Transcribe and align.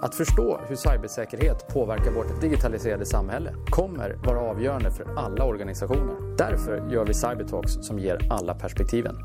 Att 0.00 0.14
förstå 0.14 0.60
hur 0.68 0.76
cybersäkerhet 0.76 1.68
påverkar 1.68 2.10
vårt 2.10 2.40
digitaliserade 2.40 3.06
samhälle 3.06 3.54
kommer 3.70 4.16
vara 4.24 4.40
avgörande 4.40 4.90
för 4.90 5.06
alla 5.16 5.44
organisationer. 5.44 6.36
Därför 6.36 6.90
gör 6.90 7.04
vi 7.04 7.14
Cybertalks 7.14 7.72
som 7.72 7.98
ger 7.98 8.26
alla 8.30 8.54
perspektiven. 8.54 9.16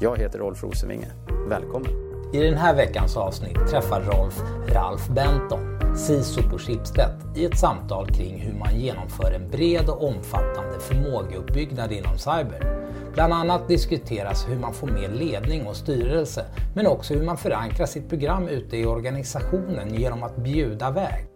Jag 0.00 0.18
heter 0.18 0.38
Rolf 0.38 0.62
Rosenvinge. 0.62 1.10
Välkommen! 1.48 1.90
I 2.32 2.38
den 2.38 2.54
här 2.54 2.74
veckans 2.74 3.16
avsnitt 3.16 3.66
träffar 3.70 4.00
Rolf 4.00 4.42
Ralf 4.68 5.08
Benton, 5.08 5.96
CISO 5.96 6.50
på 6.50 6.58
Schibsted, 6.58 7.10
i 7.36 7.44
ett 7.44 7.58
samtal 7.58 8.08
kring 8.08 8.40
hur 8.40 8.58
man 8.58 8.80
genomför 8.80 9.32
en 9.32 9.50
bred 9.50 9.88
och 9.88 10.08
omfattande 10.08 10.80
förmågeuppbyggnad 10.80 11.92
inom 11.92 12.18
cyber. 12.18 12.83
Bland 13.14 13.32
annat 13.32 13.68
diskuteras 13.68 14.48
hur 14.48 14.58
man 14.58 14.72
får 14.72 14.86
med 14.86 15.16
ledning 15.16 15.66
och 15.66 15.76
styrelse, 15.76 16.44
men 16.74 16.86
också 16.86 17.14
hur 17.14 17.26
man 17.26 17.36
förankrar 17.36 17.86
sitt 17.86 18.08
program 18.08 18.48
ute 18.48 18.76
i 18.76 18.86
organisationen 18.86 19.94
genom 19.94 20.22
att 20.22 20.36
bjuda 20.36 20.90
väg. 20.90 21.26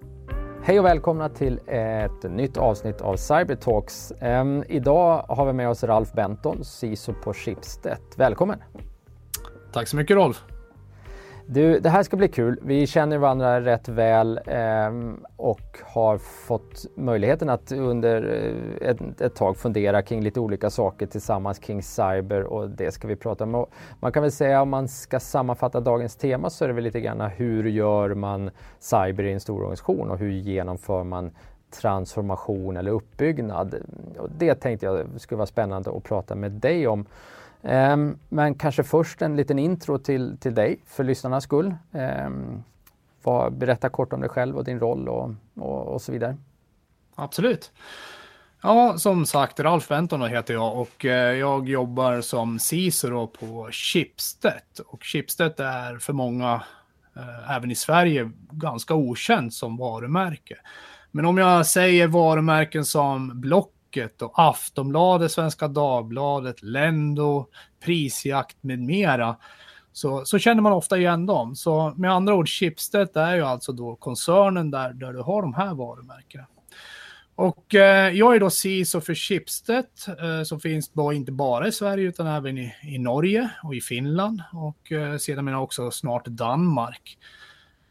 Hej 0.63 0.79
och 0.79 0.85
välkomna 0.85 1.29
till 1.29 1.61
ett 1.67 2.31
nytt 2.31 2.57
avsnitt 2.57 3.01
av 3.01 3.17
Cybertalks. 3.17 4.13
Um, 4.23 4.65
idag 4.69 5.25
har 5.29 5.47
vi 5.47 5.53
med 5.53 5.69
oss 5.69 5.85
Ralf 5.85 6.13
Benton, 6.13 6.65
CISO 6.65 7.13
på 7.25 7.35
Schibsted. 7.35 7.99
Välkommen! 8.17 8.59
Tack 9.73 9.89
så 9.89 9.97
mycket 9.97 10.17
Rolf! 10.17 10.45
Du, 11.51 11.81
det 11.81 11.89
här 11.89 12.03
ska 12.03 12.17
bli 12.17 12.29
kul. 12.29 12.59
Vi 12.63 12.87
känner 12.87 13.19
varandra 13.19 13.61
rätt 13.61 13.89
väl 13.89 14.41
eh, 14.47 14.93
och 15.37 15.79
har 15.83 16.19
fått 16.19 16.87
möjligheten 16.95 17.49
att 17.49 17.73
under 17.73 18.23
eh, 18.83 18.89
ett, 18.91 19.21
ett, 19.21 19.35
tag 19.35 19.57
fundera 19.57 20.03
kring 20.03 20.23
lite 20.23 20.41
olika 20.41 20.71
saker 20.71 21.07
tillsammans 21.07 21.59
kring 21.59 21.83
cyber 21.83 22.43
och 22.43 22.71
det 22.71 22.93
ska 22.93 23.09
vi 23.09 23.17
prata 23.17 23.45
om. 23.45 23.55
Och 23.55 23.71
man 24.01 24.13
kan 24.13 24.23
väl 24.23 24.33
säga 24.33 24.63
om 24.63 24.69
man 24.69 24.89
ska 24.89 25.21
sammanfatta 25.21 25.81
dagens 25.81 26.17
tema 26.17 26.51
så 26.51 26.65
är 26.65 26.69
det 26.69 26.75
väl 26.75 26.85
lite 26.85 27.01
grann 27.01 27.21
hur 27.21 27.65
gör 27.65 28.15
man 28.15 28.51
cyber 28.79 29.25
i 29.25 29.33
en 29.33 29.41
stor 29.41 29.59
organisation 29.59 30.11
och 30.11 30.19
hur 30.19 30.31
genomför 30.31 31.05
man 31.05 31.31
transformation 31.71 32.77
eller 32.77 32.91
uppbyggnad. 32.91 33.75
Och 34.19 34.31
det 34.39 34.55
tänkte 34.55 34.87
jag 34.87 35.07
skulle 35.17 35.37
vara 35.37 35.47
spännande 35.47 35.91
att 35.97 36.05
prata 36.05 36.35
med 36.35 36.53
dig 36.53 36.89
om. 36.89 37.07
Ehm, 37.63 38.19
men 38.29 38.55
kanske 38.55 38.85
först 38.85 39.23
en 39.23 39.37
liten 39.37 39.59
intro 39.59 39.99
till, 39.99 40.37
till 40.41 40.55
dig 40.55 40.81
för 40.87 41.05
lyssnarnas 41.05 41.45
skull. 41.45 41.75
Ehm, 41.93 42.63
berätta 43.51 43.89
kort 43.89 44.13
om 44.13 44.21
dig 44.21 44.31
själv 44.31 44.57
och 44.57 44.65
din 44.65 44.81
roll 44.81 45.09
och, 45.09 45.35
och, 45.55 45.87
och, 45.87 46.03
så 46.03 46.13
vidare. 46.13 46.37
Absolut. 47.15 47.73
Ja, 48.63 48.99
som 48.99 49.27
sagt, 49.27 49.61
Ralf 49.61 49.89
Benton 49.89 50.23
heter 50.23 50.55
jag 50.55 50.81
och 50.81 51.05
eh, 51.05 51.35
jag 51.35 51.69
jobbar 51.69 52.21
som 52.21 52.59
CISO 52.59 53.27
på 53.27 53.69
Schibsted. 53.73 54.63
Och 54.87 55.05
Schibsted 55.05 55.61
är 55.61 55.99
för 55.99 56.13
många, 56.13 56.63
eh, 57.17 57.57
även 57.57 57.71
i 57.71 57.75
Sverige, 57.75 58.31
ganska 58.51 58.95
okänt 58.95 59.55
som 59.55 59.77
varumärke. 59.77 60.57
Men 61.11 61.25
om 61.25 61.39
jag 61.39 61.67
säger 61.67 62.07
varumärken 62.07 62.85
som 62.85 63.41
Block 63.41 63.73
Blocket 63.99 64.23
och 64.23 64.33
Aftonbladet, 64.35 65.33
Svenska 65.33 65.69
Dagbladet, 65.69 66.63
Lendo, 66.63 67.47
Prisjakt 67.85 68.57
med 68.61 68.79
mera. 68.79 69.37
Så, 69.93 70.25
så 70.25 70.39
känner 70.39 70.63
man 70.63 70.73
ofta 70.73 70.99
igen 70.99 71.27
dem. 71.27 71.57
Så 71.57 71.95
med 71.97 72.13
andra 72.13 72.35
ord, 72.35 72.49
Schibsted 72.49 73.17
är 73.17 73.35
ju 73.35 73.43
alltså 73.43 73.73
då 73.73 73.97
koncernen 73.97 74.71
där, 74.71 74.93
där 74.93 75.13
du 75.13 75.21
har 75.21 75.43
de 75.43 75.55
här 75.55 75.75
varumärkena. 75.75 76.47
Och 77.35 77.75
eh, 77.75 78.17
jag 78.17 78.37
är 78.37 78.41
då 78.41 78.51
CISO 78.51 79.01
för 79.01 79.15
Schibsted 79.15 79.87
eh, 80.09 80.43
som 80.45 80.61
finns 80.61 80.89
då 80.89 81.13
inte 81.13 81.33
bara 81.33 81.69
i 81.69 81.73
Sverige 81.73 82.09
utan 82.09 82.27
även 82.27 82.59
i, 82.59 82.75
i 82.83 82.99
Norge 82.99 83.51
och 83.63 83.75
i 83.75 83.81
Finland 83.81 84.43
och 84.53 84.93
eh, 84.93 85.17
sedan 85.17 85.55
också 85.55 85.91
snart 85.91 86.27
Danmark. 86.27 87.19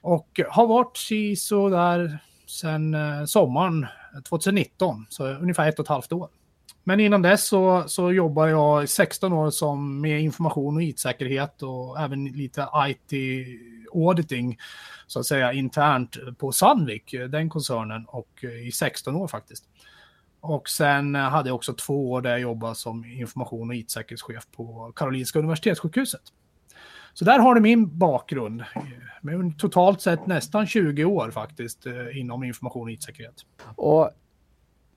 Och 0.02 0.41
har 0.50 0.67
varit 0.67 0.97
CISO 0.97 1.69
där 1.69 2.19
sedan 2.45 2.94
eh, 2.94 3.25
sommaren 3.25 3.88
2019, 4.22 5.06
så 5.10 5.28
ungefär 5.28 5.70
ett 5.70 5.80
och 5.80 5.86
ett 5.86 5.90
halvt 5.90 6.12
år. 6.12 6.30
Men 6.84 7.00
innan 7.00 7.22
dess 7.22 7.48
så, 7.48 7.84
så 7.88 8.12
jobbar 8.12 8.47
jag 8.47 8.84
i 8.84 8.88
16 8.88 9.34
år 9.34 9.50
som 9.50 10.02
med 10.02 10.22
information 10.22 10.75
och 10.75 10.84
IT-säkerhet 10.84 11.64
och 11.64 12.00
även 12.00 12.25
lite 12.25 12.68
IT-auditing 12.88 14.58
så 15.08 15.19
att 15.19 15.25
säga 15.25 15.53
internt 15.53 16.18
på 16.38 16.52
Sandvik, 16.52 17.16
den 17.30 17.50
koncernen, 17.50 18.06
och 18.06 18.44
i 18.66 18.72
16 18.72 19.16
år 19.16 19.28
faktiskt. 19.28 19.64
Och 20.40 20.70
sen 20.70 21.16
hade 21.16 21.50
jag 21.50 21.56
också 21.56 21.74
två 21.74 22.12
år 22.12 22.22
där 22.22 22.30
jag 22.30 22.40
jobbade 22.40 22.75
som 22.75 23.06
information 23.06 23.70
och 23.70 23.75
IT-säkerhetschef 23.75 24.47
på 24.56 24.91
Karolinska 24.96 25.40
Universitetssjukhuset. 25.40 26.22
Så 27.14 27.25
där 27.25 27.40
har 27.40 27.56
du 27.56 27.62
min 27.62 27.97
bakgrund. 27.97 28.62
Eh, 28.62 28.84
med 29.22 29.59
totalt 29.59 30.01
sett 30.01 30.28
nästan 30.28 30.67
20 30.67 31.05
år 31.05 31.31
faktiskt 31.31 31.85
eh, 31.85 32.19
inom 32.19 32.44
information 32.44 32.83
och 32.83 32.91
IT-säkerhet. 32.91 33.45
Och 33.75 34.09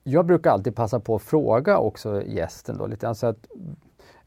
jag 0.03 0.25
brukar 0.25 0.51
alltid 0.51 0.75
passa 0.75 0.99
på 0.99 1.15
att 1.15 1.21
fråga 1.21 1.77
också 1.77 2.23
gästen 2.23 2.77
då 2.77 2.87
lite 2.87 3.07
alltså 3.07 3.27
att 3.27 3.47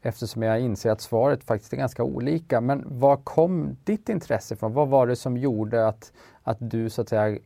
eftersom 0.05 0.41
jag 0.41 0.61
inser 0.61 0.91
att 0.91 1.01
svaret 1.01 1.43
faktiskt 1.43 1.73
är 1.73 1.77
ganska 1.77 2.03
olika. 2.03 2.61
Men 2.61 2.83
var 2.99 3.17
kom 3.17 3.77
ditt 3.83 4.09
intresse 4.09 4.53
ifrån? 4.53 4.73
Vad 4.73 4.87
var 4.87 5.07
det 5.07 5.15
som 5.15 5.37
gjorde 5.37 5.87
att, 5.87 6.13
att 6.43 6.57
du 6.59 6.89
så 6.89 7.01
att 7.01 7.09
säga 7.09 7.39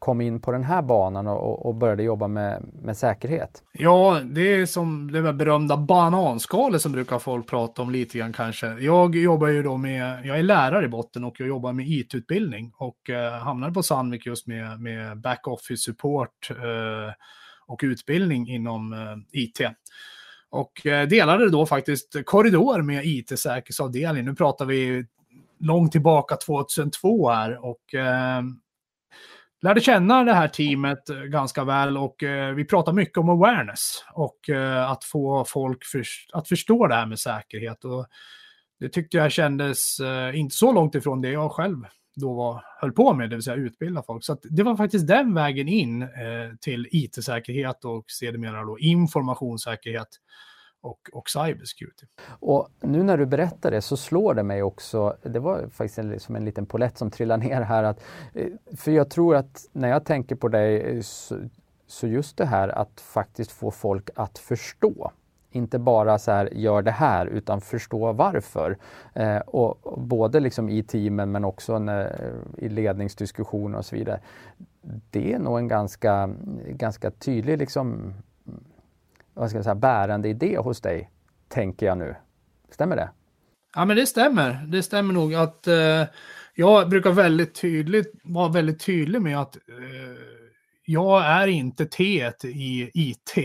kom 0.00 0.20
in 0.20 0.40
på 0.40 0.52
den 0.52 0.64
här 0.64 0.82
banan 0.82 1.26
och, 1.26 1.66
och 1.66 1.74
började 1.74 2.02
jobba 2.02 2.28
med, 2.28 2.62
med 2.82 2.96
säkerhet? 2.96 3.62
Ja, 3.72 4.20
det 4.24 4.54
är 4.54 4.66
som 4.66 5.12
det 5.12 5.22
där 5.22 5.32
berömda 5.32 5.76
bananskalet 5.76 6.82
som 6.82 6.92
brukar 6.92 7.18
folk 7.18 7.48
prata 7.48 7.82
om 7.82 7.90
lite 7.90 8.18
grann 8.18 8.32
kanske. 8.32 8.66
Jag 8.66 9.16
jobbar 9.16 9.48
ju 9.48 9.62
då 9.62 9.76
med, 9.76 10.26
jag 10.26 10.38
är 10.38 10.42
lärare 10.42 10.84
i 10.84 10.88
botten 10.88 11.24
och 11.24 11.40
jag 11.40 11.48
jobbar 11.48 11.72
med 11.72 11.88
IT-utbildning 11.88 12.72
och 12.76 13.10
eh, 13.10 13.32
hamnade 13.32 13.72
på 13.72 13.82
Sandvik 13.82 14.26
just 14.26 14.46
med, 14.46 14.80
med 14.80 15.18
back-office 15.18 15.76
support 15.76 16.50
eh, 16.50 17.12
och 17.66 17.80
utbildning 17.82 18.48
inom 18.48 18.92
eh, 18.92 19.42
IT. 19.42 19.60
Och 20.50 20.86
eh, 20.86 21.08
delade 21.08 21.50
då 21.50 21.66
faktiskt 21.66 22.16
korridor 22.24 22.82
med 22.82 23.04
IT-säkerhetsavdelningen. 23.04 24.24
Nu 24.24 24.34
pratar 24.34 24.64
vi 24.64 25.04
långt 25.58 25.92
tillbaka 25.92 26.36
2002 26.36 27.30
här 27.30 27.64
och 27.64 27.94
eh, 27.94 28.42
lärde 29.62 29.80
känna 29.80 30.24
det 30.24 30.34
här 30.34 30.48
teamet 30.48 31.10
eh, 31.10 31.16
ganska 31.16 31.64
väl 31.64 31.98
och 31.98 32.22
eh, 32.22 32.54
vi 32.54 32.64
pratade 32.64 32.96
mycket 32.96 33.18
om 33.18 33.28
awareness 33.28 34.04
och 34.12 34.50
eh, 34.50 34.90
att 34.90 35.04
få 35.04 35.44
folk 35.44 35.84
för, 35.84 36.04
att 36.32 36.48
förstå 36.48 36.86
det 36.86 36.94
här 36.94 37.06
med 37.06 37.18
säkerhet. 37.18 37.84
Och 37.84 38.06
det 38.80 38.88
tyckte 38.88 39.16
jag 39.16 39.32
kändes 39.32 40.00
eh, 40.00 40.38
inte 40.38 40.56
så 40.56 40.72
långt 40.72 40.94
ifrån 40.94 41.20
det 41.20 41.30
jag 41.30 41.52
själv 41.52 41.76
då 42.16 42.34
var, 42.34 42.64
höll 42.80 42.92
på 42.92 43.14
med, 43.14 43.30
det 43.30 43.36
vill 43.36 43.42
säga 43.42 43.56
utbilda 43.56 44.02
folk. 44.02 44.24
Så 44.24 44.36
det 44.42 44.62
var 44.62 44.76
faktiskt 44.76 45.06
den 45.06 45.34
vägen 45.34 45.68
in 45.68 46.02
eh, 46.02 46.08
till 46.60 46.88
it-säkerhet 46.90 47.84
och 47.84 48.04
sedermera 48.10 48.64
då 48.64 48.78
informationssäkerhet 48.78 50.08
och, 50.80 51.10
och 51.12 51.30
cybersecurity. 51.30 52.06
Och 52.26 52.68
nu 52.80 53.02
när 53.02 53.18
du 53.18 53.26
berättar 53.26 53.70
det 53.70 53.82
så 53.82 53.96
slår 53.96 54.34
det 54.34 54.42
mig 54.42 54.62
också, 54.62 55.16
det 55.22 55.38
var 55.38 55.68
faktiskt 55.68 55.98
en, 55.98 56.20
som 56.20 56.36
en 56.36 56.44
liten 56.44 56.66
polett 56.66 56.98
som 56.98 57.10
trillade 57.10 57.44
ner 57.44 57.60
här, 57.60 57.82
att, 57.82 58.02
eh, 58.34 58.48
för 58.76 58.90
jag 58.90 59.10
tror 59.10 59.36
att 59.36 59.68
när 59.72 59.88
jag 59.88 60.04
tänker 60.04 60.36
på 60.36 60.48
dig 60.48 60.80
eh, 60.80 61.00
så, 61.00 61.48
så 61.86 62.06
just 62.06 62.36
det 62.36 62.46
här 62.46 62.68
att 62.68 63.00
faktiskt 63.00 63.52
få 63.52 63.70
folk 63.70 64.10
att 64.14 64.38
förstå 64.38 65.12
inte 65.52 65.78
bara 65.78 66.18
så 66.18 66.30
här, 66.30 66.48
gör 66.52 66.82
det 66.82 66.90
här, 66.90 67.26
utan 67.26 67.60
förstå 67.60 68.12
varför. 68.12 68.76
Eh, 69.14 69.38
och, 69.38 69.86
och, 69.86 70.00
både 70.00 70.40
liksom 70.40 70.68
i 70.68 70.82
teamen 70.82 71.32
men 71.32 71.44
också 71.44 71.78
när, 71.78 72.32
i 72.56 72.68
ledningsdiskussioner 72.68 73.78
och 73.78 73.84
så 73.84 73.96
vidare. 73.96 74.20
Det 75.10 75.32
är 75.32 75.38
nog 75.38 75.58
en 75.58 75.68
ganska, 75.68 76.30
ganska 76.68 77.10
tydlig 77.10 77.58
liksom, 77.58 78.14
vad 79.34 79.48
ska 79.48 79.58
jag 79.58 79.64
säga, 79.64 79.74
bärande 79.74 80.28
idé 80.28 80.58
hos 80.58 80.80
dig, 80.80 81.10
tänker 81.48 81.86
jag 81.86 81.98
nu. 81.98 82.16
Stämmer 82.70 82.96
det? 82.96 83.10
Ja, 83.74 83.84
men 83.84 83.96
det 83.96 84.06
stämmer. 84.06 84.66
Det 84.66 84.82
stämmer 84.82 85.14
nog 85.14 85.34
att 85.34 85.66
eh, 85.66 86.04
jag 86.54 86.88
brukar 86.88 87.10
väldigt 87.10 87.54
tydligt 87.54 88.12
vara 88.22 88.48
väldigt 88.48 88.80
tydlig 88.80 89.22
med 89.22 89.40
att 89.40 89.56
eh, 89.56 90.22
jag 90.84 91.24
är 91.24 91.46
inte 91.46 91.86
T 91.86 92.32
i 92.44 92.90
IT. 92.94 93.36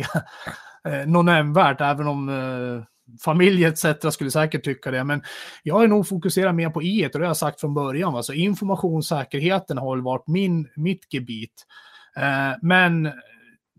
eh, 0.88 1.06
någon 1.08 1.26
nämnvärt, 1.26 1.82
även 1.82 2.08
om 2.08 2.30
eh, 2.30 2.84
familj 3.22 3.66
etc. 3.66 3.86
skulle 4.12 4.32
säkert 4.32 4.64
tycka 4.64 4.92
det. 4.92 5.04
Men 5.04 5.24
jag 5.64 5.84
är 5.84 5.88
nog 5.88 6.08
fokuserad 6.08 6.56
mer 6.56 6.70
på 6.70 6.84
I 6.84 7.08
och 7.08 7.10
det 7.12 7.20
har 7.20 7.26
jag 7.26 7.38
sagt 7.38 7.60
från 7.60 7.74
början. 7.74 8.24
Så 8.24 8.34
informationssäkerheten 8.34 9.78
har 9.78 9.98
varit 9.98 10.28
min, 10.28 10.70
mitt 10.76 11.14
gebit. 11.14 11.66
Eh, 12.18 12.58
men 12.62 13.12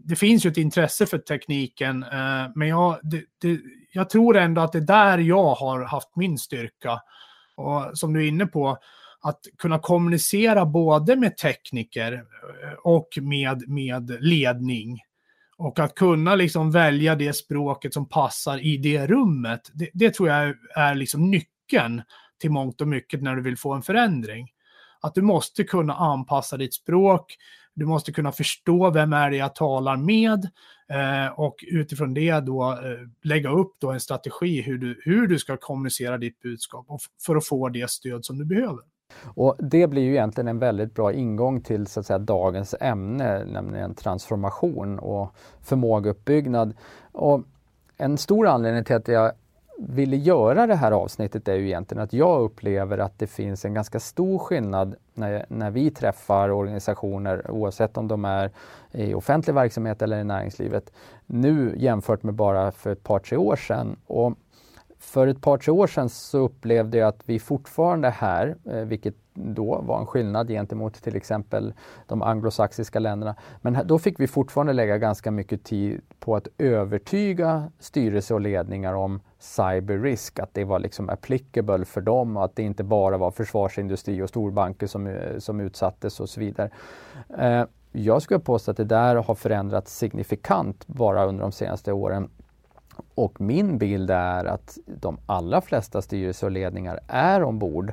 det 0.09 0.17
finns 0.17 0.47
ju 0.47 0.51
ett 0.51 0.57
intresse 0.57 1.07
för 1.07 1.19
tekniken, 1.19 2.03
eh, 2.03 2.47
men 2.55 2.69
jag, 2.69 2.99
det, 3.03 3.25
det, 3.41 3.61
jag 3.93 4.11
tror 4.11 4.37
ändå 4.37 4.61
att 4.61 4.73
det 4.73 4.79
är 4.79 4.83
där 4.83 5.19
jag 5.19 5.55
har 5.55 5.83
haft 5.83 6.17
min 6.17 6.39
styrka. 6.39 7.01
Och 7.57 7.99
som 7.99 8.13
du 8.13 8.25
är 8.25 8.29
inne 8.29 8.47
på, 8.47 8.79
att 9.21 9.41
kunna 9.59 9.79
kommunicera 9.79 10.67
både 10.67 11.17
med 11.17 11.37
tekniker 11.37 12.13
eh, 12.13 12.73
och 12.83 13.09
med, 13.23 13.69
med 13.69 14.17
ledning. 14.21 15.01
Och 15.59 15.79
att 15.79 15.95
kunna 15.95 16.35
liksom 16.35 16.71
välja 16.71 17.15
det 17.15 17.33
språket 17.33 17.95
som 17.95 18.09
passar 18.09 18.59
i 18.59 18.77
det 18.77 19.07
rummet, 19.07 19.71
det, 19.75 19.91
det 19.95 20.15
tror 20.15 20.29
jag 20.29 20.55
är 20.75 20.95
liksom 20.95 21.31
nyckeln 21.31 22.03
till 22.41 22.51
mångt 22.51 22.81
och 22.81 22.89
mycket 22.89 23.23
när 23.23 23.37
du 23.37 23.43
vill 23.43 23.57
få 23.57 23.73
en 23.73 23.83
förändring. 23.83 24.49
att 25.01 25.15
du 25.15 25.23
måste 25.23 25.65
kunna 25.65 25.95
anpassa 25.95 26.57
ditt 26.57 26.75
språk, 26.75 27.37
du 27.77 27.87
måste 27.87 28.13
kunna 28.13 28.33
förstå 28.33 28.91
vem 28.91 29.13
är 29.13 29.31
det 29.31 29.37
jag 29.37 29.55
talar 29.55 29.97
med 29.97 30.45
eh, 30.89 31.33
och 31.41 31.65
utifrån 31.73 32.15
det 32.15 32.41
då 32.41 32.73
eh, 32.73 32.79
lägga 33.23 33.51
upp 33.51 33.73
då 33.79 33.91
en 33.91 34.01
strategi 34.01 34.61
hur 34.61 34.79
du, 34.79 35.01
hur 35.05 35.27
du 35.27 35.39
ska 35.39 35.57
kommunicera 35.57 36.19
ditt 36.19 36.41
budskap 36.41 36.87
för 37.27 37.37
att 37.37 37.47
få 37.47 37.69
det 37.69 37.91
stöd 37.91 38.25
som 38.25 38.39
du 38.39 38.45
behöver. 38.45 38.81
Och 39.25 39.57
Det 39.59 39.87
blir 39.87 40.03
ju 40.03 40.11
egentligen 40.11 40.49
en 40.49 40.59
väldigt 40.59 40.95
bra 40.95 41.13
ingång 41.13 41.61
till 41.61 41.87
så 41.87 42.01
att 42.01 42.07
säga, 42.07 42.19
dagens 42.19 42.75
ämne, 42.81 43.45
nämligen 43.45 43.95
transformation 43.95 44.99
och 44.99 45.35
förmågeuppbyggnad. 45.63 46.75
Och 47.13 47.43
en 47.97 48.19
stor 48.19 48.47
anledning 48.47 48.85
till 48.85 48.97
att 48.97 49.09
jag 49.09 49.33
ville 49.79 50.17
göra 50.17 50.67
det 50.67 50.75
här 50.75 50.93
avsnittet 50.93 51.49
är 51.49 51.55
ju 51.55 51.67
egentligen 51.67 52.05
att 52.05 52.13
jag 52.13 52.41
upplever 52.43 52.99
att 52.99 53.19
det 53.19 53.27
finns 53.27 53.65
en 53.65 53.75
ganska 53.75 54.01
stor 54.01 54.39
skillnad 54.39 54.95
när, 55.15 55.47
när 55.49 55.71
vi 55.71 55.91
träffar 55.91 56.51
organisationer 56.51 57.51
oavsett 57.51 57.97
om 57.97 58.09
de 58.09 58.25
är 58.25 58.51
i 58.93 59.15
offentlig 59.15 59.55
verksamhet 59.55 60.03
eller 60.03 60.21
i 60.21 60.25
näringslivet 60.25 60.93
nu 61.27 61.75
jämfört 61.77 62.23
med 62.23 62.35
bara 62.35 62.73
för 62.73 62.93
ett 62.93 63.03
par 63.03 63.19
tre 63.19 63.37
år 63.37 63.57
sedan. 63.57 63.97
Och 64.07 64.33
för 64.99 65.27
ett 65.27 65.41
par 65.41 65.59
tre 65.59 65.73
år 65.73 65.87
sedan 65.87 66.09
så 66.09 66.39
upplevde 66.39 66.99
jag 66.99 67.09
att 67.09 67.23
vi 67.25 67.39
fortfarande 67.39 68.11
här, 68.11 68.57
eh, 68.65 68.81
vilket 68.81 69.15
då 69.35 69.81
var 69.81 70.01
en 70.01 70.07
skillnad 70.07 70.49
gentemot 70.49 70.95
till 70.95 71.17
exempel 71.17 71.75
de 72.07 72.23
anglosaxiska 72.23 72.99
länderna. 72.99 73.37
Men 73.61 73.79
då 73.85 73.99
fick 73.99 74.21
vi 74.21 74.27
fortfarande 74.27 74.73
lägga 74.73 74.99
ganska 74.99 75.31
mycket 75.31 75.65
tid 75.65 76.01
på 76.21 76.37
att 76.37 76.49
övertyga 76.59 77.71
styrelse 77.79 78.35
och 78.35 78.41
ledningar 78.41 78.95
om 78.95 79.21
cyberrisk, 79.39 80.39
att 80.39 80.55
det 80.55 80.65
var 80.65 80.79
liksom 80.79 81.11
applicable 81.11 81.85
för 81.85 82.01
dem 82.01 82.37
och 82.37 82.45
att 82.45 82.57
det 82.57 82.63
inte 82.63 82.85
bara 82.85 83.19
var 83.19 83.31
försvarsindustri 83.31 84.23
och 84.23 84.29
storbanker 84.29 84.87
som, 84.87 85.07
eh, 85.07 85.39
som 85.39 85.61
utsattes 85.61 86.21
och 86.21 86.29
så 86.29 86.41
vidare. 86.41 86.71
Eh, 87.39 87.65
jag 87.93 88.23
skulle 88.23 88.41
påstå 88.41 88.71
att 88.71 88.77
det 88.77 88.85
där 88.85 89.17
har 89.17 89.35
förändrats 89.35 89.99
signifikant 89.99 90.87
bara 90.87 91.25
under 91.25 91.43
de 91.43 91.53
senaste 91.53 91.93
åren. 91.93 92.29
Och 93.15 93.41
min 93.41 93.79
bild 93.79 94.11
är 94.11 94.45
att 94.45 94.79
de 94.87 95.19
allra 95.27 95.61
flesta 95.61 96.03
styrelser 96.03 96.47
och 96.47 96.51
ledningar 96.51 97.01
är 97.09 97.43
ombord. 97.43 97.93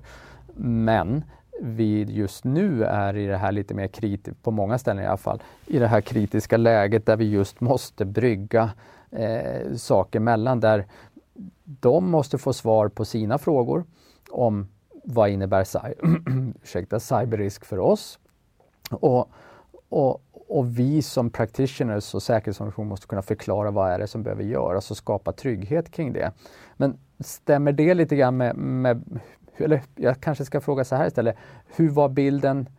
Men 0.55 1.23
vi 1.61 2.03
just 2.03 2.43
nu 2.43 2.83
är 2.83 3.17
i 3.17 3.27
det 3.27 3.37
här 3.37 3.51
lite 3.51 3.73
mer 3.73 3.87
kritiska, 3.87 4.39
på 4.43 4.51
många 4.51 4.77
ställen 4.77 5.03
i 5.03 5.07
alla 5.07 5.17
fall, 5.17 5.41
i 5.67 5.79
det 5.79 5.87
här 5.87 6.01
kritiska 6.01 6.57
läget 6.57 7.05
där 7.05 7.17
vi 7.17 7.29
just 7.29 7.61
måste 7.61 8.05
brygga 8.05 8.71
eh, 9.11 9.75
saker 9.75 10.19
mellan 10.19 10.59
där 10.59 10.85
de 11.63 12.09
måste 12.09 12.37
få 12.37 12.53
svar 12.53 12.87
på 12.87 13.05
sina 13.05 13.37
frågor 13.37 13.83
om 14.29 14.67
vad 15.03 15.29
innebär 15.29 15.67
ursäkta, 16.63 16.99
cyberrisk 16.99 17.65
för 17.65 17.79
oss? 17.79 18.19
Och, 18.89 19.29
och, 19.89 20.21
och 20.47 20.79
vi 20.79 21.01
som 21.01 21.29
practitioners 21.29 22.13
och 22.13 22.23
säkerhetsorganisation 22.23 22.87
måste 22.87 23.07
kunna 23.07 23.21
förklara 23.21 23.71
vad 23.71 23.91
är 23.91 23.99
det 23.99 24.07
som 24.07 24.23
behöver 24.23 24.43
göras 24.43 24.91
och 24.91 24.97
skapa 24.97 25.31
trygghet 25.31 25.91
kring 25.91 26.13
det. 26.13 26.31
Men 26.77 26.97
stämmer 27.19 27.71
det 27.71 27.93
lite 27.93 28.15
grann 28.15 28.37
med, 28.37 28.55
med 28.55 29.19
eller 29.57 29.81
jag 29.95 30.21
kanske 30.21 30.45
ska 30.45 30.61
fråga 30.61 30.83
så 30.83 30.95
här 30.95 31.07
istället. 31.07 31.37
Hur 31.75 31.89
var 31.89 32.09
bilden 32.09 32.69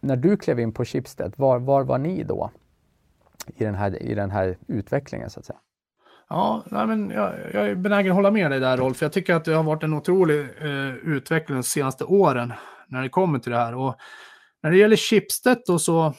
när 0.00 0.16
du 0.16 0.36
klev 0.36 0.60
in 0.60 0.72
på 0.72 0.84
Schibsted? 0.84 1.32
Var, 1.36 1.58
var 1.58 1.84
var 1.84 1.98
ni 1.98 2.22
då 2.24 2.50
i 3.46 3.64
den 3.64 3.74
här, 3.74 4.02
i 4.02 4.14
den 4.14 4.30
här 4.30 4.56
utvecklingen 4.66 5.30
så 5.30 5.40
att 5.40 5.46
säga? 5.46 5.58
Ja, 6.28 6.64
nej 6.66 6.86
men 6.86 7.10
jag, 7.10 7.32
jag 7.52 7.68
är 7.68 7.74
benägen 7.74 8.12
att 8.12 8.16
hålla 8.16 8.30
med 8.30 8.50
dig 8.50 8.60
där 8.60 8.76
Rolf. 8.76 9.02
Jag 9.02 9.12
tycker 9.12 9.34
att 9.34 9.44
det 9.44 9.54
har 9.54 9.62
varit 9.62 9.82
en 9.82 9.94
otrolig 9.94 10.40
eh, 10.40 10.94
utveckling 10.94 11.56
de 11.56 11.62
senaste 11.62 12.04
åren 12.04 12.52
när 12.88 13.02
det 13.02 13.08
kommer 13.08 13.38
till 13.38 13.52
det 13.52 13.58
här. 13.58 13.74
Och 13.74 13.94
när 14.64 14.70
det 14.70 14.76
gäller 14.76 14.96
Schibsted 14.96 15.62
då 15.66 15.78
så, 15.78 16.14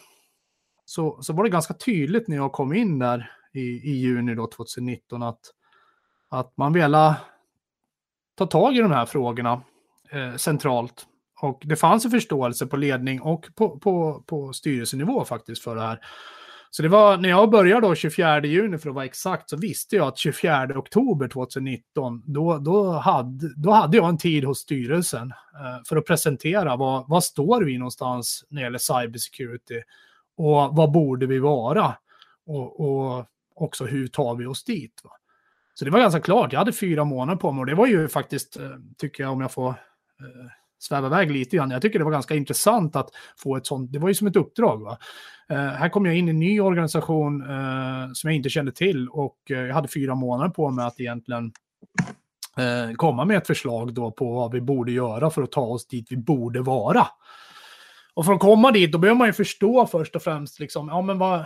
så, 0.85 1.21
så 1.21 1.33
var 1.33 1.43
det 1.43 1.49
ganska 1.49 1.73
tydligt 1.73 2.27
när 2.27 2.35
jag 2.35 2.51
kom 2.51 2.73
in 2.73 2.99
där 2.99 3.31
i, 3.53 3.59
i 3.59 3.91
juni 3.91 4.35
då 4.35 4.47
2019 4.47 5.23
att, 5.23 5.39
att 6.29 6.57
man 6.57 6.73
ville 6.73 7.15
ta 8.35 8.45
tag 8.45 8.77
i 8.77 8.81
de 8.81 8.91
här 8.91 9.05
frågorna 9.05 9.61
eh, 10.11 10.35
centralt. 10.35 11.05
Och 11.41 11.61
det 11.65 11.75
fanns 11.75 12.05
en 12.05 12.11
förståelse 12.11 12.67
på 12.67 12.77
ledning 12.77 13.21
och 13.21 13.45
på, 13.55 13.79
på, 13.79 14.23
på 14.27 14.53
styrelsenivå 14.53 15.25
faktiskt 15.25 15.63
för 15.63 15.75
det 15.75 15.81
här. 15.81 16.05
Så 16.75 16.81
det 16.81 16.89
var 16.89 17.17
när 17.17 17.29
jag 17.29 17.49
började 17.49 17.87
då 17.87 17.95
24 17.95 18.45
juni 18.45 18.77
för 18.77 18.89
att 18.89 18.95
vara 18.95 19.05
exakt 19.05 19.49
så 19.49 19.57
visste 19.57 19.95
jag 19.95 20.07
att 20.07 20.17
24 20.17 20.79
oktober 20.79 21.27
2019 21.27 22.23
då, 22.25 22.57
då, 22.57 22.91
hade, 22.91 23.53
då 23.55 23.71
hade 23.71 23.97
jag 23.97 24.09
en 24.09 24.17
tid 24.17 24.43
hos 24.43 24.59
styrelsen 24.59 25.31
eh, 25.31 25.83
för 25.85 25.97
att 25.97 26.05
presentera 26.05 26.75
vad, 26.75 27.09
vad 27.09 27.23
står 27.23 27.63
vi 27.63 27.77
någonstans 27.77 28.45
när 28.49 28.61
det 28.61 28.65
gäller 28.65 28.79
cybersecurity 28.79 29.81
och 30.37 30.75
vad 30.75 30.91
borde 30.91 31.25
vi 31.25 31.39
vara 31.39 31.95
och, 32.45 32.79
och 32.79 33.25
också 33.55 33.85
hur 33.85 34.07
tar 34.07 34.35
vi 34.35 34.45
oss 34.45 34.63
dit. 34.63 35.01
Va? 35.03 35.11
Så 35.73 35.85
det 35.85 35.91
var 35.91 35.99
ganska 35.99 36.21
klart. 36.21 36.51
Jag 36.53 36.59
hade 36.59 36.73
fyra 36.73 37.03
månader 37.03 37.39
på 37.39 37.51
mig 37.51 37.59
och 37.59 37.65
det 37.65 37.75
var 37.75 37.87
ju 37.87 38.07
faktiskt, 38.07 38.57
eh, 38.57 38.71
tycker 38.97 39.23
jag, 39.23 39.31
om 39.31 39.41
jag 39.41 39.51
får 39.51 39.69
eh, 39.69 40.51
sväva 40.79 41.07
iväg 41.07 41.31
lite 41.31 41.55
grann. 41.55 41.71
Jag 41.71 41.81
tycker 41.81 41.99
det 41.99 42.05
var 42.05 42.11
ganska 42.11 42.35
intressant 42.35 42.95
att 42.95 43.09
få 43.37 43.55
ett 43.55 43.67
sånt, 43.67 43.91
det 43.91 43.99
var 43.99 44.07
ju 44.07 44.13
som 44.13 44.27
ett 44.27 44.35
uppdrag. 44.35 44.83
Va? 44.83 44.97
Eh, 45.49 45.57
här 45.57 45.89
kom 45.89 46.05
jag 46.05 46.15
in 46.15 46.27
i 46.27 46.31
en 46.31 46.39
ny 46.39 46.59
organisation 46.59 47.41
eh, 47.41 48.11
som 48.13 48.29
jag 48.29 48.35
inte 48.35 48.49
kände 48.49 48.71
till 48.71 49.09
och 49.09 49.37
eh, 49.49 49.57
jag 49.57 49.73
hade 49.73 49.87
fyra 49.87 50.15
månader 50.15 50.49
på 50.49 50.69
mig 50.69 50.85
att 50.85 50.99
egentligen 50.99 51.51
eh, 52.57 52.95
komma 52.95 53.25
med 53.25 53.37
ett 53.37 53.47
förslag 53.47 53.93
då 53.93 54.11
på 54.11 54.33
vad 54.33 54.51
vi 54.51 54.61
borde 54.61 54.91
göra 54.91 55.29
för 55.29 55.43
att 55.43 55.51
ta 55.51 55.61
oss 55.61 55.87
dit 55.87 56.07
vi 56.09 56.17
borde 56.17 56.61
vara. 56.61 57.07
Och 58.13 58.25
för 58.25 58.33
att 58.33 58.39
komma 58.39 58.71
dit, 58.71 58.91
då 58.91 58.97
behöver 58.97 59.17
man 59.17 59.27
ju 59.27 59.33
förstå 59.33 59.87
först 59.87 60.15
och 60.15 60.21
främst, 60.21 60.59
liksom, 60.59 60.87
ja 60.87 61.01
men 61.01 61.17
vad, 61.17 61.45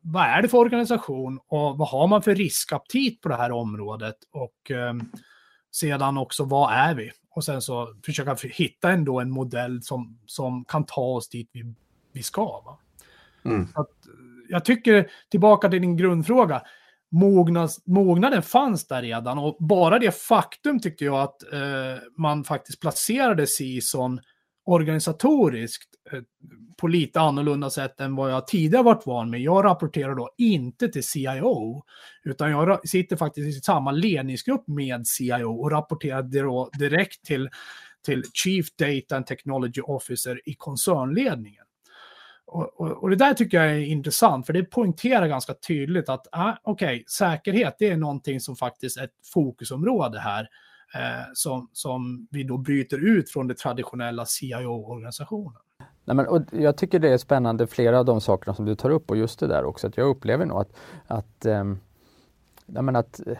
vad 0.00 0.22
är 0.22 0.42
det 0.42 0.48
för 0.48 0.58
organisation 0.58 1.38
och 1.48 1.78
vad 1.78 1.88
har 1.88 2.06
man 2.06 2.22
för 2.22 2.34
riskaptit 2.34 3.20
på 3.20 3.28
det 3.28 3.36
här 3.36 3.52
området? 3.52 4.16
Och 4.32 4.70
eh, 4.70 4.94
sedan 5.72 6.18
också, 6.18 6.44
vad 6.44 6.72
är 6.72 6.94
vi? 6.94 7.10
Och 7.36 7.44
sen 7.44 7.62
så 7.62 7.94
försöka 8.04 8.36
hitta 8.42 8.90
ändå 8.90 9.20
en 9.20 9.30
modell 9.30 9.82
som, 9.82 10.18
som 10.26 10.64
kan 10.64 10.86
ta 10.86 11.00
oss 11.00 11.28
dit 11.28 11.50
vi, 11.52 11.74
vi 12.12 12.22
ska. 12.22 12.44
Va? 12.44 12.78
Mm. 13.44 13.68
Att, 13.74 13.90
jag 14.48 14.64
tycker, 14.64 15.10
tillbaka 15.28 15.68
till 15.68 15.80
din 15.80 15.96
grundfråga, 15.96 16.62
mognads, 17.08 17.86
mognaden 17.86 18.42
fanns 18.42 18.86
där 18.86 19.02
redan 19.02 19.38
och 19.38 19.56
bara 19.60 19.98
det 19.98 20.10
faktum 20.10 20.80
tyckte 20.80 21.04
jag 21.04 21.20
att 21.20 21.52
eh, 21.52 22.02
man 22.16 22.44
faktiskt 22.44 22.80
placerade 22.80 23.46
Sison 23.46 24.20
organisatoriskt 24.66 25.88
eh, 26.12 26.20
på 26.76 26.88
lite 26.88 27.20
annorlunda 27.20 27.70
sätt 27.70 28.00
än 28.00 28.16
vad 28.16 28.32
jag 28.32 28.46
tidigare 28.46 28.84
varit 28.84 29.06
van 29.06 29.30
med. 29.30 29.40
Jag 29.40 29.64
rapporterar 29.64 30.14
då 30.14 30.30
inte 30.38 30.88
till 30.88 31.04
CIO, 31.04 31.84
utan 32.24 32.50
jag 32.50 32.88
sitter 32.88 33.16
faktiskt 33.16 33.58
i 33.58 33.60
samma 33.60 33.90
ledningsgrupp 33.90 34.68
med 34.68 35.06
CIO 35.06 35.60
och 35.60 35.70
rapporterar 35.70 36.22
då 36.22 36.70
direkt 36.78 37.24
till, 37.24 37.48
till 38.06 38.22
Chief 38.32 38.66
Data 38.76 39.16
and 39.16 39.26
Technology 39.26 39.80
Officer 39.80 40.40
i 40.44 40.54
koncernledningen. 40.54 41.64
Och, 42.46 42.80
och, 42.80 43.02
och, 43.02 43.10
det 43.10 43.16
där 43.16 43.34
tycker 43.34 43.62
jag 43.62 43.72
är 43.72 43.80
intressant, 43.80 44.46
för 44.46 44.52
det 44.52 44.64
poängterar 44.64 45.26
ganska 45.26 45.54
tydligt 45.54 46.08
att 46.08 46.34
äh, 46.34 46.54
okej, 46.62 46.86
okay, 46.86 47.04
säkerhet 47.08 47.76
det 47.78 47.88
är 47.88 47.96
någonting 47.96 48.40
som 48.40 48.56
faktiskt 48.56 48.96
är 48.96 49.04
ett 49.04 49.26
fokusområde 49.34 50.18
här 50.18 50.40
eh, 50.40 50.46
Eh, 50.94 51.24
som, 51.34 51.68
som 51.72 52.28
vi 52.30 52.44
då 52.44 52.56
bryter 52.56 53.18
ut 53.18 53.30
från 53.30 53.46
det 53.46 53.54
traditionella 53.54 54.24
CIO-organisationen. 54.26 55.60
Nej, 56.04 56.16
men, 56.16 56.26
och 56.26 56.42
jag 56.50 56.76
tycker 56.76 56.98
det 56.98 57.08
är 57.08 57.18
spännande, 57.18 57.66
flera 57.66 57.98
av 57.98 58.04
de 58.04 58.20
sakerna 58.20 58.54
som 58.54 58.64
du 58.64 58.74
tar 58.74 58.90
upp 58.90 59.10
och 59.10 59.16
just 59.16 59.40
det 59.40 59.46
där 59.46 59.64
också, 59.64 59.86
att 59.86 59.96
jag 59.96 60.08
upplever 60.08 60.46
nog 60.46 60.60
att, 60.60 60.76
att, 61.06 61.46
eh, 61.46 61.64
men 62.66 62.96
att 62.96 63.20
eh, 63.26 63.36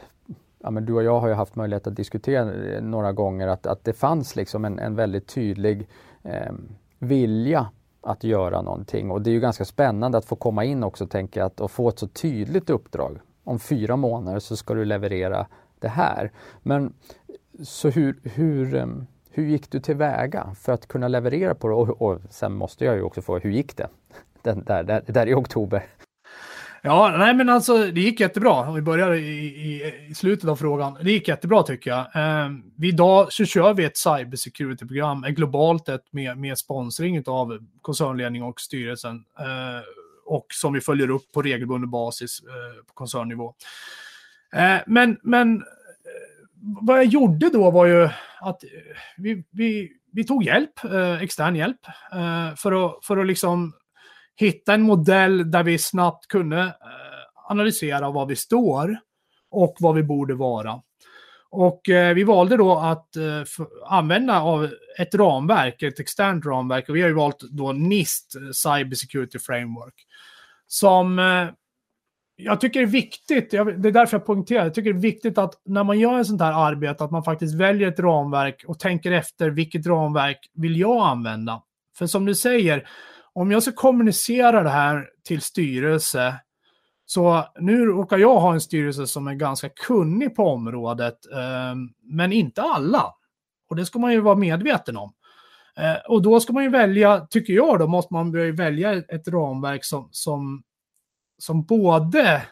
ja, 0.59 0.71
men 0.71 0.85
du 0.87 0.93
och 0.93 1.03
jag 1.03 1.21
har 1.21 1.29
ju 1.29 1.35
haft 1.35 1.57
möjlighet 1.57 1.87
att 1.87 1.97
diskutera 1.97 2.55
eh, 2.55 2.83
några 2.83 3.13
gånger 3.13 3.49
att, 3.49 3.67
att 3.67 3.85
det 3.85 3.93
fanns 3.93 4.37
liksom 4.37 4.65
en, 4.65 4.79
en 4.79 4.95
väldigt 4.95 5.27
tydlig 5.27 5.89
eh, 6.23 6.53
vilja 6.99 7.71
att 8.01 8.25
göra 8.25 8.63
någonting 8.63 9.11
och 9.11 9.23
det 9.23 9.31
är 9.31 9.35
ju 9.35 9.41
ganska 9.41 9.65
spännande 9.65 10.19
att 10.19 10.25
få 10.25 10.37
komma 10.37 10.65
in 10.65 10.83
också 10.83 11.07
tänker 11.07 11.41
jag, 11.41 11.47
att, 11.47 11.61
och 11.61 11.71
få 11.71 11.89
ett 11.89 11.99
så 11.99 12.09
tydligt 12.09 12.71
uppdrag. 12.71 13.19
Om 13.45 13.59
fyra 13.59 13.97
månader 13.97 14.39
så 14.39 14.57
ska 14.57 14.75
du 14.75 14.85
leverera 14.85 15.47
det 15.81 15.89
här. 15.89 16.33
Men 16.63 16.93
så 17.65 17.91
hur, 17.91 18.21
hur, 18.23 18.75
ehm, 18.75 19.07
hur 19.31 19.47
gick 19.47 19.71
du 19.71 19.81
tillväga 19.81 20.55
för 20.61 20.73
att 20.73 20.89
kunna 20.89 21.09
leverera 21.09 21.55
på 21.55 21.69
det? 21.69 21.75
Och, 21.75 22.03
och 22.03 22.21
sen 22.31 22.53
måste 22.53 22.85
jag 22.85 22.97
ju 22.97 23.03
också 23.03 23.23
få, 23.23 23.39
hur 23.39 23.51
gick 23.51 23.77
det? 23.77 23.89
Den, 24.43 24.65
där, 24.65 24.83
där, 24.83 25.03
där 25.07 25.27
i 25.27 25.35
oktober. 25.35 25.87
Ja, 26.83 27.15
nej 27.19 27.35
men 27.35 27.49
alltså 27.49 27.79
det 27.79 28.01
gick 28.01 28.21
jättebra. 28.21 28.53
Om 28.53 28.75
vi 28.75 28.83
börjar 28.83 29.15
i, 29.15 29.47
i, 29.47 29.93
i 30.11 30.15
slutet 30.15 30.49
av 30.51 30.57
frågan. 30.57 30.99
Det 31.03 31.13
gick 31.13 31.29
jättebra 31.29 31.63
tycker 31.63 31.91
jag. 31.91 31.99
Eh, 31.99 32.51
idag 32.83 33.33
så 33.33 33.45
kör 33.45 33.75
vi 33.75 33.85
ett 33.85 33.97
cybersecurity-program, 33.97 35.25
ett 35.25 35.35
globalt 35.35 35.89
ett 35.89 36.13
med, 36.13 36.39
med 36.39 36.59
sponsring 36.59 37.23
av 37.27 37.59
koncernledning 37.83 38.43
och 38.43 38.61
styrelsen. 38.61 39.25
Eh, 39.39 39.83
och 40.27 40.47
som 40.51 40.73
vi 40.73 40.81
följer 40.81 41.11
upp 41.11 41.33
på 41.33 41.43
regelbunden 41.43 41.91
basis 41.91 42.41
eh, 42.43 42.85
på 42.87 42.95
koncernnivå. 42.95 43.55
Eh, 44.53 44.77
men, 44.87 45.19
men 45.23 45.63
vad 46.67 46.99
jag 46.99 47.05
gjorde 47.05 47.51
då 47.51 47.71
var 47.71 47.87
ju 47.87 48.05
att 48.41 48.65
eh, 48.65 48.71
vi, 49.17 49.45
vi, 49.51 49.93
vi 50.13 50.25
tog 50.25 50.45
hjälp, 50.45 50.85
eh, 50.85 51.23
extern 51.23 51.57
hjälp, 51.57 51.81
eh, 52.13 52.55
för 52.57 52.87
att, 52.87 53.05
för 53.05 53.17
att 53.17 53.27
liksom 53.27 53.73
hitta 54.37 54.75
en 54.75 54.83
modell 54.83 55.51
där 55.51 55.63
vi 55.63 55.79
snabbt 55.79 56.27
kunde 56.27 56.61
eh, 56.61 57.51
analysera 57.51 58.11
var 58.11 58.27
vi 58.27 58.37
står 58.37 58.99
och 59.51 59.77
vad 59.81 59.95
vi 59.95 60.03
borde 60.03 60.35
vara. 60.35 60.83
Och 61.51 61.89
eh, 61.89 62.15
vi 62.15 62.25
valde 62.25 62.57
då 62.57 62.79
att 62.79 63.17
eh, 63.17 63.43
använda 63.87 64.41
av 64.41 64.71
ett 64.99 65.15
ramverk, 65.15 65.83
ett 65.83 66.01
externt 66.01 66.47
ramverk. 66.47 66.89
Och 66.89 66.97
vi 66.97 67.03
har 67.03 67.09
ju 67.09 67.15
valt 67.15 67.41
då 67.41 67.73
NIST, 67.73 68.33
Cyber 68.53 68.95
Security 68.95 69.39
Framework. 69.39 69.95
Som 70.67 71.19
eh, 71.19 71.49
jag 72.37 72.61
tycker 72.61 72.81
det 72.81 72.87
är 72.87 72.91
viktigt, 72.91 73.53
jag, 73.53 73.83
det 73.83 73.89
är 73.89 73.93
därför 73.93 74.17
jag 74.17 74.27
poängterar, 74.27 74.65
jag 74.65 74.75
tycker 74.75 74.93
det 74.93 74.99
är 74.99 75.03
viktigt 75.03 75.39
att 75.39 75.55
när 75.65 75.85
man 75.85 75.99
gör 75.99 76.21
ett 76.21 76.27
sånt 76.27 76.41
här 76.41 76.67
arbete, 76.67 77.05
att 77.05 77.11
man 77.11 77.25
faktiskt 77.25 77.55
väljer 77.55 77.89
ett 77.89 78.01
ramverk 78.01 78.65
och 78.67 78.79
tänker 78.79 79.13
efter 79.13 79.51
vilket 79.51 79.87
ramverk 79.87 80.51
vill 80.55 80.77
jag 80.81 81.07
använda? 81.07 81.63
För 81.99 82.07
som 82.07 82.25
du 82.25 82.35
säger, 82.35 82.89
om 83.33 83.51
jag 83.51 83.63
ska 83.63 83.73
kommunicera 83.73 84.63
det 84.63 84.71
här 84.71 85.09
till 85.25 85.41
styrelse, 85.41 86.35
så 87.07 87.45
nu 87.61 87.87
råkar 87.87 88.19
jag 88.19 88.41
ha 88.41 88.55
en 88.55 88.61
styrelse 88.61 89.07
som 89.07 89.29
är 89.29 89.35
ganska 89.35 89.69
kunnig 89.69 90.35
på 90.37 90.45
området, 90.49 91.19
eh, 91.33 91.75
men 92.03 92.33
inte 92.33 92.63
alla. 92.63 93.05
Och 93.69 93.77
det 93.77 93.87
ska 93.87 93.99
man 93.99 94.13
ju 94.13 94.21
vara 94.21 94.37
medveten 94.37 94.97
om. 94.97 95.13
Eh, 95.77 95.97
och 96.09 96.23
då 96.23 96.41
ska 96.41 96.53
man 96.53 96.65
ju 96.65 96.71
välja, 96.71 97.27
tycker 97.31 97.53
jag, 97.53 97.79
då 97.79 97.87
måste 97.87 98.15
man 98.15 98.33
börja 98.33 98.53
välja 98.53 98.93
ett 98.93 99.29
ramverk 99.29 99.85
som, 99.85 100.09
som, 100.13 100.63
som 101.39 101.65
både 101.65 102.43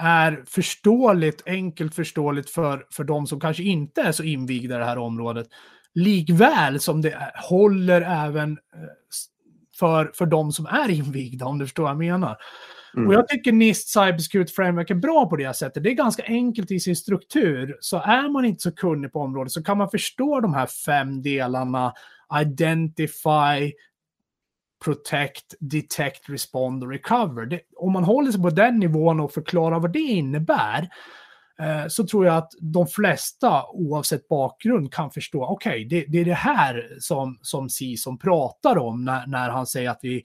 är 0.00 0.44
förståeligt, 0.46 1.42
enkelt 1.46 1.94
förståeligt 1.94 2.50
för, 2.50 2.86
för 2.90 3.04
de 3.04 3.26
som 3.26 3.40
kanske 3.40 3.62
inte 3.62 4.02
är 4.02 4.12
så 4.12 4.22
invigda 4.22 4.74
i 4.74 4.78
det 4.78 4.84
här 4.84 4.98
området, 4.98 5.46
likväl 5.94 6.80
som 6.80 7.02
det 7.02 7.32
håller 7.48 8.00
även 8.00 8.52
eh, 8.52 8.58
för, 9.78 10.10
för 10.14 10.26
de 10.26 10.52
som 10.52 10.66
är 10.66 10.90
invigda, 10.90 11.46
om 11.46 11.58
du 11.58 11.66
förstår 11.66 11.82
vad 11.82 11.90
jag 11.90 11.98
menar. 11.98 12.36
Mm. 12.96 13.08
Och 13.08 13.14
jag 13.14 13.28
tycker 13.28 13.52
NIST 13.52 13.88
Cybersecurity 13.88 14.52
Framework 14.52 14.90
är 14.90 14.94
bra 14.94 15.26
på 15.26 15.36
det 15.36 15.56
sättet. 15.56 15.82
Det 15.82 15.90
är 15.90 15.94
ganska 15.94 16.22
enkelt 16.22 16.70
i 16.70 16.80
sin 16.80 16.96
struktur. 16.96 17.76
Så 17.80 17.96
är 17.96 18.28
man 18.28 18.44
inte 18.44 18.62
så 18.62 18.72
kunnig 18.72 19.12
på 19.12 19.20
området 19.20 19.52
så 19.52 19.64
kan 19.64 19.78
man 19.78 19.90
förstå 19.90 20.40
de 20.40 20.54
här 20.54 20.66
fem 20.66 21.22
delarna. 21.22 21.92
Identify, 22.42 23.72
protect, 24.88 25.54
detect, 25.60 26.28
respond 26.28 26.82
och 26.84 26.90
recover. 26.90 27.46
Det, 27.46 27.60
om 27.76 27.92
man 27.92 28.04
håller 28.04 28.32
sig 28.32 28.42
på 28.42 28.50
den 28.50 28.78
nivån 28.78 29.20
och 29.20 29.32
förklarar 29.32 29.80
vad 29.80 29.92
det 29.92 29.98
innebär 29.98 30.88
eh, 31.58 31.88
så 31.88 32.06
tror 32.06 32.26
jag 32.26 32.36
att 32.36 32.52
de 32.60 32.86
flesta, 32.86 33.64
oavsett 33.72 34.28
bakgrund, 34.28 34.92
kan 34.92 35.10
förstå, 35.10 35.44
okej, 35.44 35.70
okay, 35.70 35.84
det, 35.84 36.04
det, 36.08 36.18
är 36.18 36.24
det 36.24 36.34
här 36.34 36.96
som, 37.00 37.38
som 37.42 37.68
som 37.96 38.18
pratar 38.18 38.78
om 38.78 39.04
när, 39.04 39.26
när 39.26 39.50
han 39.50 39.66
säger 39.66 39.90
att 39.90 40.00
vi 40.02 40.22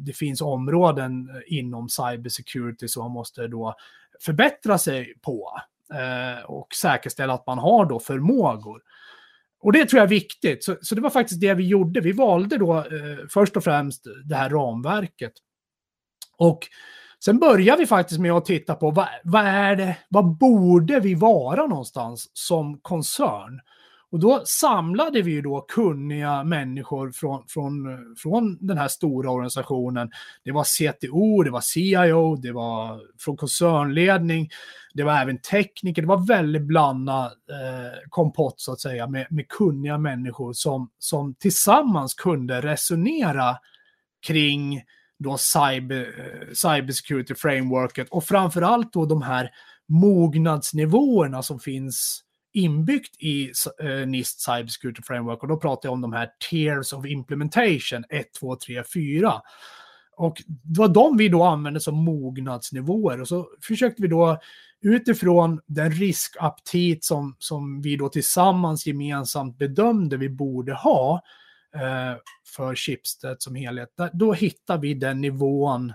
det 0.00 0.12
finns 0.12 0.40
områden 0.40 1.28
inom 1.46 1.88
cybersecurity 1.88 2.88
som 2.88 3.02
man 3.02 3.12
måste 3.12 3.46
då 3.46 3.74
förbättra 4.20 4.78
sig 4.78 5.14
på 5.22 5.60
eh, 5.94 6.44
och 6.44 6.74
säkerställa 6.74 7.34
att 7.34 7.46
man 7.46 7.58
har 7.58 7.86
då 7.86 8.00
förmågor. 8.00 8.82
Och 9.60 9.72
det 9.72 9.86
tror 9.86 9.98
jag 9.98 10.04
är 10.04 10.10
viktigt. 10.10 10.64
Så, 10.64 10.76
så 10.82 10.94
det 10.94 11.00
var 11.00 11.10
faktiskt 11.10 11.40
det 11.40 11.54
vi 11.54 11.66
gjorde. 11.66 12.00
Vi 12.00 12.12
valde 12.12 12.58
då 12.58 12.76
eh, 12.76 12.84
först 13.30 13.56
och 13.56 13.64
främst 13.64 14.06
det 14.24 14.34
här 14.34 14.50
ramverket. 14.50 15.32
Och 16.36 16.60
sen 17.24 17.38
började 17.38 17.80
vi 17.80 17.86
faktiskt 17.86 18.20
med 18.20 18.32
att 18.32 18.44
titta 18.44 18.74
på 18.74 18.90
vad, 18.90 19.08
vad 19.24 19.44
är 19.46 19.76
det, 19.76 19.96
vad 20.08 20.36
borde 20.36 21.00
vi 21.00 21.14
vara 21.14 21.66
någonstans 21.66 22.30
som 22.32 22.78
koncern? 22.82 23.60
Och 24.10 24.20
då 24.20 24.42
samlade 24.44 25.22
vi 25.22 25.30
ju 25.30 25.42
då 25.42 25.60
kunniga 25.60 26.44
människor 26.44 27.10
från, 27.10 27.44
från, 27.48 27.98
från 28.16 28.66
den 28.66 28.78
här 28.78 28.88
stora 28.88 29.30
organisationen. 29.30 30.10
Det 30.44 30.52
var 30.52 30.64
CTO, 30.64 31.42
det 31.42 31.50
var 31.50 31.60
CIO, 31.60 32.36
det 32.36 32.52
var 32.52 33.00
från 33.18 33.36
koncernledning, 33.36 34.48
det 34.94 35.02
var 35.02 35.20
även 35.20 35.40
tekniker. 35.40 36.02
Det 36.02 36.08
var 36.08 36.26
väldigt 36.26 36.62
blandad 36.62 37.24
eh, 37.26 38.08
kompott 38.08 38.54
så 38.56 38.72
att 38.72 38.80
säga 38.80 39.06
med, 39.06 39.26
med 39.30 39.48
kunniga 39.48 39.98
människor 39.98 40.52
som, 40.52 40.90
som 40.98 41.34
tillsammans 41.34 42.14
kunde 42.14 42.60
resonera 42.60 43.56
kring 44.26 44.82
då 45.18 45.36
cyber, 45.38 46.00
eh, 46.18 46.48
cybersecurity 46.54 47.34
frameworket 47.34 48.08
och 48.10 48.24
framförallt 48.24 48.92
då 48.92 49.06
de 49.06 49.22
här 49.22 49.50
mognadsnivåerna 49.88 51.42
som 51.42 51.60
finns 51.60 52.24
inbyggt 52.52 53.16
i 53.18 53.52
eh, 53.82 54.06
NIST 54.06 54.40
Cybersecurity 54.40 55.02
Framework 55.02 55.42
och 55.42 55.48
då 55.48 55.56
pratar 55.56 55.86
jag 55.86 55.92
om 55.92 56.00
de 56.00 56.12
här 56.12 56.30
Tiers 56.50 56.92
of 56.92 57.06
Implementation 57.06 58.04
1, 58.08 58.32
2, 58.32 58.56
3, 58.56 58.84
4. 58.94 59.42
Och 60.16 60.42
det 60.46 60.80
var 60.80 60.88
de 60.88 61.16
vi 61.16 61.28
då 61.28 61.42
använde 61.42 61.80
som 61.80 61.94
mognadsnivåer 61.94 63.20
och 63.20 63.28
så 63.28 63.48
försökte 63.62 64.02
vi 64.02 64.08
då 64.08 64.38
utifrån 64.80 65.60
den 65.66 65.92
riskaptit 65.92 67.04
som, 67.04 67.36
som 67.38 67.82
vi 67.82 67.96
då 67.96 68.08
tillsammans 68.08 68.86
gemensamt 68.86 69.58
bedömde 69.58 70.16
vi 70.16 70.28
borde 70.28 70.74
ha 70.74 71.22
eh, 71.74 72.16
för 72.56 72.74
Schibsted 72.74 73.36
som 73.38 73.54
helhet, 73.54 73.92
där, 73.96 74.10
då 74.12 74.32
hittar 74.32 74.78
vi 74.78 74.94
den 74.94 75.20
nivån 75.20 75.92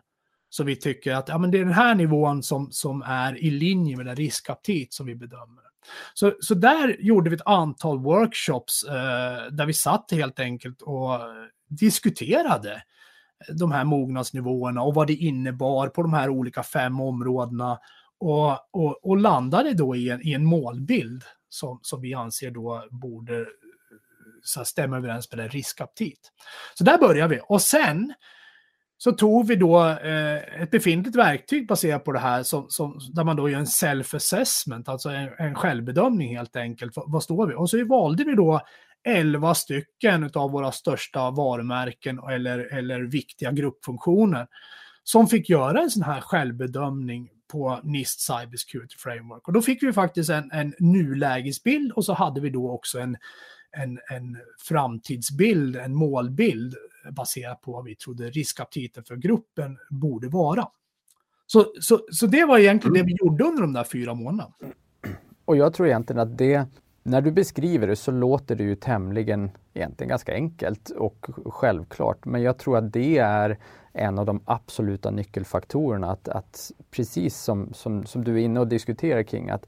som 0.50 0.66
vi 0.66 0.76
tycker 0.76 1.14
att 1.14 1.30
ja, 1.30 1.38
men 1.38 1.52
det 1.52 1.58
är 1.58 1.64
den 1.64 1.74
här 1.74 1.96
nivån 1.96 2.44
som, 2.44 2.72
som 2.72 3.02
är 3.02 3.44
i 3.44 3.52
linje 3.52 3.98
med 3.98 4.06
den 4.06 4.16
riskaptit 4.16 4.94
som 4.94 5.06
vi 5.06 5.16
bedömer. 5.16 5.64
Så, 6.14 6.34
så 6.40 6.54
där 6.54 6.96
gjorde 7.00 7.30
vi 7.30 7.36
ett 7.36 7.42
antal 7.48 8.00
workshops 8.00 8.84
eh, 8.84 9.52
där 9.52 9.66
vi 9.66 9.74
satt 9.74 10.12
helt 10.12 10.40
enkelt 10.40 10.82
och 10.82 11.20
diskuterade 11.70 12.84
de 13.60 13.72
här 13.72 13.84
mognadsnivåerna 13.84 14.82
och 14.82 14.94
vad 14.94 15.08
det 15.08 15.14
innebar 15.14 15.88
på 15.88 16.02
de 16.02 16.14
här 16.14 16.30
olika 16.30 16.64
fem 16.64 17.02
områdena 17.02 17.80
och, 18.20 18.52
och, 18.72 19.06
och 19.06 19.18
landade 19.18 19.74
då 19.74 19.96
i 19.96 20.10
en, 20.10 20.28
i 20.28 20.34
en 20.34 20.46
målbild 20.46 21.24
som, 21.50 21.80
som 21.82 22.02
vi 22.02 22.14
anser 22.14 22.52
då 22.52 22.88
borde 22.92 23.40
eh, 23.40 23.46
så 24.44 24.66
stämma 24.66 24.98
överens 24.98 25.32
med 25.32 25.40
den 25.40 25.50
riskaptit. 25.50 26.32
Så 26.74 26.84
där 26.84 26.98
börjar 26.98 27.28
vi. 27.28 27.40
Och 27.44 27.62
sen 27.62 28.14
så 29.04 29.12
tog 29.12 29.48
vi 29.48 29.56
då 29.56 29.90
eh, 29.90 30.62
ett 30.62 30.72
befintligt 30.72 31.18
verktyg 31.18 31.68
baserat 31.68 32.04
på 32.04 32.12
det 32.12 32.20
här 32.20 32.44
som, 32.44 32.66
som, 32.70 33.00
där 33.14 33.24
man 33.24 33.36
då 33.36 33.50
gör 33.50 33.60
en 33.60 33.66
self-assessment, 33.66 34.90
alltså 34.90 35.10
en, 35.10 35.30
en 35.38 35.56
självbedömning 35.56 36.38
helt 36.38 36.56
enkelt. 36.56 36.94
Vad, 36.96 37.24
står 37.24 37.48
vi? 37.48 37.54
Och 37.54 37.70
så 37.70 37.86
valde 37.86 38.24
vi 38.24 38.36
då 38.36 38.62
11 39.04 39.56
stycken 39.56 40.32
av 40.34 40.52
våra 40.52 40.72
största 40.72 41.32
varumärken 41.32 42.20
eller, 42.20 42.60
eller 42.78 43.02
viktiga 43.02 43.52
gruppfunktioner 43.52 44.48
som 45.04 45.28
fick 45.28 45.50
göra 45.50 45.82
en 45.82 45.90
sån 45.90 46.04
här 46.04 46.22
självbedömning 46.22 47.30
på 47.52 47.80
NIST 47.84 48.20
Cyber 48.20 48.58
Security 48.58 48.96
Framework. 48.98 49.48
Och 49.48 49.54
då 49.54 49.62
fick 49.62 49.84
vi 49.84 49.94
faktiskt 49.94 50.30
en, 50.30 50.52
en 50.52 50.74
nulägesbild 50.80 51.92
och 51.92 52.06
så 52.06 52.14
hade 52.14 52.42
vi 52.42 52.50
då 52.50 52.72
också 52.72 53.00
en, 53.00 53.18
en, 53.78 54.00
en 54.10 54.38
framtidsbild, 54.58 55.76
en 55.76 55.96
målbild 55.96 56.76
baserat 57.12 57.62
på 57.62 57.72
vad 57.72 57.84
vi 57.84 57.96
trodde 57.96 58.30
riskaptiten 58.30 59.04
för 59.04 59.16
gruppen 59.16 59.78
borde 59.90 60.28
vara. 60.28 60.68
Så, 61.46 61.66
så, 61.82 62.00
så 62.12 62.28
det 62.28 62.46
var 62.46 62.60
egentligen 62.60 62.94
det 62.94 63.04
vi 63.04 63.16
gjorde 63.20 63.44
under 63.44 63.62
de 63.62 63.74
där 63.74 63.84
fyra 63.84 64.14
månaderna. 64.14 64.54
Och 65.46 65.58
jag 65.58 65.74
tror 65.74 65.88
egentligen 65.88 66.20
att 66.20 66.38
det, 66.38 66.68
när 67.04 67.22
du 67.22 67.32
beskriver 67.32 67.88
det 67.88 67.96
så 67.96 68.12
låter 68.12 68.56
det 68.56 68.64
ju 68.64 68.76
tämligen, 68.76 69.52
egentligen 69.74 70.10
ganska 70.10 70.34
enkelt 70.34 70.90
och 70.90 71.28
självklart. 71.46 72.26
Men 72.26 72.42
jag 72.42 72.58
tror 72.58 72.78
att 72.78 72.94
det 72.94 73.18
är 73.18 73.60
en 73.94 74.20
av 74.20 74.26
de 74.26 74.42
absoluta 74.46 75.12
nyckelfaktorerna. 75.12 76.12
Att, 76.12 76.28
att 76.28 76.72
precis 76.92 77.38
som, 77.38 77.74
som, 77.74 78.06
som 78.06 78.24
du 78.24 78.34
är 78.34 78.44
inne 78.44 78.60
och 78.60 78.68
diskuterar 78.68 79.24
kring 79.24 79.50
att 79.50 79.66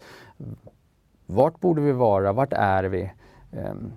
vart 1.26 1.60
borde 1.60 1.82
vi 1.82 1.92
vara, 1.92 2.34
vart 2.34 2.54
är 2.54 2.84
vi? 2.84 3.12
Ehm, 3.56 3.92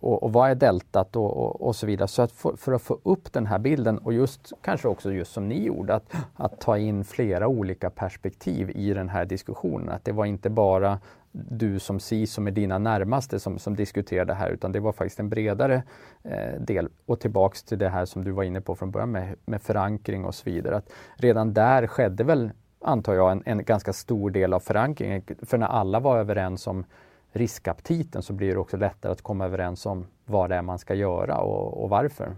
och, 0.00 0.22
och 0.22 0.32
vad 0.32 0.50
är 0.50 0.54
deltat 0.54 1.16
och, 1.16 1.36
och, 1.36 1.66
och, 1.66 1.76
så 1.76 1.86
vidare. 1.86 2.08
Så 2.08 2.22
att 2.22 2.32
för, 2.32 2.56
för, 2.56 2.72
att 2.72 2.82
få 2.82 2.98
upp 3.02 3.32
den 3.32 3.46
här 3.46 3.58
bilden 3.58 3.98
och 3.98 4.12
just 4.12 4.52
kanske 4.62 4.88
också 4.88 5.12
just 5.12 5.32
som 5.32 5.48
ni 5.48 5.64
gjorde, 5.64 5.94
att, 5.94 6.14
att 6.34 6.60
ta 6.60 6.78
in 6.78 7.04
flera 7.04 7.48
olika 7.48 7.90
perspektiv 7.90 8.70
i 8.70 8.94
den 8.94 9.08
här 9.08 9.24
diskussionen. 9.24 9.88
Att 9.88 10.04
det 10.04 10.12
var 10.12 10.24
inte 10.24 10.50
bara 10.50 10.98
du 11.32 11.78
som 11.78 12.00
si 12.00 12.26
som 12.26 12.46
är 12.46 12.50
dina 12.50 12.78
närmaste 12.78 13.40
som, 13.40 13.58
som 13.58 13.76
diskuterade 13.76 14.32
det 14.32 14.36
här 14.36 14.50
utan 14.50 14.72
det 14.72 14.80
var 14.80 14.92
faktiskt 14.92 15.20
en 15.20 15.28
bredare 15.28 15.82
eh, 16.22 16.60
del. 16.60 16.88
Och 17.06 17.20
tillbaks 17.20 17.62
till 17.62 17.78
det 17.78 17.88
här 17.88 18.04
som 18.04 18.24
du 18.24 18.30
var 18.30 18.42
inne 18.42 18.60
på 18.60 18.74
från 18.74 18.90
början 18.90 19.10
med, 19.10 19.36
med 19.44 19.62
förankring 19.62 20.24
och 20.24 20.34
så 20.34 20.50
vidare. 20.50 20.76
Att 20.76 20.90
redan 21.16 21.54
där 21.54 21.86
skedde 21.86 22.24
väl, 22.24 22.50
antar 22.80 23.14
jag, 23.14 23.32
en, 23.32 23.42
en 23.46 23.64
ganska 23.64 23.92
stor 23.92 24.30
del 24.30 24.52
av 24.52 24.60
förankringen. 24.60 25.22
För 25.42 25.58
när 25.58 25.66
alla 25.66 26.00
var 26.00 26.18
överens 26.18 26.66
om 26.66 26.84
riskaptiten 27.32 28.22
så 28.22 28.32
blir 28.32 28.52
det 28.52 28.58
också 28.58 28.76
lättare 28.76 29.12
att 29.12 29.22
komma 29.22 29.44
överens 29.44 29.86
om 29.86 30.06
vad 30.24 30.50
det 30.50 30.56
är 30.56 30.62
man 30.62 30.78
ska 30.78 30.94
göra 30.94 31.38
och, 31.38 31.82
och 31.82 31.90
varför. 31.90 32.36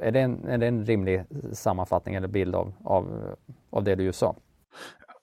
Är 0.00 0.12
det, 0.12 0.20
en, 0.20 0.44
är 0.44 0.58
det 0.58 0.66
en 0.66 0.86
rimlig 0.86 1.24
sammanfattning 1.52 2.14
eller 2.14 2.28
bild 2.28 2.54
av, 2.54 2.72
av, 2.84 3.36
av 3.70 3.84
det 3.84 3.94
du 3.94 4.04
just 4.04 4.18
sa? 4.18 4.36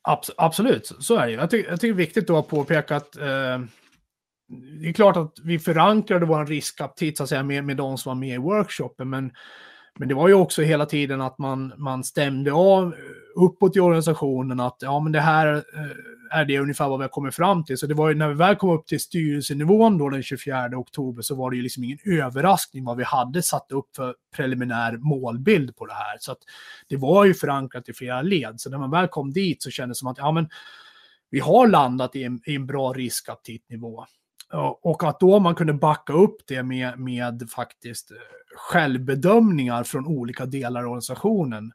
Abs 0.01 0.31
absolut, 0.37 0.95
så 0.99 1.15
är 1.15 1.25
det 1.25 1.31
ju. 1.31 1.37
Jag, 1.37 1.49
ty 1.49 1.57
jag 1.57 1.79
tycker 1.79 1.93
det 1.93 2.01
är 2.01 2.05
viktigt 2.05 2.27
då 2.27 2.37
att 2.37 2.47
påpeka 2.47 2.95
att 2.95 3.17
eh, 3.17 3.59
det 4.81 4.89
är 4.89 4.93
klart 4.93 5.17
att 5.17 5.33
vi 5.43 5.59
förankrade 5.59 6.25
vår 6.25 6.45
riskaptit 6.45 7.17
så 7.17 7.23
att 7.23 7.29
säga, 7.29 7.43
med, 7.43 7.63
med 7.63 7.77
de 7.77 7.97
som 7.97 8.09
var 8.09 8.15
med 8.15 8.35
i 8.35 8.37
workshopen, 8.37 9.09
men, 9.09 9.31
men 9.99 10.07
det 10.07 10.15
var 10.15 10.27
ju 10.27 10.33
också 10.33 10.61
hela 10.61 10.85
tiden 10.85 11.21
att 11.21 11.37
man, 11.37 11.73
man 11.77 12.03
stämde 12.03 12.53
av 12.53 12.95
uppåt 13.35 13.75
i 13.75 13.79
organisationen 13.79 14.59
att 14.59 14.77
ja, 14.79 14.99
men 14.99 15.11
det 15.11 15.19
här 15.19 15.55
eh, 15.55 16.39
är 16.39 16.45
det 16.45 16.59
ungefär 16.59 16.89
vad 16.89 16.99
vi 16.99 17.03
har 17.03 17.09
kommit 17.09 17.35
fram 17.35 17.65
till. 17.65 17.77
Så 17.77 17.87
det 17.87 17.93
var 17.93 18.09
ju 18.09 18.15
när 18.15 18.27
vi 18.27 18.33
väl 18.33 18.55
kom 18.55 18.69
upp 18.69 18.87
till 18.87 18.99
styrelsenivån 18.99 19.97
då 19.97 20.09
den 20.09 20.23
24 20.23 20.69
oktober 20.75 21.21
så 21.21 21.35
var 21.35 21.51
det 21.51 21.57
ju 21.57 21.63
liksom 21.63 21.83
ingen 21.83 21.97
överraskning 22.05 22.85
vad 22.85 22.97
vi 22.97 23.03
hade 23.03 23.43
satt 23.43 23.71
upp 23.71 23.95
för 23.95 24.15
preliminär 24.35 24.97
målbild 24.97 25.75
på 25.75 25.85
det 25.85 25.93
här. 25.93 26.17
Så 26.19 26.31
att 26.31 26.39
det 26.87 26.97
var 26.97 27.25
ju 27.25 27.33
förankrat 27.33 27.89
i 27.89 27.93
flera 27.93 28.21
led. 28.21 28.61
Så 28.61 28.69
när 28.69 28.77
man 28.77 28.91
väl 28.91 29.07
kom 29.07 29.33
dit 29.33 29.63
så 29.63 29.69
kändes 29.69 29.97
det 29.97 29.99
som 29.99 30.07
att 30.07 30.17
ja, 30.17 30.31
men 30.31 30.49
vi 31.29 31.39
har 31.39 31.67
landat 31.67 32.15
i 32.15 32.23
en, 32.23 32.41
i 32.45 32.55
en 32.55 32.65
bra 32.65 32.93
riskaptitnivå. 32.93 34.05
Och 34.81 35.03
att 35.03 35.19
då 35.19 35.39
man 35.39 35.55
kunde 35.55 35.73
backa 35.73 36.13
upp 36.13 36.37
det 36.47 36.63
med, 36.63 36.99
med 36.99 37.49
faktiskt 37.49 38.11
eh, 38.11 38.17
självbedömningar 38.55 39.83
från 39.83 40.07
olika 40.07 40.45
delar 40.45 40.79
av 40.83 40.85
organisationen 40.85 41.71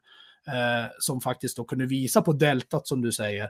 eh, 0.47 0.91
som 0.99 1.21
faktiskt 1.21 1.57
då 1.57 1.63
kunde 1.63 1.85
visa 1.85 2.21
på 2.21 2.33
deltat 2.33 2.87
som 2.87 3.01
du 3.01 3.11
säger. 3.11 3.49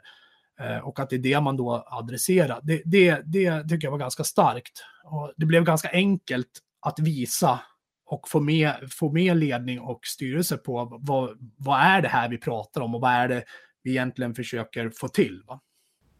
Eh, 0.59 0.77
och 0.77 0.99
att 0.99 1.09
det 1.09 1.15
är 1.15 1.19
det 1.19 1.41
man 1.41 1.57
då 1.57 1.85
adresserar. 1.87 2.59
Det, 2.63 2.81
det, 2.85 3.21
det 3.25 3.63
tycker 3.63 3.87
jag 3.87 3.91
var 3.91 3.97
ganska 3.97 4.23
starkt. 4.23 4.83
Och 5.03 5.33
det 5.37 5.45
blev 5.45 5.63
ganska 5.63 5.89
enkelt 5.89 6.49
att 6.79 6.99
visa 6.99 7.59
och 8.05 8.29
få 8.29 8.39
med, 8.39 8.75
få 8.91 9.11
med 9.11 9.37
ledning 9.37 9.79
och 9.79 9.99
styrelse 10.03 10.57
på 10.57 10.99
vad, 11.01 11.37
vad 11.57 11.79
är 11.79 12.01
det 12.01 12.07
här 12.07 12.29
vi 12.29 12.37
pratar 12.37 12.81
om 12.81 12.95
och 12.95 13.01
vad 13.01 13.11
är 13.11 13.27
det 13.27 13.43
vi 13.83 13.91
egentligen 13.91 14.35
försöker 14.35 14.89
få 14.89 15.07
till. 15.07 15.43
Va? 15.47 15.59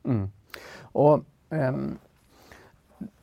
Mm. 0.05 0.29
Och 0.81 1.25
um 1.49 1.99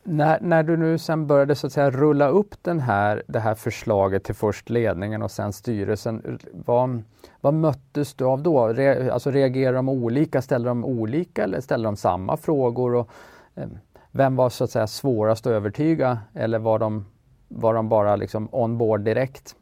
när, 0.04 0.40
när 0.40 0.62
du 0.62 0.76
nu 0.76 0.98
sen 0.98 1.26
började 1.26 1.54
så 1.54 1.66
att 1.66 1.72
säga 1.72 1.90
rulla 1.90 2.28
upp 2.28 2.54
den 2.62 2.80
här, 2.80 3.22
det 3.26 3.40
här 3.40 3.54
förslaget 3.54 4.24
till 4.24 4.34
först 4.34 4.70
ledningen 4.70 5.22
och 5.22 5.30
sen 5.30 5.52
styrelsen, 5.52 6.38
vad, 6.52 7.02
vad 7.40 7.54
möttes 7.54 8.14
du 8.14 8.24
av 8.24 8.42
då? 8.42 8.68
Re, 8.68 9.12
alltså 9.12 9.30
reagerade 9.30 9.78
de 9.78 9.88
olika, 9.88 10.42
ställde 10.42 10.68
de 10.68 10.84
olika 10.84 11.44
eller 11.44 11.60
ställde 11.60 11.88
de 11.88 11.96
samma 11.96 12.36
frågor? 12.36 12.94
Och, 12.94 13.10
eh, 13.54 13.68
vem 14.10 14.36
var 14.36 14.50
så 14.50 14.64
att 14.64 14.70
säga 14.70 14.86
svårast 14.86 15.46
att 15.46 15.52
övertyga 15.52 16.18
eller 16.34 16.58
var 16.58 16.78
de, 16.78 17.06
var 17.48 17.74
de 17.74 17.88
bara 17.88 18.16
liksom 18.16 18.48
on 18.52 18.78
board 18.78 19.00
direkt? 19.00 19.56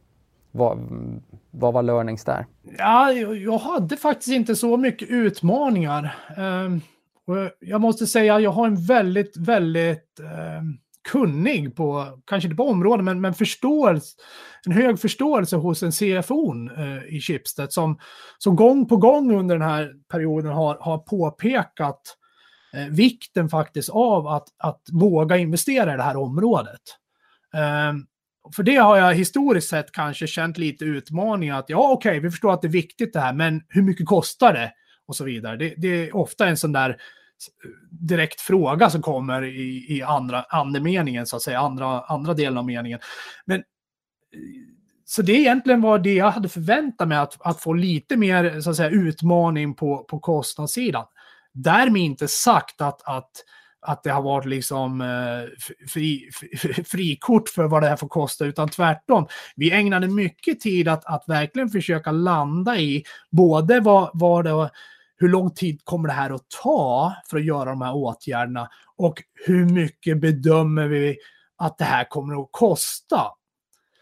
Vad, 0.50 0.78
vad 1.50 1.75
var 1.75 1.82
learnings 1.82 2.25
där? 2.25 2.46
Ja, 2.78 3.12
jag 3.12 3.58
hade 3.58 3.96
faktiskt 3.96 4.32
inte 4.32 4.56
så 4.56 4.76
mycket 4.76 5.08
utmaningar. 5.08 6.16
Um 6.37 6.80
och 7.26 7.37
jag 7.61 7.81
måste 7.81 8.07
säga, 8.07 8.41
jag 8.41 8.50
har 8.50 8.67
en 8.67 8.87
väldigt, 8.87 9.37
väldigt 9.37 10.21
eh, 10.21 10.62
kunnig 11.09 11.76
på, 11.76 12.19
kanske 12.26 12.47
inte 12.47 12.57
på 12.57 12.69
området, 12.69 13.05
men, 13.05 13.21
men 13.21 13.35
förståelse, 13.35 14.17
en 14.67 14.73
hög 14.73 15.00
förståelse 15.00 15.57
hos 15.57 15.83
en 15.83 15.93
CFO 15.93 16.55
eh, 16.79 17.14
i 17.17 17.21
Schibsted 17.21 17.73
som, 17.73 17.99
som 18.38 18.57
gång 18.57 18.88
på 18.88 18.97
gång 18.97 19.33
under 19.33 19.59
den 19.59 19.69
här 19.69 19.93
perioden 20.09 20.52
har, 20.52 20.79
har 20.81 20.99
påpekat 20.99 22.00
eh, 22.75 22.87
vikten 22.87 23.49
faktiskt 23.49 23.91
av 23.91 24.26
att, 24.26 24.49
att 24.59 24.83
våga 24.93 25.37
investera 25.37 25.95
i 25.95 25.97
det 25.97 26.02
här 26.02 26.17
området. 26.17 26.81
Eh, 27.55 27.93
för 28.57 28.62
det 28.62 28.76
har 28.76 28.97
jag 28.97 29.14
historiskt 29.14 29.69
sett 29.69 29.93
kanske 29.93 30.26
känt 30.26 30.59
lite 30.59 30.85
utmaningar 30.85 31.59
att 31.59 31.71
ja, 31.71 31.93
okej, 31.93 32.11
okay, 32.11 32.21
vi 32.21 32.31
förstår 32.31 32.52
att 32.52 32.62
det 32.62 32.69
är 32.69 32.73
viktigt 32.73 33.12
det 33.12 33.21
här, 33.21 33.33
men 33.33 33.62
hur 33.69 33.83
mycket 33.83 34.07
kostar 34.07 34.52
det? 34.52 34.73
Och 35.12 35.16
så 35.16 35.25
vidare. 35.25 35.57
Det, 35.57 35.75
det 35.76 35.88
är 35.88 36.16
ofta 36.16 36.47
en 36.47 36.57
sån 36.57 36.73
där 36.73 36.97
direkt 37.90 38.40
fråga 38.40 38.90
som 38.90 39.02
kommer 39.02 39.42
i, 39.45 39.87
i 39.88 40.02
andra 40.02 40.42
andemeningen, 40.42 41.26
så 41.26 41.37
att 41.37 41.42
säga, 41.42 41.61
andra, 41.61 42.00
andra 42.00 42.35
delen 42.35 42.59
av 42.59 42.64
meningen. 42.64 42.99
Men 43.45 43.59
eh, 43.59 43.64
så 45.04 45.23
det 45.23 45.33
egentligen 45.33 45.81
var 45.81 45.99
det 45.99 46.14
jag 46.14 46.31
hade 46.31 46.49
förväntat 46.49 47.09
mig, 47.09 47.19
att, 47.19 47.37
att 47.40 47.61
få 47.61 47.73
lite 47.73 48.16
mer 48.16 48.61
så 48.61 48.71
att 48.71 48.76
säga, 48.76 48.90
utmaning 48.90 49.75
på, 49.75 50.05
på 50.05 50.18
kostnadssidan. 50.18 51.05
Därmed 51.53 52.03
inte 52.03 52.29
sagt 52.29 52.81
att, 52.81 53.03
att, 53.05 53.31
att 53.81 54.03
det 54.03 54.11
har 54.11 54.22
varit 54.22 54.46
liksom 54.46 55.01
eh, 55.01 55.68
fri, 55.88 56.31
fri, 56.35 56.85
frikort 56.85 57.48
för 57.48 57.64
vad 57.64 57.83
det 57.83 57.88
här 57.88 57.96
får 57.96 58.09
kosta, 58.09 58.44
utan 58.44 58.68
tvärtom. 58.68 59.27
Vi 59.57 59.70
ägnade 59.70 60.09
mycket 60.09 60.61
tid 60.61 60.88
att, 60.88 61.05
att 61.05 61.25
verkligen 61.27 61.68
försöka 61.68 62.11
landa 62.11 62.77
i 62.79 63.05
både 63.31 63.81
vad, 63.81 64.11
vad 64.14 64.44
det 64.44 64.70
hur 65.22 65.28
lång 65.28 65.50
tid 65.50 65.80
kommer 65.85 66.08
det 66.08 66.14
här 66.14 66.30
att 66.30 66.50
ta 66.62 67.14
för 67.30 67.37
att 67.37 67.44
göra 67.44 67.70
de 67.70 67.82
här 67.82 67.94
åtgärderna 67.94 68.68
och 68.96 69.22
hur 69.46 69.64
mycket 69.64 70.20
bedömer 70.20 70.88
vi 70.88 71.16
att 71.56 71.78
det 71.78 71.85
här 71.85 72.04
kommer 72.04 72.42
att 72.42 72.48
kosta? 72.50 73.22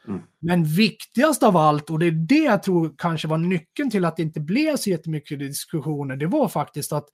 Mm. 0.09 0.21
Men 0.39 0.65
viktigast 0.65 1.43
av 1.43 1.57
allt, 1.57 1.91
och 1.91 1.99
det 1.99 2.07
är 2.07 2.11
det 2.11 2.35
jag 2.45 2.63
tror 2.63 2.95
kanske 2.99 3.29
var 3.29 3.39
nyckeln 3.39 3.91
till 3.91 4.05
att 4.05 4.17
det 4.17 4.23
inte 4.23 4.41
blev 4.41 4.77
så 4.77 4.91
jättemycket 4.91 5.39
diskussioner, 5.39 6.17
det 6.17 6.27
var 6.27 6.49
faktiskt 6.49 6.93
att 6.93 7.09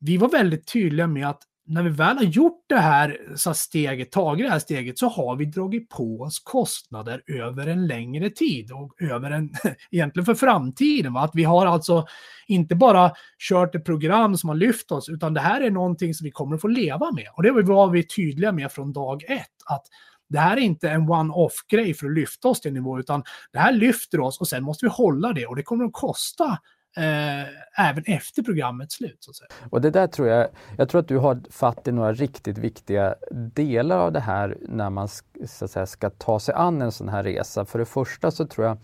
vi 0.00 0.16
var 0.16 0.28
väldigt 0.28 0.72
tydliga 0.72 1.06
med 1.06 1.28
att 1.28 1.42
när 1.68 1.82
vi 1.82 1.90
väl 1.90 2.16
har 2.16 2.24
gjort 2.24 2.64
det 2.66 2.78
här 2.78 3.18
så 3.36 3.54
steget, 3.54 4.12
tagit 4.12 4.46
det 4.46 4.50
här 4.50 4.58
steget, 4.58 4.98
så 4.98 5.08
har 5.08 5.36
vi 5.36 5.44
dragit 5.44 5.88
på 5.88 6.20
oss 6.20 6.38
kostnader 6.38 7.22
över 7.26 7.66
en 7.66 7.86
längre 7.86 8.30
tid 8.30 8.72
och 8.72 9.02
över 9.02 9.30
en, 9.30 9.50
egentligen 9.90 10.26
för 10.26 10.34
framtiden. 10.34 11.12
Va? 11.12 11.20
Att 11.20 11.34
vi 11.34 11.44
har 11.44 11.66
alltså 11.66 12.06
inte 12.46 12.74
bara 12.74 13.12
kört 13.48 13.74
ett 13.74 13.84
program 13.84 14.36
som 14.36 14.48
har 14.48 14.56
lyft 14.56 14.92
oss, 14.92 15.08
utan 15.08 15.34
det 15.34 15.40
här 15.40 15.60
är 15.60 15.70
någonting 15.70 16.14
som 16.14 16.24
vi 16.24 16.30
kommer 16.30 16.54
att 16.54 16.60
få 16.60 16.68
leva 16.68 17.12
med. 17.12 17.26
Och 17.36 17.42
det 17.42 17.50
var 17.50 17.90
vi 17.90 18.06
tydliga 18.06 18.52
med 18.52 18.72
från 18.72 18.92
dag 18.92 19.24
ett, 19.28 19.46
att 19.66 19.86
det 20.28 20.38
här 20.38 20.56
är 20.56 20.60
inte 20.60 20.90
en 20.90 21.10
one-off-grej 21.10 21.94
för 21.94 22.06
att 22.06 22.14
lyfta 22.14 22.48
oss 22.48 22.60
till 22.60 22.68
en 22.68 22.74
nivå, 22.74 22.98
utan 22.98 23.22
det 23.52 23.58
här 23.58 23.72
lyfter 23.72 24.20
oss 24.20 24.40
och 24.40 24.48
sen 24.48 24.64
måste 24.64 24.84
vi 24.84 24.90
hålla 24.90 25.32
det 25.32 25.46
och 25.46 25.56
det 25.56 25.62
kommer 25.62 25.84
att 25.84 25.92
kosta 25.92 26.58
eh, 26.98 27.88
även 27.90 28.04
efter 28.06 28.42
programmets 28.42 28.94
slut. 28.94 29.16
Så 29.20 29.30
att 29.30 29.36
säga. 29.36 29.48
Och 29.70 29.80
det 29.80 29.90
där 29.90 30.06
tror 30.06 30.28
jag, 30.28 30.48
jag 30.76 30.88
tror 30.88 31.00
att 31.00 31.08
du 31.08 31.18
har 31.18 31.40
fatt 31.50 31.88
i 31.88 31.92
några 31.92 32.12
riktigt 32.12 32.58
viktiga 32.58 33.14
delar 33.30 33.98
av 33.98 34.12
det 34.12 34.20
här 34.20 34.56
när 34.60 34.90
man 34.90 35.08
så 35.46 35.64
att 35.64 35.70
säga, 35.70 35.86
ska 35.86 36.10
ta 36.10 36.40
sig 36.40 36.54
an 36.54 36.82
en 36.82 36.92
sån 36.92 37.08
här 37.08 37.22
resa. 37.22 37.64
För 37.64 37.78
det 37.78 37.84
första 37.84 38.30
så 38.30 38.46
tror 38.46 38.66
jag 38.66 38.78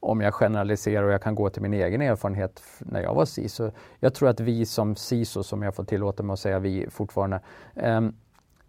om 0.00 0.20
jag 0.20 0.34
generaliserar 0.34 1.02
och 1.02 1.12
jag 1.12 1.22
kan 1.22 1.34
gå 1.34 1.50
till 1.50 1.62
min 1.62 1.74
egen 1.74 2.02
erfarenhet 2.02 2.62
när 2.78 3.02
jag 3.02 3.14
var 3.14 3.24
CISO. 3.24 3.70
Jag 4.00 4.14
tror 4.14 4.28
att 4.28 4.40
vi 4.40 4.66
som 4.66 4.96
CISO, 4.96 5.42
som 5.42 5.62
jag 5.62 5.74
får 5.74 5.84
tillåta 5.84 6.22
mig 6.22 6.32
att 6.32 6.40
säga 6.40 6.58
vi 6.58 6.86
fortfarande, 6.90 7.40
eh, 7.76 8.00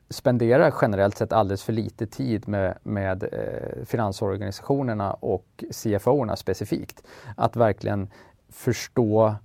spenderar 0.09 0.73
generellt 0.81 1.17
sett 1.17 1.33
alldeles 1.33 1.63
för 1.63 1.73
lite 1.73 2.07
tid 2.07 2.47
med, 2.47 2.77
med 2.83 3.23
eh, 3.23 3.85
finansorganisationerna 3.85 5.13
och 5.13 5.63
CFO-erna 5.71 6.35
specifikt. 6.35 7.03
Att 7.37 7.55
verkligen 7.55 8.09
förstå 8.51 9.35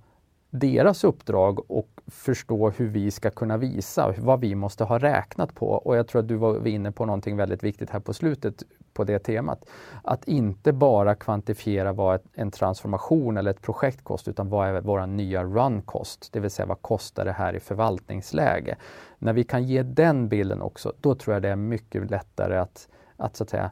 deras 0.49 1.03
uppdrag 1.03 1.71
och 1.71 1.89
förstå 2.07 2.69
hur 2.69 2.87
vi 2.87 3.11
ska 3.11 3.29
kunna 3.29 3.57
visa 3.57 4.13
vad 4.17 4.39
vi 4.39 4.55
måste 4.55 4.83
ha 4.83 4.99
räknat 4.99 5.55
på. 5.55 5.67
Och 5.67 5.97
jag 5.97 6.07
tror 6.07 6.21
att 6.21 6.27
du 6.27 6.35
var 6.35 6.67
inne 6.67 6.91
på 6.91 7.05
någonting 7.05 7.37
väldigt 7.37 7.63
viktigt 7.63 7.89
här 7.89 7.99
på 7.99 8.13
slutet 8.13 8.63
på 8.93 9.03
det 9.03 9.19
temat. 9.19 9.69
Att 10.03 10.27
inte 10.27 10.73
bara 10.73 11.15
kvantifiera 11.15 11.93
vad 11.93 12.21
en 12.33 12.51
transformation 12.51 13.37
eller 13.37 13.51
ett 13.51 13.61
projekt 13.61 14.03
kostar 14.03 14.31
utan 14.31 14.49
vad 14.49 14.67
är 14.67 14.81
vår 14.81 15.05
nya 15.05 15.43
run 15.43 15.81
cost, 15.81 16.29
det 16.31 16.39
vill 16.39 16.51
säga 16.51 16.65
vad 16.65 16.81
kostar 16.81 17.25
det 17.25 17.31
här 17.31 17.55
i 17.55 17.59
förvaltningsläge. 17.59 18.75
När 19.17 19.33
vi 19.33 19.43
kan 19.43 19.63
ge 19.63 19.83
den 19.83 20.29
bilden 20.29 20.61
också, 20.61 20.93
då 21.01 21.15
tror 21.15 21.33
jag 21.33 21.41
det 21.41 21.49
är 21.49 21.55
mycket 21.55 22.11
lättare 22.11 22.57
att, 22.57 22.87
att, 23.17 23.35
så 23.35 23.43
att 23.43 23.49
säga, 23.49 23.71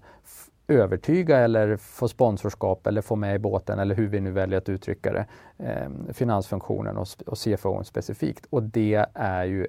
övertyga 0.68 1.38
eller 1.38 1.78
få 1.78 2.08
sponsorskap 2.08 2.88
eller 2.88 3.02
få 3.02 3.16
med 3.16 3.36
i 3.36 3.40
båten 3.40 3.80
eller 3.80 3.96
hur 3.96 4.08
vi 4.08 4.20
nu 4.20 4.32
väljer 4.32 4.58
att 4.58 4.70
uttrycka 4.70 5.14
det, 5.14 5.26
eh, 5.58 6.14
finansfunktionen 6.14 6.98
och, 6.98 7.08
och 7.26 7.38
CFO 7.38 7.84
specifikt. 7.84 8.46
Och 8.50 8.64
det 8.64 9.06
är 9.14 9.44
ju, 9.46 9.68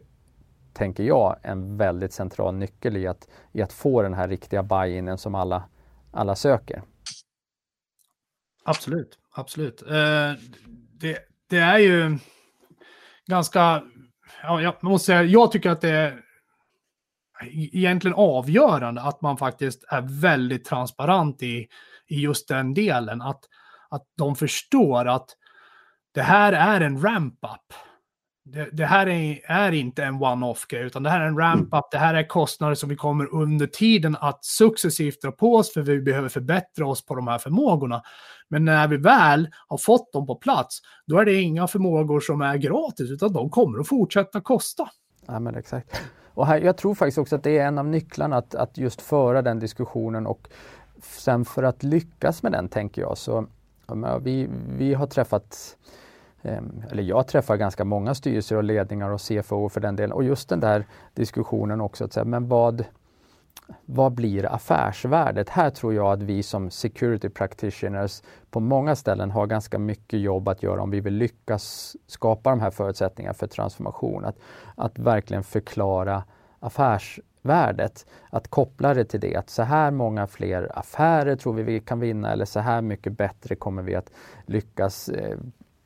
tänker 0.72 1.04
jag, 1.04 1.36
en 1.42 1.76
väldigt 1.76 2.12
central 2.12 2.54
nyckel 2.54 2.96
i 2.96 3.06
att, 3.06 3.28
i 3.52 3.62
att 3.62 3.72
få 3.72 4.02
den 4.02 4.14
här 4.14 4.28
riktiga 4.28 4.62
buy-inen 4.62 5.16
som 5.16 5.34
alla, 5.34 5.62
alla 6.10 6.34
söker. 6.34 6.82
Absolut, 8.64 9.18
absolut. 9.32 9.82
Eh, 9.82 10.32
det, 11.00 11.18
det 11.48 11.58
är 11.58 11.78
ju 11.78 12.18
ganska, 13.26 13.82
ja, 14.42 14.60
jag 14.60 14.74
måste 14.84 15.06
säga, 15.06 15.22
jag 15.22 15.52
tycker 15.52 15.70
att 15.70 15.80
det 15.80 15.90
är 15.90 16.25
E-, 17.42 17.70
egentligen 17.72 18.14
avgörande 18.14 19.02
att 19.02 19.20
man 19.20 19.36
faktiskt 19.36 19.84
är 19.88 20.20
väldigt 20.20 20.64
transparent 20.64 21.42
i, 21.42 21.66
i 22.08 22.20
just 22.20 22.48
den 22.48 22.74
delen. 22.74 23.22
Att, 23.22 23.40
att 23.88 24.02
de 24.18 24.36
förstår 24.36 25.08
att 25.08 25.26
det 26.14 26.22
här 26.22 26.52
är 26.52 26.80
en 26.80 27.02
ramp-up. 27.02 27.72
Det, 28.44 28.68
det, 28.72 28.86
här 28.86 29.06
är, 29.06 29.40
är 29.44 29.72
inte 29.72 30.04
en 30.04 30.22
one-off-grej, 30.22 30.82
utan 30.82 31.02
det 31.02 31.10
här 31.10 31.20
är 31.20 31.26
en 31.26 31.38
ramp-up. 31.38 31.84
Det 31.90 31.98
här 31.98 32.14
är 32.14 32.28
kostnader 32.28 32.74
som 32.74 32.88
vi 32.88 32.96
kommer 32.96 33.34
under 33.34 33.66
tiden 33.66 34.16
att 34.20 34.44
successivt 34.44 35.22
dra 35.22 35.32
på 35.32 35.54
oss, 35.54 35.72
för 35.72 35.82
vi 35.82 36.00
behöver 36.00 36.28
förbättra 36.28 36.86
oss 36.86 37.06
på 37.06 37.14
de 37.14 37.28
här 37.28 37.38
förmågorna. 37.38 38.02
Men 38.48 38.64
när 38.64 38.88
vi 38.88 38.96
väl 38.96 39.48
har 39.68 39.78
fått 39.78 40.12
dem 40.12 40.26
på 40.26 40.34
plats, 40.34 40.78
då 41.06 41.18
är 41.18 41.24
det 41.24 41.34
inga 41.34 41.66
förmågor 41.66 42.20
som 42.20 42.40
är 42.40 42.56
gratis, 42.56 43.10
utan 43.10 43.32
de 43.32 43.50
kommer 43.50 43.78
att 43.78 43.88
fortsätta 43.88 44.40
kosta. 44.40 44.88
Ja, 45.26 45.40
men 45.40 45.54
exakt. 45.54 46.02
Och 46.36 46.46
här, 46.46 46.60
jag 46.60 46.76
tror 46.76 46.94
faktiskt 46.94 47.18
också 47.18 47.36
att 47.36 47.42
det 47.42 47.58
är 47.58 47.66
en 47.66 47.78
av 47.78 47.86
nycklarna 47.86 48.36
att, 48.36 48.54
att 48.54 48.78
just 48.78 49.02
föra 49.02 49.42
den 49.42 49.58
diskussionen 49.58 50.26
och 50.26 50.48
sen 51.02 51.44
för 51.44 51.62
att 51.62 51.82
lyckas 51.82 52.42
med 52.42 52.52
den 52.52 52.68
tänker 52.68 53.02
jag 53.02 53.18
så 53.18 53.46
vi, 54.20 54.48
vi 54.78 54.94
har 54.94 55.06
träffat 55.06 55.76
ehm, 56.42 56.82
eller 56.90 57.02
jag 57.02 57.26
träffar 57.26 57.56
ganska 57.56 57.84
många 57.84 58.14
styrelser 58.14 58.56
och 58.56 58.64
ledningar 58.64 59.10
och 59.10 59.20
CFO 59.20 59.68
för 59.68 59.80
den 59.80 59.96
delen. 59.96 60.12
Och 60.12 60.24
just 60.24 60.48
den 60.48 60.60
där 60.60 60.86
diskussionen 61.14 61.80
också, 61.80 62.04
att 62.04 62.12
säga, 62.12 62.24
men 62.24 62.48
vad, 62.48 62.84
vad 63.84 64.12
blir 64.12 64.52
affärsvärdet? 64.52 65.48
Här 65.48 65.70
tror 65.70 65.94
jag 65.94 66.12
att 66.12 66.22
vi 66.22 66.42
som 66.42 66.70
security 66.70 67.28
practitioners 67.28 68.22
på 68.50 68.60
många 68.60 68.96
ställen 68.96 69.30
har 69.30 69.46
ganska 69.46 69.78
mycket 69.78 70.20
jobb 70.20 70.48
att 70.48 70.62
göra 70.62 70.82
om 70.82 70.90
vi 70.90 71.00
vill 71.00 71.14
lyckas 71.14 71.96
skapa 72.06 72.50
de 72.50 72.60
här 72.60 72.70
förutsättningarna 72.70 73.34
för 73.34 73.46
transformation. 73.46 74.24
Att, 74.24 74.36
att 74.74 74.98
verkligen 74.98 75.42
förklara 75.42 76.24
affärsvärdet, 76.60 78.06
att 78.30 78.48
koppla 78.48 78.94
det 78.94 79.04
till 79.04 79.20
det, 79.20 79.36
att 79.36 79.50
så 79.50 79.62
här 79.62 79.90
många 79.90 80.26
fler 80.26 80.78
affärer 80.78 81.36
tror 81.36 81.52
vi 81.54 81.62
vi 81.62 81.80
kan 81.80 82.00
vinna 82.00 82.32
eller 82.32 82.44
så 82.44 82.60
här 82.60 82.82
mycket 82.82 83.12
bättre 83.12 83.54
kommer 83.54 83.82
vi 83.82 83.94
att 83.94 84.10
lyckas 84.46 85.08
eh, 85.08 85.38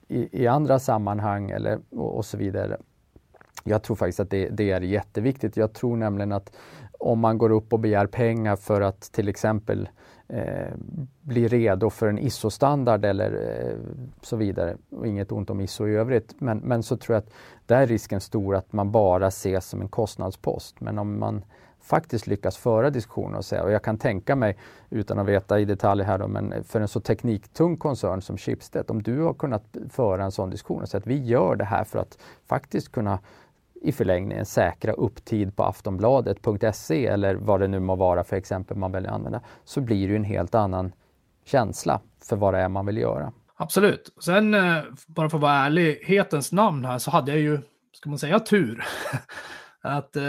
i, 0.08 0.42
i, 0.42 0.46
andra 0.46 0.78
sammanhang 0.78 1.50
eller, 1.50 1.78
och, 1.90 2.16
och 2.16 2.24
så 2.24 2.36
vidare. 2.36 2.76
Jag 3.64 3.82
tror 3.82 3.96
faktiskt 3.96 4.20
att 4.20 4.30
det, 4.30 4.48
det, 4.48 4.70
är 4.70 4.80
jätteviktigt. 4.80 5.56
Jag 5.56 5.72
tror 5.72 5.96
nämligen 5.96 6.32
att 6.32 6.52
om 7.00 7.18
man 7.20 7.38
går 7.38 7.50
upp 7.50 7.72
och 7.72 7.80
begär 7.80 8.06
pengar 8.06 8.56
för 8.56 8.80
att 8.80 9.00
till 9.00 9.28
exempel 9.28 9.88
eh, 10.28 10.74
bli 11.20 11.48
redo 11.48 11.90
för 11.90 12.08
en 12.08 12.18
ISO-standard 12.18 13.04
eller 13.04 13.32
eh, 13.32 13.76
så 14.22 14.36
vidare. 14.36 14.76
Och 14.90 15.06
inget 15.06 15.32
ont 15.32 15.50
om 15.50 15.60
ISO 15.60 15.88
i 15.88 15.94
övrigt. 15.94 16.34
Men, 16.38 16.58
men 16.58 16.82
så 16.82 16.96
tror 16.96 17.14
jag 17.14 17.22
att 17.22 17.32
där 17.66 17.82
är 17.82 17.86
risken 17.86 18.20
stor 18.20 18.56
att 18.56 18.72
man 18.72 18.90
bara 18.90 19.26
ses 19.26 19.66
som 19.68 19.80
en 19.80 19.88
kostnadspost. 19.88 20.80
Men 20.80 20.98
om 20.98 21.18
man 21.18 21.44
faktiskt 21.80 22.26
lyckas 22.26 22.56
föra 22.56 22.90
diskussioner 22.90 23.38
och 23.38 23.44
säga, 23.44 23.62
och 23.62 23.72
jag 23.72 23.82
kan 23.82 23.98
tänka 23.98 24.36
mig, 24.36 24.58
utan 24.90 25.18
att 25.18 25.26
veta 25.26 25.60
i 25.60 25.64
detalj 25.64 26.02
här 26.02 26.18
då, 26.18 26.28
men 26.28 26.64
för 26.64 26.80
en 26.80 26.88
så 26.88 27.00
tekniktung 27.00 27.76
koncern 27.76 28.22
som 28.22 28.36
Schibsted, 28.36 28.90
om 28.90 29.02
du 29.02 29.20
har 29.20 29.34
kunnat 29.34 29.76
föra 29.90 30.24
en 30.24 30.32
sån 30.32 30.50
diskussion 30.50 30.82
och 30.82 30.88
säga 30.88 30.98
att 30.98 31.06
vi 31.06 31.24
gör 31.24 31.56
det 31.56 31.64
här 31.64 31.84
för 31.84 31.98
att 31.98 32.18
faktiskt 32.46 32.92
kunna 32.92 33.18
i 33.80 33.92
förlängningen 33.92 34.46
säkra 34.46 34.92
upp 34.92 35.24
tid 35.24 35.56
på 35.56 35.64
aftonbladet.se 35.64 37.06
eller 37.06 37.34
vad 37.34 37.60
det 37.60 37.68
nu 37.68 37.80
må 37.80 37.96
vara 37.96 38.24
för 38.24 38.36
exempel 38.36 38.76
man 38.76 38.92
väljer 38.92 39.10
att 39.10 39.14
använda, 39.14 39.40
så 39.64 39.80
blir 39.80 40.08
det 40.08 40.16
en 40.16 40.24
helt 40.24 40.54
annan 40.54 40.92
känsla 41.44 42.00
för 42.24 42.36
vad 42.36 42.54
det 42.54 42.60
är 42.60 42.68
man 42.68 42.86
vill 42.86 42.96
göra. 42.96 43.32
Absolut. 43.56 44.14
Sen, 44.24 44.54
eh, 44.54 44.82
bara 45.06 45.30
för 45.30 45.36
att 45.36 45.42
vara 45.42 45.54
ärlighetens 45.54 46.52
namn 46.52 46.84
här, 46.84 46.98
så 46.98 47.10
hade 47.10 47.30
jag 47.30 47.40
ju, 47.40 47.58
ska 47.92 48.10
man 48.10 48.18
säga, 48.18 48.40
tur. 48.40 48.84
att 49.80 50.16
eh, 50.16 50.22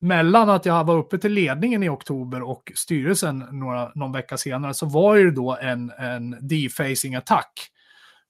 mellan 0.00 0.50
att 0.50 0.66
jag 0.66 0.84
var 0.84 0.96
uppe 0.96 1.18
till 1.18 1.32
ledningen 1.32 1.82
i 1.82 1.88
oktober 1.88 2.42
och 2.42 2.72
styrelsen 2.74 3.38
några, 3.38 3.92
någon 3.94 4.12
vecka 4.12 4.36
senare 4.36 4.74
så 4.74 4.86
var 4.86 5.16
det 5.16 5.30
då 5.30 5.56
en, 5.60 5.92
en 5.98 6.34
defacing-attack 6.40 7.52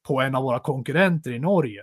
på 0.07 0.21
en 0.21 0.35
av 0.35 0.43
våra 0.43 0.59
konkurrenter 0.59 1.33
i 1.33 1.39
Norge 1.39 1.83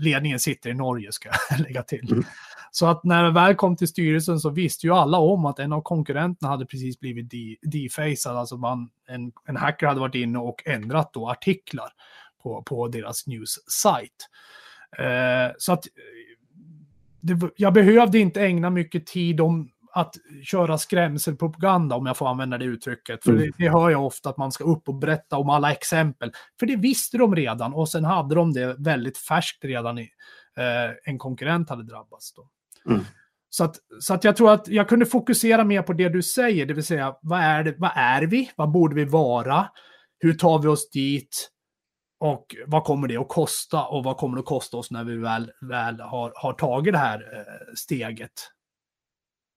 ledningen 0.00 0.40
sitter 0.40 0.70
i 0.70 0.74
Norge 0.74 1.12
ska 1.12 1.30
jag 1.48 1.60
lägga 1.66 1.82
till. 1.82 2.12
Mm. 2.12 2.24
Så 2.70 2.86
att 2.86 3.04
när 3.04 3.24
det 3.24 3.30
väl 3.30 3.54
kom 3.54 3.76
till 3.76 3.88
styrelsen 3.88 4.40
så 4.40 4.50
visste 4.50 4.86
ju 4.86 4.92
alla 4.92 5.18
om 5.18 5.46
att 5.46 5.58
en 5.58 5.72
av 5.72 5.82
konkurrenterna 5.82 6.50
hade 6.50 6.66
precis 6.66 7.00
blivit 7.00 7.30
defacad. 7.62 8.36
Alltså 8.36 8.56
man, 8.56 8.90
en, 9.08 9.32
en 9.46 9.56
hacker 9.56 9.86
hade 9.86 10.00
varit 10.00 10.14
inne 10.14 10.38
och 10.38 10.62
ändrat 10.66 11.12
då 11.12 11.30
artiklar 11.30 11.88
på, 12.42 12.62
på 12.62 12.88
deras 12.88 13.26
news-sajt. 13.26 14.28
Eh, 14.98 15.52
så 15.58 15.72
att 15.72 15.84
det, 17.20 17.50
jag 17.56 17.72
behövde 17.72 18.18
inte 18.18 18.42
ägna 18.42 18.70
mycket 18.70 19.06
tid 19.06 19.40
om 19.40 19.70
att 19.92 20.14
köra 20.44 20.78
skrämselpropaganda, 20.78 21.96
om 21.96 22.06
jag 22.06 22.16
får 22.16 22.28
använda 22.28 22.58
det 22.58 22.64
uttrycket. 22.64 23.24
För 23.24 23.30
mm. 23.30 23.42
det, 23.42 23.64
det, 23.64 23.70
hör 23.70 23.90
jag 23.90 24.06
ofta 24.06 24.30
att 24.30 24.36
man 24.36 24.52
ska 24.52 24.64
upp 24.64 24.88
och 24.88 24.94
berätta 24.94 25.36
om 25.36 25.50
alla 25.50 25.72
exempel. 25.72 26.32
För 26.58 26.66
det 26.66 26.76
visste 26.76 27.18
de 27.18 27.36
redan 27.36 27.74
och 27.74 27.88
sen 27.88 28.04
hade 28.04 28.34
de 28.34 28.52
det 28.52 28.76
väldigt 28.78 29.18
färskt 29.18 29.64
redan 29.64 29.98
i, 29.98 30.10
eh, 30.56 31.10
en 31.10 31.18
konkurrent 31.18 31.70
hade 31.70 31.84
drabbats. 31.84 32.34
Då. 32.34 32.50
Mm. 32.90 33.04
Så, 33.50 33.64
att, 33.64 33.76
så 34.00 34.14
att 34.14 34.24
jag 34.24 34.36
tror 34.36 34.50
att 34.52 34.68
jag 34.68 34.88
kunde 34.88 35.06
fokusera 35.06 35.64
mer 35.64 35.82
på 35.82 35.92
det 35.92 36.08
du 36.08 36.22
säger, 36.22 36.66
det 36.66 36.74
vill 36.74 36.84
säga 36.84 37.16
vad 37.22 37.40
är, 37.40 37.64
det, 37.64 37.74
vad 37.78 37.90
är 37.94 38.22
vi? 38.22 38.50
Vad 38.56 38.70
borde 38.70 38.94
vi 38.94 39.04
vara? 39.04 39.68
Hur 40.18 40.34
tar 40.34 40.58
vi 40.58 40.68
oss 40.68 40.90
dit? 40.90 41.50
Och 42.20 42.56
vad 42.66 42.84
kommer 42.84 43.08
det 43.08 43.16
att 43.16 43.28
kosta? 43.28 43.84
Och 43.84 44.04
vad 44.04 44.16
kommer 44.16 44.36
det 44.36 44.40
att 44.40 44.46
kosta 44.46 44.76
oss 44.76 44.90
när 44.90 45.04
vi 45.04 45.16
väl, 45.16 45.52
väl 45.60 46.00
har, 46.00 46.32
har 46.34 46.52
tagit 46.52 46.92
det 46.92 46.98
här 46.98 47.18
eh, 47.38 47.74
steget? 47.74 48.32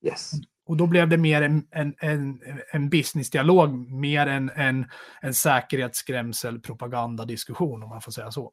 Yes. 0.04 0.32
Och 0.66 0.78
då 0.78 0.88
blev 0.88 1.10
det 1.10 1.18
mer 1.18 1.42
en, 1.42 1.68
en, 1.72 1.96
en, 2.00 2.40
en 2.72 2.90
businessdialog, 2.90 3.92
mer 3.92 4.28
än 4.28 4.50
en, 4.56 4.86
en 5.22 5.34
säkerhetsskrämsel 5.34 6.60
propagandadiskussion 6.60 7.84
om 7.84 7.90
man 7.90 8.02
får 8.02 8.12
säga 8.12 8.32
så. 8.32 8.52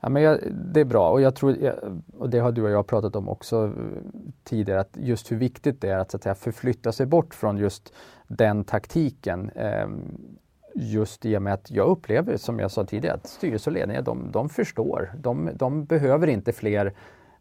Ja, 0.00 0.08
men 0.08 0.22
jag, 0.22 0.38
det 0.74 0.80
är 0.80 0.84
bra 0.84 1.10
och 1.10 1.20
jag 1.20 1.34
tror, 1.34 1.74
och 2.12 2.30
det 2.30 2.38
har 2.38 2.52
du 2.52 2.62
och 2.62 2.70
jag 2.70 2.86
pratat 2.86 3.16
om 3.16 3.28
också 3.28 3.64
eh, 3.64 3.72
tidigare, 4.44 4.80
att 4.80 4.96
just 4.96 5.32
hur 5.32 5.36
viktigt 5.36 5.80
det 5.80 5.88
är 5.88 5.98
att, 5.98 6.10
så 6.10 6.16
att 6.16 6.22
säga, 6.22 6.34
förflytta 6.34 6.92
sig 6.92 7.06
bort 7.06 7.34
från 7.34 7.58
just 7.58 7.92
den 8.28 8.64
taktiken. 8.64 9.50
Ehm, 9.50 10.00
just 10.74 11.26
i 11.26 11.36
och 11.36 11.42
med 11.42 11.54
att 11.54 11.70
jag 11.70 11.88
upplever, 11.88 12.36
som 12.36 12.58
jag 12.58 12.70
sa 12.70 12.84
tidigare, 12.84 13.14
att 13.14 13.26
styrelse 13.26 13.70
och 13.70 13.74
ledning, 13.74 14.04
de, 14.04 14.30
de 14.32 14.48
förstår. 14.48 15.12
De, 15.18 15.50
de 15.54 15.84
behöver 15.84 16.26
inte 16.26 16.52
fler 16.52 16.94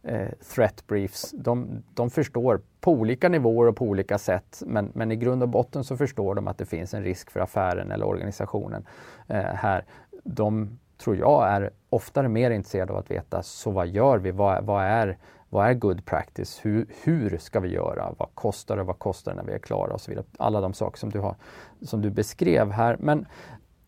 eh, 0.03 0.27
threat 0.55 0.87
briefs. 0.87 1.31
De, 1.31 1.83
de 1.93 2.09
förstår 2.09 2.61
på 2.81 2.91
olika 2.91 3.29
nivåer 3.29 3.67
och 3.67 3.75
på 3.75 3.85
olika 3.85 4.17
sätt 4.17 4.63
men, 4.65 4.91
men 4.93 5.11
i 5.11 5.15
grund 5.15 5.43
och 5.43 5.49
botten 5.49 5.83
så 5.83 5.97
förstår 5.97 6.35
de 6.35 6.47
att 6.47 6.57
det 6.57 6.65
finns 6.65 6.93
en 6.93 7.03
risk 7.03 7.31
för 7.31 7.39
affären 7.39 7.91
eller 7.91 8.05
organisationen 8.05 8.85
eh, 9.27 9.41
här. 9.41 9.85
De 10.23 10.79
tror 10.97 11.15
jag 11.15 11.47
är 11.47 11.69
oftare 11.89 12.27
mer 12.27 12.51
intresserade 12.51 12.91
av 12.93 12.99
att 12.99 13.11
veta 13.11 13.43
så 13.43 13.71
vad 13.71 13.87
gör 13.87 14.17
vi? 14.17 14.31
Vad, 14.31 14.63
vad, 14.63 14.83
är, 14.83 15.17
vad 15.49 15.67
är 15.67 15.73
good 15.73 16.05
practice? 16.05 16.59
Hur, 16.65 16.85
hur 17.03 17.37
ska 17.37 17.59
vi 17.59 17.69
göra? 17.69 18.15
Vad 18.17 18.29
kostar 18.33 18.77
det? 18.77 18.83
Vad 18.83 18.99
kostar 18.99 19.31
det 19.31 19.37
när 19.37 19.43
vi 19.43 19.53
är 19.53 19.59
klara? 19.59 19.93
Och 19.93 20.01
så 20.01 20.11
vidare. 20.11 20.25
Alla 20.37 20.61
de 20.61 20.73
saker 20.73 20.97
som 20.97 21.09
du, 21.09 21.19
har, 21.19 21.35
som 21.81 22.01
du 22.01 22.09
beskrev 22.09 22.71
här. 22.71 22.97
Men 22.99 23.25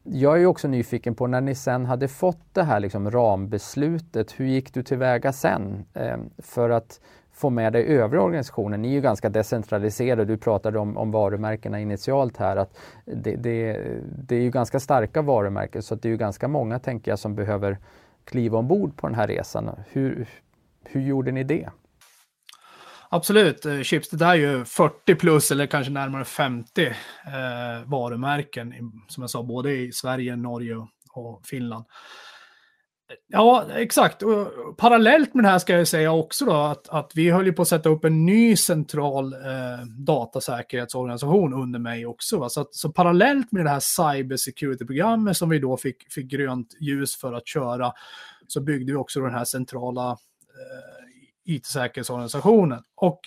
jag 0.04 0.42
är 0.42 0.46
också 0.46 0.68
nyfiken 0.68 1.16
på 1.16 1.28
när 1.28 1.42
ni 1.42 1.56
sen 1.56 1.86
hade 1.86 2.08
fått 2.08 2.54
det 2.54 2.64
här 2.64 2.80
liksom 2.80 3.12
rambeslutet, 3.12 4.40
hur 4.40 4.46
gick 4.46 4.74
du 4.74 4.84
tillväga 4.84 5.34
sen 5.34 5.86
eh, 5.94 6.18
för 6.38 6.70
att 6.70 7.00
få 7.32 7.50
med 7.50 7.74
dig 7.74 7.84
övriga 7.86 8.24
organisationen? 8.24 8.82
Ni 8.82 8.88
är 8.88 8.92
ju 8.92 9.02
ganska 9.02 9.30
decentraliserade, 9.30 10.26
du 10.26 10.38
pratade 10.38 10.80
om, 10.80 10.98
om 10.98 11.12
varumärkena 11.12 11.80
initialt 11.80 12.38
här, 12.38 12.58
att 12.58 12.78
det, 13.06 13.36
det, 13.36 13.78
det, 14.28 14.36
är 14.36 14.42
ju 14.42 14.52
ganska 14.52 14.80
starka 14.80 15.22
varumärken 15.22 15.84
så 15.84 15.96
det 15.96 16.08
är 16.08 16.12
ju 16.12 16.18
ganska 16.18 16.48
många, 16.48 16.80
tänker 16.80 17.12
jag, 17.12 17.20
som 17.20 17.36
behöver 17.36 17.78
kliva 18.26 18.58
ombord 18.58 18.98
på 18.98 19.08
den 19.08 19.16
här 19.16 19.28
resan. 19.28 19.70
Hur, 19.88 20.28
hur 20.84 21.02
gjorde 21.02 21.32
ni 21.32 21.44
det? 21.44 21.70
Absolut, 23.14 23.66
eh, 23.66 23.82
chips 23.82 24.10
det 24.10 24.18
där 24.18 24.30
är 24.30 24.36
ju 24.36 24.66
40 24.66 25.16
plus 25.16 25.52
eller 25.52 25.66
kanske 25.66 25.92
närmare 25.92 26.26
50 26.26 26.86
eh, 26.86 26.94
varumärken, 27.86 28.74
som 29.08 29.24
jag 29.24 29.30
sa, 29.30 29.44
både 29.44 29.72
i 29.72 29.92
Sverige, 29.92 30.36
Norge 30.36 30.76
och 31.14 31.42
Finland. 31.46 31.86
Ja, 33.28 33.66
exakt. 33.76 34.24
Och 34.24 34.48
parallellt 34.78 35.34
med 35.34 35.44
det 35.44 35.50
här 35.50 35.60
ska 35.60 35.78
jag 35.78 35.88
säga 35.88 36.12
också 36.12 36.46
då 36.46 36.54
att, 36.54 36.90
att 36.90 37.12
vi 37.16 37.30
höll 37.30 37.54
på 37.54 37.62
att 37.62 37.68
sätta 37.68 37.90
upp 37.90 38.06
en 38.06 38.26
ny 38.26 38.56
central 38.56 39.34
eh, 39.34 39.86
datasäkerhetsorganisation 39.98 41.54
under 41.54 41.80
mig 41.80 42.06
också. 42.06 42.40
Va? 42.40 42.50
Så, 42.50 42.62
att, 42.62 42.76
så 42.76 42.92
parallellt 42.92 43.52
med 43.52 43.66
det 43.66 43.70
här 43.70 43.80
cyber 43.80 44.38
security-programmet 44.38 45.38
som 45.38 45.50
vi 45.50 45.60
då 45.60 45.78
fick, 45.78 46.14
fick 46.14 46.26
grönt 46.26 46.76
ljus 46.80 47.16
för 47.16 47.34
att 47.34 47.48
köra 47.48 47.94
så 48.48 48.62
byggde 48.62 48.92
vi 48.92 48.98
också 48.98 49.22
den 49.22 49.34
här 49.34 49.46
centrala 49.46 50.10
eh, 50.12 51.01
IT-säkerhetsorganisationen. 51.46 52.84
Och 52.96 53.20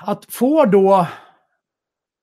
att 0.00 0.24
få 0.28 0.64
då 0.64 1.06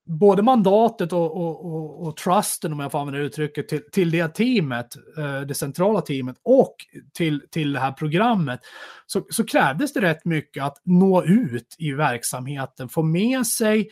både 0.10 0.42
mandatet 0.42 1.14
och, 1.14 1.38
och, 1.38 1.66
och, 1.66 2.08
och, 2.08 2.18
trusten, 2.18 2.74
om 2.74 2.80
jag 2.80 2.92
får 2.92 3.00
använda 3.00 3.20
uttrycket, 3.20 3.68
till, 3.68 3.82
till 3.92 4.12
det 4.12 4.28
teamet, 4.28 4.96
eh, 5.18 5.42
det 5.42 5.54
centrala 5.54 6.02
teamet 6.02 6.36
och 6.44 6.76
till, 7.14 7.42
till 7.52 7.74
det 7.74 7.80
här 7.80 7.92
programmet, 7.92 8.60
så, 9.06 9.26
så 9.30 9.46
krävdes 9.46 9.94
det 9.94 10.02
rätt 10.02 10.26
mycket 10.26 10.64
att 10.64 10.82
nå 10.84 11.24
ut 11.24 11.76
i 11.78 11.92
verksamheten, 11.92 12.90
få 12.90 13.04
med 13.04 13.48
sig 13.48 13.90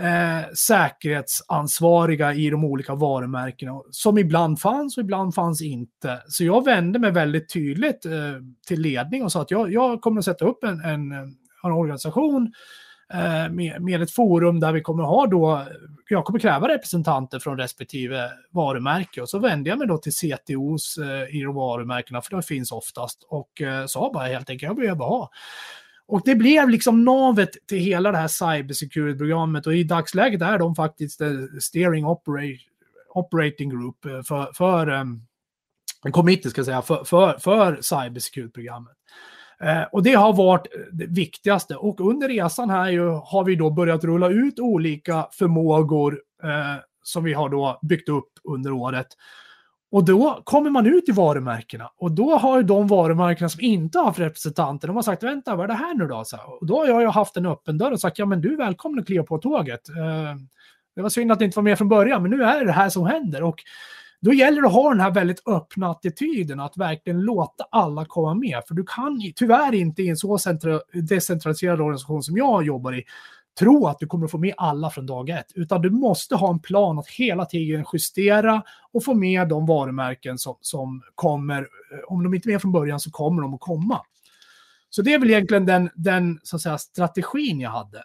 eh, 0.00 0.52
säkerhetsansvariga 0.54 2.34
i 2.34 2.50
de 2.50 2.64
olika 2.64 2.94
varumärkena 2.94 3.72
som 3.90 4.18
ibland 4.18 4.60
fanns 4.60 4.96
och 4.96 5.00
ibland 5.00 5.34
fanns 5.34 5.62
inte. 5.62 6.22
Så 6.26 6.44
jag 6.44 6.64
vände 6.64 6.98
mig 6.98 7.10
väldigt 7.10 7.52
tydligt 7.52 8.06
eh, 8.06 8.12
till 8.66 8.80
ledning 8.80 9.22
och 9.22 9.32
sa 9.32 9.42
att 9.42 9.50
jag, 9.50 9.72
jag 9.72 10.00
kommer 10.00 10.18
att 10.18 10.24
sätta 10.24 10.44
upp 10.44 10.64
en, 10.64 10.80
en, 10.80 11.12
en 11.64 11.72
organisation 11.72 12.52
eh, 13.12 13.52
med, 13.52 13.82
med 13.82 14.02
ett 14.02 14.10
forum 14.10 14.60
där 14.60 14.72
vi 14.72 14.80
kommer 14.80 15.02
ha 15.02 15.26
då, 15.26 15.66
jag 16.08 16.24
kommer 16.24 16.38
kräva 16.38 16.68
representanter 16.68 17.38
från 17.38 17.58
respektive 17.58 18.30
varumärke 18.50 19.22
och 19.22 19.28
så 19.28 19.38
vände 19.38 19.70
jag 19.70 19.78
mig 19.78 19.88
då 19.88 19.98
till 19.98 20.12
CTOs 20.12 20.98
eh, 20.98 21.36
i 21.36 21.42
de 21.42 21.54
varumärkena, 21.54 22.22
för 22.22 22.30
de 22.30 22.42
finns 22.42 22.72
oftast, 22.72 23.26
och 23.28 23.62
eh, 23.62 23.86
sa 23.86 24.10
bara 24.14 24.26
helt 24.26 24.50
enkelt, 24.50 24.68
jag 24.68 24.76
behöver 24.76 25.04
ha 25.04 25.30
och 26.08 26.22
det 26.24 26.34
blev 26.34 26.68
liksom 26.68 27.04
navet 27.04 27.50
till 27.68 27.78
hela 27.78 28.12
det 28.12 28.18
här 28.18 28.28
cybersecurity-programmet 28.28 29.66
och 29.66 29.74
i 29.74 29.84
dagsläget 29.84 30.42
är 30.42 30.58
de 30.58 30.74
faktiskt 30.74 31.20
eh, 31.20 31.30
steering 31.60 32.04
operating 33.14 33.70
group 33.70 34.04
eh, 34.04 34.22
för, 34.22 34.52
för 34.52 34.86
ehm, 34.86 35.20
en 36.04 36.12
committee 36.12 36.50
ska 36.50 36.58
jag 36.58 36.66
säga, 36.66 36.82
för, 36.82 37.04
för, 37.04 37.38
för 37.38 37.78
cybersecurity-programmet. 37.82 38.96
Eh, 39.60 39.82
och 39.82 40.02
det 40.02 40.12
har 40.12 40.32
varit 40.32 40.66
eh, 40.74 40.80
det 40.92 41.06
viktigaste. 41.06 41.76
Och 41.76 42.00
under 42.00 42.28
resan 42.28 42.70
här 42.70 42.90
ju, 42.90 43.08
har 43.08 43.44
vi 43.44 43.56
då 43.56 43.70
börjat 43.70 44.04
rulla 44.04 44.28
ut 44.28 44.58
olika 44.58 45.28
förmågor 45.32 46.20
eh, 46.42 46.82
som 47.02 47.24
vi 47.24 47.32
har 47.32 47.48
då 47.48 47.78
byggt 47.82 48.08
upp 48.08 48.32
under 48.44 48.72
året. 48.72 49.06
Och 49.90 50.04
då 50.04 50.42
kommer 50.44 50.70
man 50.70 50.86
ut 50.86 51.08
i 51.08 51.12
varumärkena 51.12 51.90
och 51.96 52.12
då 52.12 52.36
har 52.36 52.56
ju 52.56 52.62
de 52.62 52.86
varumärkena 52.86 53.48
som 53.48 53.60
inte 53.60 53.98
har 53.98 54.04
haft 54.04 54.18
representanter, 54.18 54.88
de 54.88 54.96
har 54.96 55.02
sagt 55.02 55.22
vänta, 55.22 55.56
vad 55.56 55.64
är 55.64 55.68
det 55.68 55.74
här 55.74 55.94
nu 55.94 56.06
då? 56.06 56.24
Så, 56.24 56.36
och 56.60 56.66
då 56.66 56.78
har 56.78 56.86
jag 56.86 57.00
ju 57.00 57.08
haft 57.08 57.36
en 57.36 57.46
öppen 57.46 57.78
dörr 57.78 57.92
och 57.92 58.00
sagt 58.00 58.18
ja 58.18 58.26
men 58.26 58.40
du 58.40 58.52
är 58.52 58.56
välkommen 58.56 58.98
att 58.98 59.06
kliva 59.06 59.24
på 59.24 59.38
tåget. 59.38 59.88
Eh, 59.88 60.36
det 60.96 61.02
var 61.02 61.08
synd 61.08 61.32
att 61.32 61.38
det 61.38 61.44
inte 61.44 61.58
var 61.58 61.62
med 61.62 61.78
från 61.78 61.88
början, 61.88 62.22
men 62.22 62.30
nu 62.30 62.42
är 62.42 62.58
det 62.60 62.66
det 62.66 62.72
här 62.72 62.88
som 62.88 63.06
händer. 63.06 63.42
Och 63.42 63.62
då 64.20 64.32
gäller 64.32 64.62
det 64.62 64.68
att 64.68 64.74
ha 64.74 64.90
den 64.90 65.00
här 65.00 65.10
väldigt 65.10 65.48
öppna 65.48 65.90
attityden, 65.90 66.60
att 66.60 66.76
verkligen 66.76 67.20
låta 67.20 67.64
alla 67.70 68.04
komma 68.04 68.34
med. 68.34 68.62
För 68.68 68.74
du 68.74 68.84
kan 68.84 69.32
tyvärr 69.36 69.74
inte 69.74 70.02
i 70.02 70.08
en 70.08 70.16
så 70.16 70.38
decentraliserad 70.92 71.80
organisation 71.80 72.22
som 72.22 72.36
jag 72.36 72.64
jobbar 72.64 72.92
i, 72.92 73.04
tro 73.58 73.86
att 73.86 73.98
du 73.98 74.06
kommer 74.06 74.24
att 74.24 74.30
få 74.30 74.38
med 74.38 74.54
alla 74.56 74.90
från 74.90 75.06
dag 75.06 75.28
ett, 75.28 75.52
utan 75.54 75.82
du 75.82 75.90
måste 75.90 76.36
ha 76.36 76.50
en 76.50 76.58
plan 76.58 76.98
att 76.98 77.08
hela 77.08 77.44
tiden 77.44 77.84
justera 77.92 78.62
och 78.92 79.04
få 79.04 79.14
med 79.14 79.48
de 79.48 79.66
varumärken 79.66 80.38
som, 80.38 80.56
som 80.60 81.02
kommer. 81.14 81.58
Eh, 81.58 81.98
om 82.08 82.22
de 82.24 82.34
inte 82.34 82.48
är 82.48 82.52
med 82.52 82.60
från 82.60 82.72
början 82.72 83.00
så 83.00 83.10
kommer 83.10 83.42
de 83.42 83.54
att 83.54 83.60
komma. 83.60 84.00
Så 84.90 85.02
det 85.02 85.14
är 85.14 85.18
väl 85.18 85.30
egentligen 85.30 85.66
den, 85.66 85.90
den 85.94 86.40
så 86.42 86.56
att 86.56 86.62
säga, 86.62 86.78
strategin 86.78 87.60
jag 87.60 87.70
hade. 87.70 88.02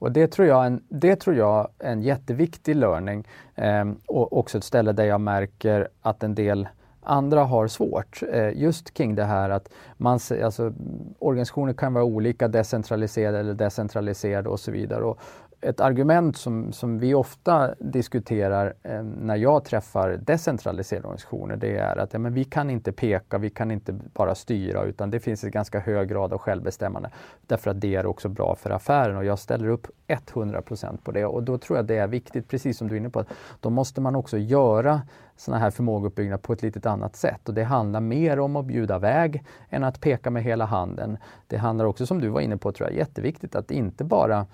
Och 0.00 0.12
det 0.12 0.26
tror 0.26 0.48
jag, 0.48 0.66
en, 0.66 0.84
det 0.88 1.16
tror 1.16 1.36
jag 1.36 1.68
är 1.78 1.92
en 1.92 2.02
jätteviktig 2.02 2.76
learning 2.76 3.28
eh, 3.54 3.92
och 4.06 4.38
också 4.38 4.58
ett 4.58 4.64
ställe 4.64 4.92
där 4.92 5.04
jag 5.04 5.20
märker 5.20 5.88
att 6.00 6.22
en 6.22 6.34
del 6.34 6.68
andra 7.02 7.44
har 7.44 7.66
svårt. 7.66 8.22
Eh, 8.32 8.58
just 8.58 8.94
kring 8.94 9.14
det 9.14 9.24
här 9.24 9.50
att 9.50 9.68
man, 9.96 10.20
alltså, 10.44 10.72
organisationer 11.18 11.72
kan 11.72 11.94
vara 11.94 12.04
olika, 12.04 12.48
decentraliserade 12.48 13.38
eller 13.38 13.54
decentraliserade 13.54 14.48
och 14.48 14.60
så 14.60 14.70
vidare. 14.70 15.04
Och 15.04 15.18
ett 15.60 15.80
argument 15.80 16.36
som, 16.36 16.72
som 16.72 16.98
vi 16.98 17.14
ofta 17.14 17.74
diskuterar 17.78 18.74
eh, 18.82 19.02
när 19.02 19.36
jag 19.36 19.64
träffar 19.64 20.10
decentraliserade 20.10 21.06
organisationer, 21.06 21.56
det 21.56 21.76
är 21.76 21.96
att 21.96 22.12
ja, 22.12 22.18
men 22.18 22.34
vi 22.34 22.44
kan 22.44 22.70
inte 22.70 22.92
peka, 22.92 23.38
vi 23.38 23.50
kan 23.50 23.70
inte 23.70 23.92
bara 23.92 24.34
styra, 24.34 24.84
utan 24.84 25.10
det 25.10 25.20
finns 25.20 25.44
en 25.44 25.50
ganska 25.50 25.80
hög 25.80 26.08
grad 26.08 26.32
av 26.32 26.38
självbestämmande. 26.38 27.10
Därför 27.46 27.70
att 27.70 27.80
det 27.80 27.94
är 27.94 28.06
också 28.06 28.28
bra 28.28 28.54
för 28.54 28.70
affären 28.70 29.16
och 29.16 29.24
jag 29.24 29.38
ställer 29.38 29.68
upp 29.68 29.86
100% 30.08 30.98
på 31.04 31.12
det. 31.12 31.24
Och 31.24 31.42
då 31.42 31.58
tror 31.58 31.78
jag 31.78 31.86
det 31.86 31.96
är 31.96 32.06
viktigt, 32.06 32.48
precis 32.48 32.78
som 32.78 32.88
du 32.88 32.94
är 32.94 32.98
inne 32.98 33.10
på, 33.10 33.20
att 33.20 33.28
då 33.60 33.70
måste 33.70 34.00
man 34.00 34.16
också 34.16 34.38
göra 34.38 35.02
sådana 35.36 35.60
här 35.60 35.70
förmågeuppbyggnad 35.70 36.42
på 36.42 36.52
ett 36.52 36.62
lite 36.62 36.90
annat 36.90 37.16
sätt. 37.16 37.48
Och 37.48 37.54
det 37.54 37.64
handlar 37.64 38.00
mer 38.00 38.40
om 38.40 38.56
att 38.56 38.64
bjuda 38.64 38.98
väg 38.98 39.44
än 39.70 39.84
att 39.84 40.00
peka 40.00 40.30
med 40.30 40.42
hela 40.42 40.64
handen. 40.64 41.18
Det 41.46 41.56
handlar 41.56 41.84
också, 41.84 42.06
som 42.06 42.20
du 42.20 42.28
var 42.28 42.40
inne 42.40 42.56
på, 42.56 42.72
tror 42.72 42.88
jag, 42.88 42.96
jätteviktigt 42.96 43.54
att 43.54 43.70
inte 43.70 44.04
bara 44.04 44.46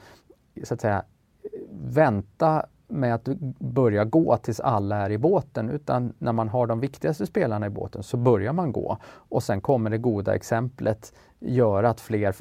så 0.64 0.74
att 0.74 0.80
säga, 0.80 1.04
vänta 1.70 2.66
med 2.88 3.14
att 3.14 3.24
börja 3.58 4.04
gå 4.04 4.36
tills 4.36 4.60
alla 4.60 4.96
är 4.96 5.10
i 5.10 5.18
båten 5.18 5.70
utan 5.70 6.12
när 6.18 6.32
man 6.32 6.48
har 6.48 6.66
de 6.66 6.80
viktigaste 6.80 7.26
spelarna 7.26 7.66
i 7.66 7.70
båten 7.70 8.02
så 8.02 8.16
börjar 8.16 8.52
man 8.52 8.72
gå 8.72 8.98
och 9.04 9.42
sen 9.42 9.60
kommer 9.60 9.90
det 9.90 9.98
goda 9.98 10.34
exemplet 10.34 11.12
göra 11.38 11.88
att 11.88 12.00
fler 12.00 12.34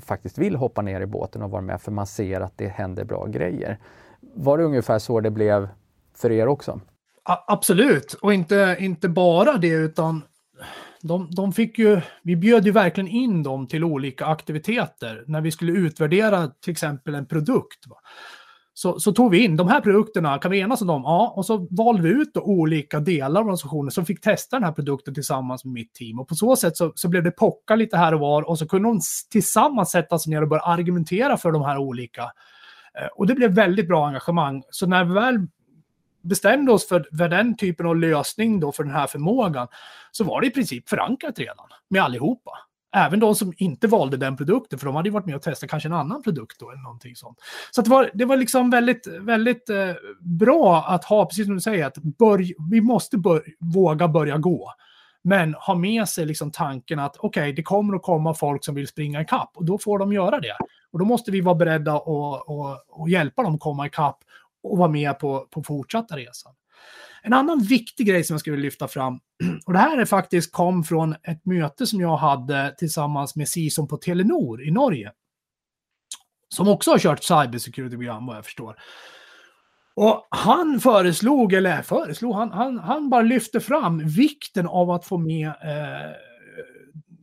faktiskt 0.00 0.38
vill 0.38 0.56
hoppa 0.56 0.82
ner 0.82 1.00
i 1.00 1.06
båten 1.06 1.42
och 1.42 1.50
vara 1.50 1.62
med 1.62 1.80
för 1.80 1.92
man 1.92 2.06
ser 2.06 2.40
att 2.40 2.52
det 2.56 2.68
händer 2.68 3.04
bra 3.04 3.26
grejer. 3.26 3.78
Var 4.20 4.58
det 4.58 4.64
ungefär 4.64 4.98
så 4.98 5.20
det 5.20 5.30
blev 5.30 5.68
för 6.14 6.32
er 6.32 6.46
också? 6.46 6.80
Absolut, 7.46 8.12
och 8.12 8.34
inte, 8.34 8.76
inte 8.80 9.08
bara 9.08 9.56
det 9.56 9.68
utan 9.68 10.22
de, 11.08 11.30
de 11.30 11.52
fick 11.52 11.78
ju, 11.78 12.00
vi 12.22 12.36
bjöd 12.36 12.66
ju 12.66 12.72
verkligen 12.72 13.08
in 13.08 13.42
dem 13.42 13.66
till 13.66 13.84
olika 13.84 14.26
aktiviteter 14.26 15.24
när 15.26 15.40
vi 15.40 15.50
skulle 15.50 15.72
utvärdera 15.72 16.48
till 16.48 16.72
exempel 16.72 17.14
en 17.14 17.26
produkt. 17.26 17.86
Va? 17.86 17.96
Så, 18.76 19.00
så, 19.00 19.12
tog 19.12 19.30
vi 19.30 19.44
in 19.44 19.56
de 19.56 19.68
här 19.68 19.80
produkterna, 19.80 20.38
kan 20.38 20.50
vi 20.50 20.60
enas 20.60 20.80
om 20.80 20.86
dem? 20.86 21.02
Ja, 21.04 21.32
och 21.36 21.46
så 21.46 21.68
valde 21.70 22.02
vi 22.02 22.08
ut 22.08 22.36
olika 22.36 23.00
delar 23.00 23.40
av 23.40 23.46
organisationen 23.46 23.90
som 23.90 24.06
fick 24.06 24.20
testa 24.20 24.56
den 24.56 24.64
här 24.64 24.72
produkten 24.72 25.14
tillsammans 25.14 25.64
med 25.64 25.74
mitt 25.74 25.94
team. 25.94 26.20
Och 26.20 26.28
på 26.28 26.34
så 26.34 26.56
sätt 26.56 26.76
så, 26.76 26.92
så 26.94 27.08
blev 27.08 27.22
det 27.22 27.30
pocka 27.30 27.76
lite 27.76 27.96
här 27.96 28.14
och 28.14 28.20
var 28.20 28.48
och 28.48 28.58
så 28.58 28.68
kunde 28.68 28.88
de 28.88 29.00
tillsammans 29.30 29.90
sätta 29.90 30.18
sig 30.18 30.32
ner 30.32 30.42
och 30.42 30.48
börja 30.48 30.62
argumentera 30.62 31.36
för 31.36 31.52
de 31.52 31.62
här 31.62 31.78
olika. 31.78 32.22
Eh, 33.00 33.06
och 33.16 33.26
det 33.26 33.34
blev 33.34 33.54
väldigt 33.54 33.88
bra 33.88 34.06
engagemang. 34.06 34.62
Så 34.70 34.86
när 34.86 35.04
vi 35.04 35.14
väl 35.14 35.46
bestämde 36.24 36.72
oss 36.72 36.88
för, 36.88 37.08
för 37.18 37.28
den 37.28 37.56
typen 37.56 37.86
av 37.86 37.96
lösning 37.96 38.60
då 38.60 38.72
för 38.72 38.84
den 38.84 38.92
här 38.92 39.06
förmågan 39.06 39.68
så 40.12 40.24
var 40.24 40.40
det 40.40 40.46
i 40.46 40.50
princip 40.50 40.88
förankrat 40.88 41.38
redan 41.38 41.66
med 41.90 42.02
allihopa. 42.02 42.50
Även 42.96 43.20
de 43.20 43.34
som 43.34 43.52
inte 43.56 43.86
valde 43.86 44.16
den 44.16 44.36
produkten, 44.36 44.78
för 44.78 44.86
de 44.86 44.96
hade 44.96 45.08
ju 45.08 45.12
varit 45.12 45.26
med 45.26 45.36
och 45.36 45.42
testat 45.42 45.70
kanske 45.70 45.88
en 45.88 45.92
annan 45.92 46.22
produkt 46.22 46.60
då 46.60 46.70
eller 46.70 46.82
någonting 46.82 47.16
sånt. 47.16 47.38
Så 47.70 47.82
det 47.82 47.90
var, 47.90 48.10
det 48.14 48.24
var 48.24 48.36
liksom 48.36 48.70
väldigt, 48.70 49.06
väldigt 49.06 49.70
eh, 49.70 49.90
bra 50.20 50.84
att 50.88 51.04
ha, 51.04 51.26
precis 51.26 51.46
som 51.46 51.54
du 51.54 51.60
säger, 51.60 51.86
att 51.86 51.96
börj, 51.96 52.54
vi 52.70 52.80
måste 52.80 53.18
bör, 53.18 53.42
våga 53.60 54.08
börja 54.08 54.38
gå. 54.38 54.72
Men 55.22 55.54
ha 55.54 55.74
med 55.74 56.08
sig 56.08 56.26
liksom 56.26 56.50
tanken 56.50 56.98
att 56.98 57.16
okej, 57.16 57.28
okay, 57.28 57.52
det 57.52 57.62
kommer 57.62 57.96
att 57.96 58.02
komma 58.02 58.34
folk 58.34 58.64
som 58.64 58.74
vill 58.74 58.88
springa 58.88 59.20
ikapp 59.20 59.50
och 59.54 59.64
då 59.64 59.78
får 59.78 59.98
de 59.98 60.12
göra 60.12 60.40
det. 60.40 60.56
Och 60.92 60.98
då 60.98 61.04
måste 61.04 61.30
vi 61.30 61.40
vara 61.40 61.54
beredda 61.54 61.94
att 61.94 63.10
hjälpa 63.10 63.42
dem 63.42 63.58
komma 63.58 63.86
ikapp 63.86 64.18
och 64.64 64.78
vara 64.78 64.88
med 64.88 65.18
på, 65.18 65.48
på 65.50 65.62
fortsatta 65.62 66.16
resan. 66.16 66.54
En 67.22 67.32
annan 67.32 67.58
viktig 67.58 68.06
grej 68.06 68.24
som 68.24 68.34
jag 68.34 68.40
skulle 68.40 68.56
lyfta 68.56 68.88
fram, 68.88 69.20
och 69.66 69.72
det 69.72 69.78
här 69.78 69.98
är 69.98 70.04
faktiskt 70.04 70.52
kom 70.52 70.84
från 70.84 71.12
ett 71.22 71.46
möte 71.46 71.86
som 71.86 72.00
jag 72.00 72.16
hade 72.16 72.74
tillsammans 72.78 73.36
med 73.36 73.48
Sison 73.48 73.88
på 73.88 73.96
Telenor 73.96 74.62
i 74.62 74.70
Norge. 74.70 75.12
Som 76.48 76.68
också 76.68 76.90
har 76.90 76.98
kört 76.98 77.22
cybersecurity-program 77.22 78.26
vad 78.26 78.36
jag 78.36 78.44
förstår. 78.44 78.76
Och 79.96 80.26
han 80.30 80.80
föreslog, 80.80 81.52
eller 81.52 81.82
föreslog, 81.82 82.34
han, 82.34 82.52
han, 82.52 82.78
han 82.78 83.10
bara 83.10 83.22
lyfte 83.22 83.60
fram 83.60 84.08
vikten 84.08 84.66
av 84.66 84.90
att 84.90 85.06
få 85.06 85.18
med 85.18 85.46
eh, 85.46 86.12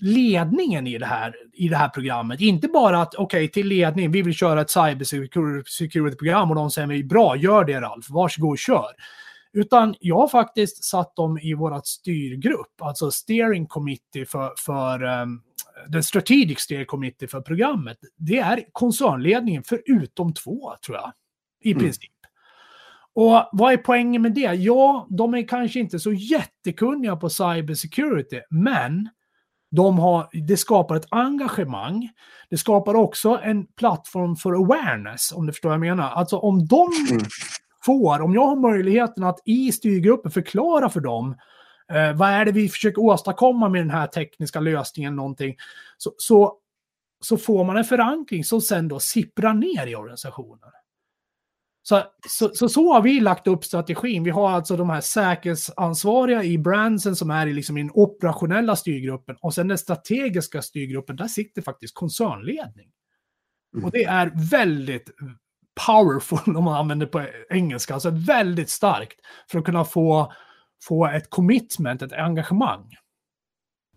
ledningen 0.02 0.88
i 0.88 0.98
det 0.98 1.06
här, 1.06 1.36
i 1.54 1.68
det 1.68 1.78
här 1.78 1.90
programmet. 1.90 2.42
Inte 2.42 2.68
bara 2.68 3.02
att, 3.02 3.16
okej, 3.16 3.24
okay, 3.24 3.48
till 3.48 3.68
ledning, 3.68 4.12
vi 4.12 4.22
vill 4.22 4.34
köra 4.34 4.62
ett 4.62 4.70
cybersecurity-program 4.70 6.50
och 6.50 6.56
de 6.56 6.72
säger 6.72 7.04
bra, 7.04 7.36
gör 7.36 7.64
det 7.66 7.82
Ralf, 7.82 8.10
varsågod, 8.10 8.60
kör. 8.60 8.92
Utan 9.54 9.96
jag 10.00 10.18
har 10.18 10.28
faktiskt 10.28 10.84
satt 10.84 11.16
dem 11.16 11.38
i 11.38 11.54
vårt 11.54 11.88
styrgrupp, 11.88 12.82
alltså 12.82 13.12
steering 13.12 13.68
committee 13.68 14.26
för, 14.26 14.54
för 14.58 15.04
um, 15.04 15.42
den 15.88 16.04
strategic 16.04 16.60
steering 16.60 16.86
committee 16.86 17.28
för 17.28 17.42
programmet. 17.42 17.98
Det 18.18 18.38
är 18.38 18.64
koncernledningen 18.72 19.64
förutom 19.66 20.34
två, 20.34 20.74
tror 20.86 20.98
jag, 20.98 21.12
i 21.62 21.72
mm. 21.72 21.84
princip. 21.84 22.12
Och 23.14 23.50
vad 23.52 23.74
är 23.74 23.78
poängen 23.78 24.22
med 24.22 24.34
det? 24.34 24.54
Ja, 24.54 25.08
de 25.10 25.34
är 25.34 25.48
kanske 25.48 25.80
inte 25.80 26.00
så 26.00 26.14
jättekunniga 26.14 27.16
på 27.16 27.30
cybersecurity, 27.30 28.42
men 28.50 29.10
de 29.72 30.00
har, 30.00 30.30
det 30.48 30.58
skapar 30.58 30.96
ett 30.96 31.08
engagemang. 31.10 32.10
Det 32.50 32.58
skapar 32.58 32.96
också 32.96 33.40
en 33.44 33.66
plattform 33.66 34.36
för 34.36 34.54
awareness, 34.54 35.32
om 35.32 35.46
du 35.46 35.54
förstår 35.54 35.70
vad 35.70 35.76
jag 35.76 35.80
menar. 35.80 36.10
Alltså 36.10 36.38
om 36.38 36.68
de 36.68 36.90
mm. 37.12 37.24
får, 37.86 38.22
om 38.22 38.34
jag 38.34 38.48
har 38.48 38.56
möjligheten 38.56 39.24
att 39.24 39.40
i 39.46 39.72
styrgruppen 39.72 40.32
förklara 40.32 40.90
för 40.90 41.00
dem 41.00 41.36
eh, 41.94 42.14
vad 42.14 42.30
är 42.30 42.46
det 42.46 42.52
vi 42.52 42.70
försöker 42.70 43.02
åstadkomma 43.02 43.70
med 43.70 43.82
den 43.82 43.90
här 43.90 44.08
tekniska 44.08 44.60
lösningen, 44.60 45.16
någonting, 45.16 45.56
så, 45.98 46.14
så, 46.18 46.54
så 47.22 47.38
får 47.38 47.64
man 47.64 47.78
en 47.78 47.84
förankring 47.84 48.44
som 48.44 48.62
sen 48.62 48.88
då 48.88 49.00
sipprar 49.00 49.54
ner 49.54 49.88
i 49.88 49.96
organisationen. 49.96 50.70
Så, 51.84 52.04
så, 52.28 52.50
så, 52.54 52.70
så, 52.70 52.94
har 52.94 53.02
vi 53.02 53.20
lagt 53.20 53.48
upp 53.48 53.64
strategin. 53.64 54.24
Vi 54.24 54.30
har 54.30 54.50
alltså 54.50 54.78
de 54.78 54.90
här 54.90 55.02
säkerhetsansvariga 55.02 56.44
i 56.44 56.58
brandsen 56.58 57.16
som 57.16 57.32
är 57.32 57.48
i 57.48 57.54
liksom 57.54 57.76
den 57.76 57.92
operationella 57.94 58.76
styrgruppen 58.76 59.36
och 59.42 59.54
sen 59.54 59.68
den 59.68 59.78
strategiska 59.78 60.62
styrgruppen, 60.62 61.16
där 61.16 61.28
sitter 61.28 61.62
faktiskt 61.62 61.96
koncernledning. 61.96 62.90
Mm. 63.74 63.86
Och 63.86 63.92
det 63.92 64.04
är 64.04 64.50
väldigt 64.50 65.10
powerful 65.88 66.56
om 66.56 66.64
man 66.64 66.76
använder 66.76 67.06
på 67.06 67.26
engelska, 67.50 67.94
alltså 67.94 68.10
väldigt 68.10 68.70
starkt 68.70 69.20
för 69.52 69.60
att 69.60 69.66
kunna 69.66 69.86
få, 69.86 70.34
få 70.84 71.08
ett 71.08 71.30
commitment, 71.30 72.02
ett 72.02 72.14
engagemang. 72.14 72.96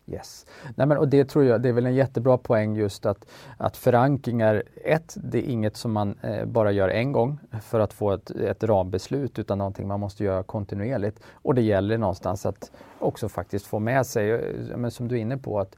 Yes. 0.07 0.47
Nej, 0.75 0.87
men, 0.87 0.99
och 0.99 1.09
det 1.09 1.25
tror 1.25 1.45
jag, 1.45 1.63
det 1.63 1.69
är 1.69 1.73
väl 1.73 1.87
en 1.87 1.95
jättebra 1.95 2.39
poäng 2.39 2.77
just 2.77 3.07
att, 3.07 3.27
att 3.57 3.77
förankringar, 3.77 4.63
ett, 4.85 5.17
det 5.17 5.39
är 5.39 5.51
inget 5.51 5.77
som 5.77 5.93
man 5.93 6.19
eh, 6.23 6.45
bara 6.45 6.73
gör 6.73 6.89
en 6.89 7.13
gång 7.13 7.39
för 7.63 7.81
att 7.81 7.93
få 7.93 8.13
ett, 8.13 8.31
ett 8.31 8.65
rambeslut 8.65 9.39
utan 9.39 9.59
någonting 9.59 9.89
man 9.89 10.01
måste 10.01 10.25
göra 10.25 10.43
kontinuerligt. 10.43 11.21
Och 11.33 11.55
det 11.55 11.63
gäller 11.63 11.99
någonstans 11.99 12.47
att 12.47 12.71
också 12.99 13.29
faktiskt 13.29 13.67
få 13.67 13.79
med 13.79 14.07
sig, 14.07 14.31
eh, 14.31 14.77
men 14.77 14.91
som 14.91 15.09
du 15.09 15.15
är 15.17 15.21
inne 15.21 15.37
på, 15.37 15.61
att 15.61 15.77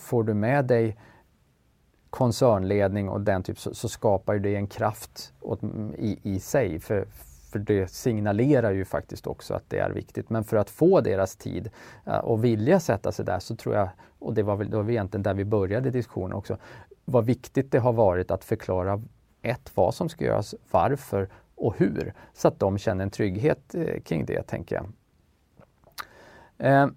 får 0.00 0.24
du 0.24 0.34
med 0.34 0.64
dig 0.64 0.96
koncernledning 2.10 3.08
och 3.08 3.20
den 3.20 3.42
typ 3.42 3.58
så, 3.58 3.74
så 3.74 3.88
skapar 3.88 4.38
det 4.38 4.56
en 4.56 4.66
kraft 4.66 5.32
åt, 5.40 5.60
i, 5.98 6.18
i 6.22 6.40
sig. 6.40 6.80
För, 6.80 7.06
för 7.54 7.58
det 7.58 7.90
signalerar 7.90 8.70
ju 8.70 8.84
faktiskt 8.84 9.26
också 9.26 9.54
att 9.54 9.70
det 9.70 9.78
är 9.78 9.90
viktigt. 9.90 10.30
Men 10.30 10.44
för 10.44 10.56
att 10.56 10.70
få 10.70 11.00
deras 11.00 11.36
tid 11.36 11.70
eh, 12.06 12.18
och 12.18 12.44
vilja 12.44 12.80
sätta 12.80 13.12
sig 13.12 13.24
där 13.24 13.38
så 13.38 13.56
tror 13.56 13.74
jag, 13.74 13.88
och 14.18 14.34
det 14.34 14.42
var 14.42 14.56
väl, 14.56 14.70
det 14.70 14.76
var 14.76 14.90
egentligen 14.90 15.22
där 15.22 15.34
vi 15.34 15.44
började 15.44 15.90
diskussionen 15.90 16.32
också, 16.32 16.56
vad 17.04 17.24
viktigt 17.24 17.72
det 17.72 17.78
har 17.78 17.92
varit 17.92 18.30
att 18.30 18.44
förklara 18.44 19.02
ett, 19.42 19.70
vad 19.74 19.94
som 19.94 20.08
ska 20.08 20.24
göras, 20.24 20.54
varför 20.70 21.28
och 21.54 21.78
hur. 21.78 22.14
Så 22.32 22.48
att 22.48 22.58
de 22.58 22.78
känner 22.78 23.04
en 23.04 23.10
trygghet 23.10 23.74
eh, 23.74 24.00
kring 24.00 24.26
det, 24.26 24.42
tänker 24.42 24.76
jag. 24.76 24.86
Eh, 26.58 26.88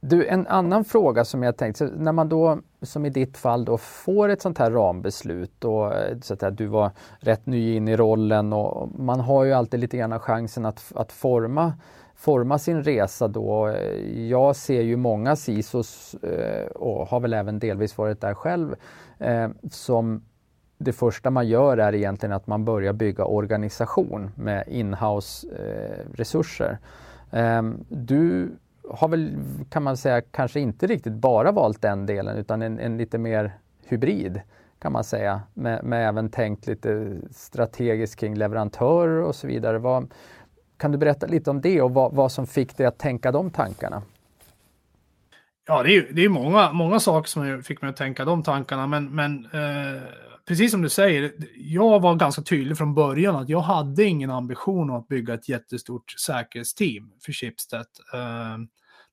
du, 0.00 0.26
en 0.26 0.46
annan 0.46 0.84
fråga 0.84 1.24
som 1.24 1.42
jag 1.42 1.56
tänkte, 1.56 1.90
när 1.96 2.12
man 2.12 2.28
då 2.28 2.58
som 2.86 3.06
i 3.06 3.10
ditt 3.10 3.36
fall 3.36 3.64
då 3.64 3.78
får 3.78 4.28
ett 4.28 4.42
sånt 4.42 4.58
här 4.58 4.70
rambeslut 4.70 5.64
och 5.64 5.94
eh, 5.94 6.18
så 6.22 6.34
att 6.34 6.56
du 6.56 6.66
var 6.66 6.90
rätt 7.18 7.46
ny 7.46 7.76
in 7.76 7.88
i 7.88 7.96
rollen 7.96 8.52
och 8.52 8.88
man 8.98 9.20
har 9.20 9.44
ju 9.44 9.52
alltid 9.52 9.80
lite 9.80 9.96
grann 9.96 10.20
chansen 10.20 10.66
att, 10.66 10.92
att 10.94 11.12
forma, 11.12 11.72
forma 12.14 12.58
sin 12.58 12.82
resa 12.82 13.28
då. 13.28 13.68
Eh, 13.68 14.28
jag 14.28 14.56
ser 14.56 14.82
ju 14.82 14.96
många 14.96 15.36
SISOs 15.36 16.14
eh, 16.14 16.66
och 16.66 17.06
har 17.08 17.20
väl 17.20 17.34
även 17.34 17.58
delvis 17.58 17.98
varit 17.98 18.20
där 18.20 18.34
själv 18.34 18.74
som 19.70 20.24
det 20.78 20.92
första 20.92 21.30
man 21.30 21.48
gör 21.48 21.78
är 21.78 21.94
egentligen 21.94 22.32
att 22.32 22.46
man 22.46 22.64
börjar 22.64 22.92
bygga 22.92 23.24
organisation 23.24 24.30
med 24.34 24.64
inhouse 24.68 25.46
resurser. 26.14 26.78
Du 27.88 28.56
har 28.90 29.08
väl, 29.08 29.38
kan 29.70 29.82
man 29.82 29.96
säga, 29.96 30.20
kanske 30.20 30.60
inte 30.60 30.86
riktigt 30.86 31.12
bara 31.12 31.52
valt 31.52 31.82
den 31.82 32.06
delen 32.06 32.36
utan 32.36 32.62
en, 32.62 32.78
en 32.78 32.96
lite 32.96 33.18
mer 33.18 33.58
hybrid 33.86 34.40
kan 34.78 34.92
man 34.92 35.04
säga, 35.04 35.42
med, 35.54 35.84
med, 35.84 36.08
även 36.08 36.30
tänkt 36.30 36.66
lite 36.66 37.16
strategiskt 37.30 38.16
kring 38.16 38.34
leverantörer 38.34 39.22
och 39.22 39.34
så 39.34 39.46
vidare. 39.46 39.78
Vad, 39.78 40.12
kan 40.76 40.92
du 40.92 40.98
berätta 40.98 41.26
lite 41.26 41.50
om 41.50 41.60
det 41.60 41.82
och 41.82 41.94
vad, 41.94 42.12
vad 42.12 42.32
som 42.32 42.46
fick 42.46 42.76
dig 42.76 42.86
att 42.86 42.98
tänka 42.98 43.32
de 43.32 43.50
tankarna? 43.50 44.02
Ja, 45.68 45.82
det 45.82 45.96
är, 45.96 46.08
det 46.12 46.24
är 46.24 46.28
många, 46.28 46.72
många 46.72 47.00
saker 47.00 47.28
som 47.28 47.62
fick 47.62 47.82
mig 47.82 47.88
att 47.88 47.96
tänka 47.96 48.24
de 48.24 48.42
tankarna, 48.42 48.86
men, 48.86 49.14
men 49.14 49.44
eh, 49.44 50.02
precis 50.48 50.70
som 50.70 50.82
du 50.82 50.88
säger, 50.88 51.32
jag 51.56 52.00
var 52.00 52.14
ganska 52.14 52.42
tydlig 52.42 52.78
från 52.78 52.94
början 52.94 53.36
att 53.36 53.48
jag 53.48 53.60
hade 53.60 54.04
ingen 54.04 54.30
ambition 54.30 54.90
att 54.90 55.08
bygga 55.08 55.34
ett 55.34 55.48
jättestort 55.48 56.10
säkerhetsteam 56.10 57.12
för 57.24 57.32
Schibsted. 57.32 57.86
Eh, 58.14 58.58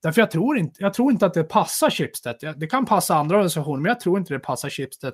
därför 0.03 0.21
jag 0.21 0.31
tror, 0.31 0.57
inte, 0.57 0.83
jag 0.83 0.93
tror 0.93 1.11
inte 1.11 1.25
att 1.25 1.33
det 1.33 1.43
passar 1.43 1.89
Schibsted. 1.89 2.35
Det 2.57 2.67
kan 2.67 2.85
passa 2.85 3.15
andra 3.15 3.35
organisationer, 3.35 3.81
men 3.81 3.89
jag 3.89 3.99
tror 3.99 4.19
inte 4.19 4.33
det 4.33 4.39
passar 4.39 4.69
Schibsted. 4.69 5.13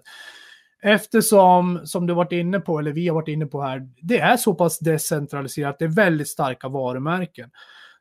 Eftersom, 0.81 1.81
som 1.83 2.07
du 2.07 2.13
varit 2.13 2.31
inne 2.31 2.59
på, 2.59 2.79
eller 2.79 2.91
vi 2.91 3.07
har 3.07 3.15
varit 3.15 3.27
inne 3.27 3.45
på 3.45 3.61
här, 3.61 3.89
det 4.01 4.19
är 4.19 4.37
så 4.37 4.53
pass 4.53 4.79
decentraliserat, 4.79 5.79
det 5.79 5.85
är 5.85 5.89
väldigt 5.89 6.29
starka 6.29 6.69
varumärken. 6.69 7.49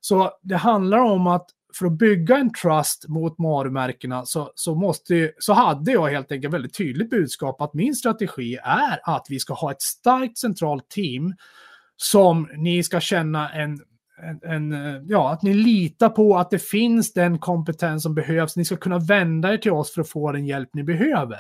Så 0.01 0.31
det 0.43 0.57
handlar 0.57 0.99
om 0.99 1.27
att 1.27 1.47
för 1.79 1.87
att 1.87 1.99
bygga 1.99 2.37
en 2.37 2.53
trust 2.53 3.09
mot 3.09 3.35
varumärkena 3.39 4.25
så, 4.25 4.53
så, 4.55 4.75
måste, 4.75 5.33
så 5.39 5.53
hade 5.53 5.93
jag 5.93 6.09
helt 6.09 6.33
enkelt 6.33 6.55
väldigt 6.55 6.77
tydligt 6.77 7.11
budskap 7.11 7.61
att 7.61 7.75
min 7.75 7.95
strategi 7.95 8.59
är 8.65 9.01
att 9.03 9.27
vi 9.29 9.39
ska 9.39 9.55
ha 9.55 9.71
ett 9.71 9.83
starkt 9.83 10.39
centralt 10.39 10.89
team 10.89 11.35
som 11.97 12.49
ni 12.57 12.83
ska 12.83 13.01
känna 13.01 13.51
en, 13.53 13.79
en, 14.23 14.73
en, 14.73 15.07
ja, 15.09 15.33
att 15.33 15.43
ni 15.43 15.55
litar 15.55 16.09
på 16.09 16.39
att 16.39 16.51
det 16.51 16.63
finns 16.63 17.13
den 17.13 17.39
kompetens 17.39 18.03
som 18.03 18.15
behövs. 18.15 18.57
Ni 18.57 18.65
ska 18.65 18.77
kunna 18.77 18.99
vända 18.99 19.53
er 19.53 19.57
till 19.57 19.73
oss 19.73 19.95
för 19.95 20.01
att 20.01 20.09
få 20.09 20.33
den 20.33 20.47
hjälp 20.47 20.69
ni 20.73 20.83
behöver. 20.83 21.39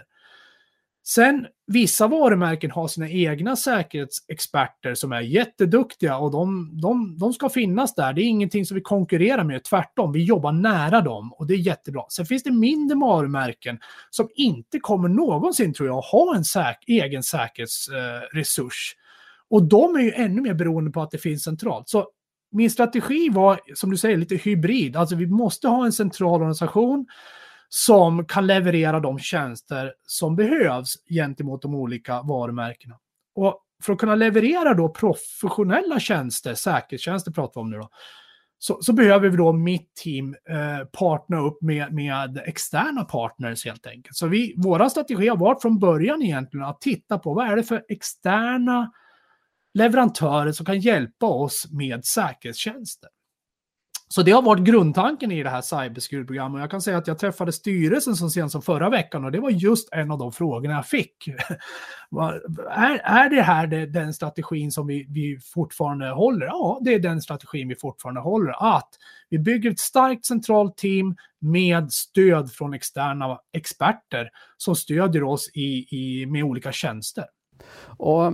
Sen, 1.14 1.46
vissa 1.66 2.06
varumärken 2.06 2.70
har 2.70 2.88
sina 2.88 3.08
egna 3.08 3.56
säkerhetsexperter 3.56 4.94
som 4.94 5.12
är 5.12 5.20
jätteduktiga 5.20 6.18
och 6.18 6.30
de, 6.30 6.70
de, 6.82 7.18
de 7.18 7.32
ska 7.32 7.48
finnas 7.48 7.94
där. 7.94 8.12
Det 8.12 8.22
är 8.22 8.24
ingenting 8.24 8.66
som 8.66 8.74
vi 8.74 8.80
konkurrerar 8.80 9.44
med, 9.44 9.64
tvärtom. 9.64 10.12
Vi 10.12 10.24
jobbar 10.24 10.52
nära 10.52 11.00
dem 11.00 11.32
och 11.32 11.46
det 11.46 11.54
är 11.54 11.58
jättebra. 11.58 12.02
Sen 12.08 12.26
finns 12.26 12.42
det 12.42 12.50
mindre 12.50 12.96
varumärken 12.96 13.78
som 14.10 14.28
inte 14.34 14.78
kommer 14.78 15.08
någonsin, 15.08 15.74
tror 15.74 15.88
jag, 15.88 16.00
ha 16.00 16.36
en 16.36 16.44
säk 16.44 16.76
egen 16.86 17.22
säkerhetsresurs. 17.22 18.94
Eh, 18.96 19.56
och 19.56 19.68
de 19.68 19.96
är 19.96 20.00
ju 20.00 20.12
ännu 20.12 20.40
mer 20.40 20.54
beroende 20.54 20.90
på 20.90 21.02
att 21.02 21.10
det 21.10 21.18
finns 21.18 21.42
centralt. 21.42 21.88
Så 21.88 22.08
min 22.52 22.70
strategi 22.70 23.28
var, 23.32 23.60
som 23.74 23.90
du 23.90 23.96
säger, 23.96 24.16
lite 24.16 24.36
hybrid. 24.36 24.96
Alltså 24.96 25.16
vi 25.16 25.26
måste 25.26 25.68
ha 25.68 25.84
en 25.84 25.92
central 25.92 26.40
organisation 26.40 27.06
som 27.68 28.26
kan 28.26 28.46
leverera 28.46 29.00
de 29.00 29.18
tjänster 29.18 29.94
som 30.06 30.36
behövs 30.36 30.94
gentemot 31.08 31.62
de 31.62 31.74
olika 31.74 32.22
varumärkena. 32.22 32.98
Och 33.34 33.64
för 33.82 33.92
att 33.92 33.98
kunna 33.98 34.14
leverera 34.14 34.74
då 34.74 34.88
professionella 34.88 36.00
tjänster, 36.00 36.54
säkerhetstjänster 36.54 37.32
pratar 37.32 37.60
vi 37.60 37.62
om 37.62 37.70
nu 37.70 37.76
då, 37.76 37.88
så, 38.58 38.78
så 38.80 38.92
behöver 38.92 39.28
vi 39.28 39.36
då 39.36 39.52
mitt 39.52 39.94
team 39.94 40.36
eh, 40.50 40.86
partna 40.86 41.40
upp 41.40 41.62
med, 41.62 41.92
med 41.92 42.42
externa 42.46 43.04
partners 43.04 43.64
helt 43.64 43.86
enkelt. 43.86 44.16
Så 44.16 44.26
vi, 44.26 44.54
våra 44.56 44.90
strategi 44.90 45.28
har 45.28 45.36
varit 45.36 45.62
från 45.62 45.78
början 45.78 46.22
egentligen 46.22 46.66
att 46.66 46.80
titta 46.80 47.18
på 47.18 47.34
vad 47.34 47.50
är 47.50 47.56
det 47.56 47.62
för 47.62 47.84
externa 47.88 48.92
leverantörer 49.74 50.52
som 50.52 50.66
kan 50.66 50.80
hjälpa 50.80 51.26
oss 51.26 51.66
med 51.70 52.04
säkerhetstjänster. 52.04 53.10
Så 54.10 54.22
det 54.22 54.30
har 54.30 54.42
varit 54.42 54.64
grundtanken 54.64 55.32
i 55.32 55.42
det 55.42 55.50
här 55.50 55.60
cyberskurprogrammet. 55.60 56.54
Och 56.58 56.62
jag 56.62 56.70
kan 56.70 56.82
säga 56.82 56.98
att 56.98 57.06
jag 57.06 57.18
träffade 57.18 57.52
styrelsen 57.52 58.16
så 58.16 58.30
sent 58.30 58.52
som 58.52 58.62
förra 58.62 58.90
veckan 58.90 59.24
och 59.24 59.32
det 59.32 59.40
var 59.40 59.50
just 59.50 59.88
en 59.92 60.10
av 60.10 60.18
de 60.18 60.32
frågorna 60.32 60.74
jag 60.74 60.86
fick. 60.86 61.28
är, 62.70 62.98
är 62.98 63.30
det 63.30 63.42
här 63.42 63.66
det, 63.66 63.86
den 63.86 64.14
strategin 64.14 64.72
som 64.72 64.86
vi, 64.86 65.06
vi 65.08 65.38
fortfarande 65.54 66.10
håller? 66.10 66.46
Ja, 66.46 66.78
det 66.82 66.94
är 66.94 66.98
den 66.98 67.22
strategin 67.22 67.68
vi 67.68 67.76
fortfarande 67.76 68.20
håller. 68.20 68.78
Att 68.78 68.88
vi 69.30 69.38
bygger 69.38 69.70
ett 69.70 69.78
starkt 69.78 70.26
centralt 70.26 70.76
team 70.76 71.16
med 71.40 71.92
stöd 71.92 72.52
från 72.52 72.74
externa 72.74 73.38
experter 73.52 74.30
som 74.56 74.76
stödjer 74.76 75.22
oss 75.22 75.50
i, 75.54 75.86
i, 75.90 76.26
med 76.26 76.44
olika 76.44 76.72
tjänster. 76.72 77.24
Och 77.86 78.32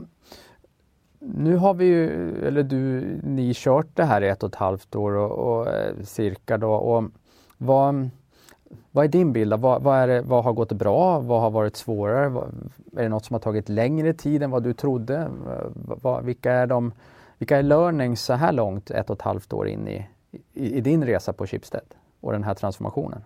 nu 1.26 1.56
har 1.56 1.74
vi 1.74 1.84
ju, 1.84 2.46
eller 2.46 2.62
du, 2.62 3.00
ni 3.22 3.52
kört 3.54 3.86
det 3.94 4.04
här 4.04 4.22
i 4.22 4.28
ett 4.28 4.42
och 4.42 4.48
ett 4.48 4.54
halvt 4.54 4.96
år 4.96 5.12
och, 5.12 5.58
och 5.58 5.68
eh, 5.68 5.94
cirka 6.02 6.58
då. 6.58 6.72
Och 6.72 7.04
vad, 7.58 8.10
vad 8.90 9.04
är 9.04 9.08
din 9.08 9.32
bild? 9.32 9.54
Vad, 9.54 9.82
vad, 9.82 9.98
är 9.98 10.08
det, 10.08 10.22
vad 10.22 10.44
har 10.44 10.52
gått 10.52 10.72
bra? 10.72 11.20
Vad 11.20 11.40
har 11.40 11.50
varit 11.50 11.76
svårare? 11.76 12.28
Vad, 12.28 12.70
är 12.96 13.02
det 13.02 13.08
något 13.08 13.24
som 13.24 13.34
har 13.34 13.40
tagit 13.40 13.68
längre 13.68 14.12
tid 14.12 14.42
än 14.42 14.50
vad 14.50 14.62
du 14.62 14.72
trodde? 14.72 15.28
Vad, 15.74 16.24
vilka, 16.24 16.52
är 16.52 16.66
de, 16.66 16.92
vilka 17.38 17.58
är 17.58 17.62
learnings 17.62 18.22
så 18.22 18.32
här 18.32 18.52
långt, 18.52 18.90
ett 18.90 19.10
och 19.10 19.16
ett 19.16 19.22
halvt 19.22 19.52
år 19.52 19.68
in 19.68 19.88
i, 19.88 20.06
i, 20.52 20.76
i 20.76 20.80
din 20.80 21.04
resa 21.04 21.32
på 21.32 21.46
Schibsted 21.46 21.94
och 22.20 22.32
den 22.32 22.44
här 22.44 22.54
transformationen? 22.54 23.24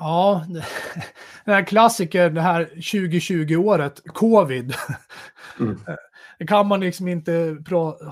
Ja, 0.00 0.44
den 1.44 1.54
här 1.54 1.64
klassikern, 1.64 2.34
det 2.34 2.40
här 2.40 2.64
2020-året, 2.64 4.02
covid. 4.06 4.74
Mm. 5.60 5.80
Det 6.38 6.46
kan 6.46 6.66
man 6.66 6.80
liksom 6.80 7.08
inte 7.08 7.56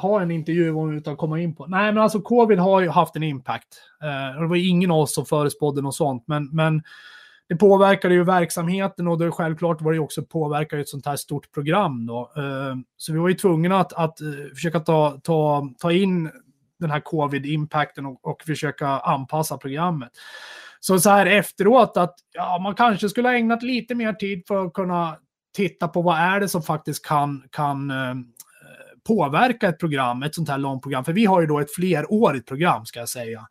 ha 0.01 0.23
en 0.23 0.31
intervju 0.31 0.73
om 0.75 0.97
utan 0.97 1.13
att 1.13 1.19
komma 1.19 1.41
in 1.41 1.55
på. 1.55 1.67
Nej, 1.67 1.93
men 1.93 2.03
alltså 2.03 2.21
covid 2.21 2.59
har 2.59 2.81
ju 2.81 2.89
haft 2.89 3.17
en 3.17 3.23
impact. 3.23 3.83
Eh, 4.03 4.41
det 4.41 4.47
var 4.47 4.57
ingen 4.57 4.91
av 4.91 4.99
oss 4.99 5.15
som 5.15 5.27
förespådde 5.27 5.83
något 5.83 5.95
sånt, 5.95 6.25
men, 6.27 6.49
men 6.53 6.83
det 7.49 7.57
påverkade 7.57 8.15
ju 8.15 8.25
verksamheten 8.25 9.09
och 9.09 9.19
det 9.19 9.31
självklart 9.31 9.81
var 9.81 9.93
det 9.93 9.99
också 9.99 10.23
påverkar 10.23 10.79
ett 10.79 10.89
sånt 10.89 11.07
här 11.07 11.17
stort 11.17 11.53
program. 11.53 12.07
Då. 12.07 12.33
Eh, 12.37 12.75
så 12.97 13.13
vi 13.13 13.19
var 13.19 13.29
ju 13.29 13.35
tvungna 13.35 13.81
att, 13.81 13.93
att 13.93 14.21
eh, 14.21 14.29
försöka 14.55 14.81
ta, 14.81 15.21
ta, 15.23 15.69
ta 15.79 15.93
in 15.93 16.31
den 16.81 16.91
här 16.91 17.01
covid-impacten 17.01 18.07
och, 18.07 18.27
och 18.29 18.43
försöka 18.47 18.87
anpassa 18.87 19.59
programmet. 19.59 20.11
Så 20.81 20.99
så 20.99 21.11
här 21.11 21.27
efteråt 21.27 21.97
att 21.97 22.15
ja, 22.33 22.59
man 22.63 22.75
kanske 22.75 23.09
skulle 23.09 23.29
ha 23.29 23.35
ägnat 23.35 23.62
lite 23.62 23.95
mer 23.95 24.12
tid 24.12 24.43
för 24.47 24.66
att 24.66 24.73
kunna 24.73 25.16
titta 25.53 25.88
på 25.88 26.03
vad 26.03 26.18
är 26.18 26.40
det 26.40 26.48
som 26.48 26.62
faktiskt 26.62 27.07
kan, 27.07 27.44
kan 27.50 27.90
eh, 27.90 28.14
påverka 29.07 29.68
ett 29.68 29.78
program, 29.78 30.22
ett 30.22 30.34
sånt 30.34 30.48
här 30.48 30.59
långt 30.59 30.82
program. 30.82 31.05
För 31.05 31.12
vi 31.12 31.24
har 31.24 31.40
ju 31.40 31.46
då 31.46 31.61
ett 31.61 31.74
flerårigt 31.74 32.48
program 32.48 32.86
ska 32.86 32.98
jag 32.98 33.09
säga. 33.09 33.48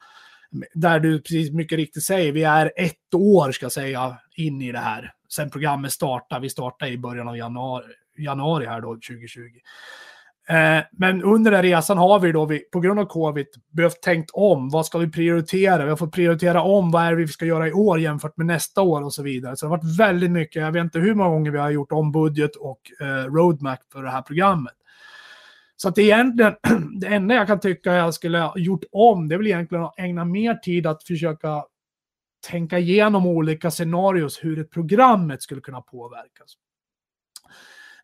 Där 0.74 1.00
du 1.00 1.22
precis 1.22 1.52
mycket 1.52 1.76
riktigt 1.76 2.04
säger, 2.04 2.32
vi 2.32 2.44
är 2.44 2.72
ett 2.76 3.14
år 3.14 3.52
ska 3.52 3.66
jag 3.66 3.72
säga 3.72 4.18
in 4.36 4.62
i 4.62 4.72
det 4.72 4.80
här. 4.80 5.14
Sen 5.30 5.50
programmet 5.50 5.92
startar, 5.92 6.40
vi 6.40 6.50
startar 6.50 6.88
i 6.88 6.98
början 6.98 7.28
av 7.28 7.38
januari, 7.38 7.86
januari 8.18 8.66
här 8.66 8.82
då 8.82 8.94
2020. 8.94 9.40
Eh, 10.50 10.84
men 10.92 11.24
under 11.24 11.52
den 11.52 11.64
resan 11.64 11.98
har 11.98 12.20
vi 12.20 12.32
då, 12.32 12.46
vi, 12.46 12.60
på 12.60 12.80
grund 12.80 13.00
av 13.00 13.06
covid, 13.06 13.46
behövt 13.72 14.02
tänkt 14.02 14.30
om. 14.34 14.70
Vad 14.70 14.86
ska 14.86 14.98
vi 14.98 15.12
prioritera? 15.12 15.84
Vi 15.84 15.90
har 15.90 15.98
fått 15.98 16.14
prioritera 16.14 16.62
om 16.62 16.92
vad 16.92 17.04
är 17.04 17.10
det 17.10 17.16
vi 17.16 17.28
ska 17.28 17.46
göra 17.46 17.68
i 17.68 17.74
år 17.74 18.00
jämfört 18.00 18.38
med 18.38 18.46
nästa 18.46 18.82
år 18.82 19.04
och 19.04 19.14
så 19.14 19.24
vidare. 19.24 19.56
Så 19.56 19.66
det 19.66 19.70
har 19.70 19.78
varit 19.78 20.00
väldigt 20.00 20.32
mycket, 20.32 20.62
jag 20.62 20.72
vet 20.72 20.84
inte 20.84 21.00
hur 21.00 21.16
många 21.16 21.30
gånger 21.30 21.52
vi 21.52 21.58
har 21.58 21.70
gjort 21.70 21.92
om 21.92 22.12
budget 22.12 22.56
och 22.56 22.82
eh, 23.02 23.26
roadmap 23.26 23.80
för 23.92 24.04
det 24.04 24.10
här 24.10 24.22
programmet. 24.22 24.74
Så 25.76 25.90
att 25.90 25.98
egentligen, 25.98 26.56
det 27.00 27.08
enda 27.08 27.36
jag 27.36 27.48
kan 27.48 27.60
tycka 27.60 27.94
jag 27.94 28.14
skulle 28.14 28.40
ha 28.40 28.58
gjort 28.58 28.84
om, 28.92 29.28
det 29.28 29.36
är 29.36 29.38
väl 29.38 29.48
egentligen 29.48 29.84
att 29.84 30.00
ägna 30.00 30.26
mer 30.26 30.56
tid 30.56 30.88
att 30.88 31.04
försöka 31.04 31.66
tänka 32.48 32.80
igenom 32.80 33.26
olika 33.26 33.72
scenarios 33.72 34.40
hur 34.44 34.60
ett 34.60 34.72
programmet 34.72 35.42
skulle 35.42 35.62
kunna 35.62 35.82
påverkas. 35.82 36.54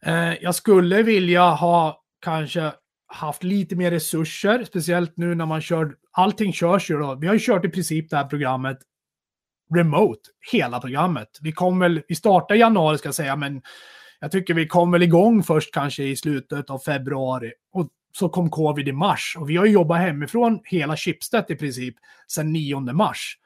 Eh, 0.01 0.43
jag 0.43 0.55
skulle 0.55 1.03
vilja 1.03 1.49
ha 1.49 2.03
kanske 2.22 2.72
haft 3.07 3.43
lite 3.43 3.76
mer 3.76 3.91
resurser, 3.91 4.63
speciellt 4.63 5.18
nu 5.18 5.36
när 5.36 5.45
man 5.45 5.61
kör, 5.61 5.95
allting 6.11 6.53
körs 6.53 6.91
ju 6.91 6.97
då. 6.97 7.15
Vi 7.15 7.28
har 7.28 7.34
ju 7.34 7.39
kört 7.39 7.65
i 7.65 7.70
princip 7.70 8.09
det 8.09 8.18
här 8.18 8.26
programmet 8.26 8.78
remote, 9.76 10.22
hela 10.51 10.80
programmet. 10.80 11.28
Vi 11.41 11.51
kom 11.51 11.80
väl, 11.80 12.01
vi 12.07 12.15
startade 12.15 12.57
i 12.57 12.59
januari 12.59 12.97
ska 12.97 13.07
jag 13.07 13.15
säga, 13.15 13.36
men 13.36 13.61
jag 14.20 14.32
tycker 14.32 14.53
vi 14.53 14.68
kom 14.68 14.91
väl 14.91 15.03
igång 15.03 15.43
först 15.43 15.74
kanske 15.74 16.03
i 16.03 16.15
slutet 16.15 16.70
av 16.70 16.80
februari 16.80 17.51
och 17.74 17.88
så 18.13 18.30
kom 18.30 18.49
covid 18.49 18.88
i 18.88 18.91
mars 18.91 19.36
och 19.39 19.49
vi 19.49 19.57
har 19.57 19.65
ju 19.65 19.72
jobbat 19.72 19.99
hemifrån 19.99 20.59
hela 20.63 20.97
Schibsted 20.97 21.45
i 21.49 21.55
princip 21.55 21.95
sedan 22.28 22.53
9 22.53 22.80
mars. 22.80 23.38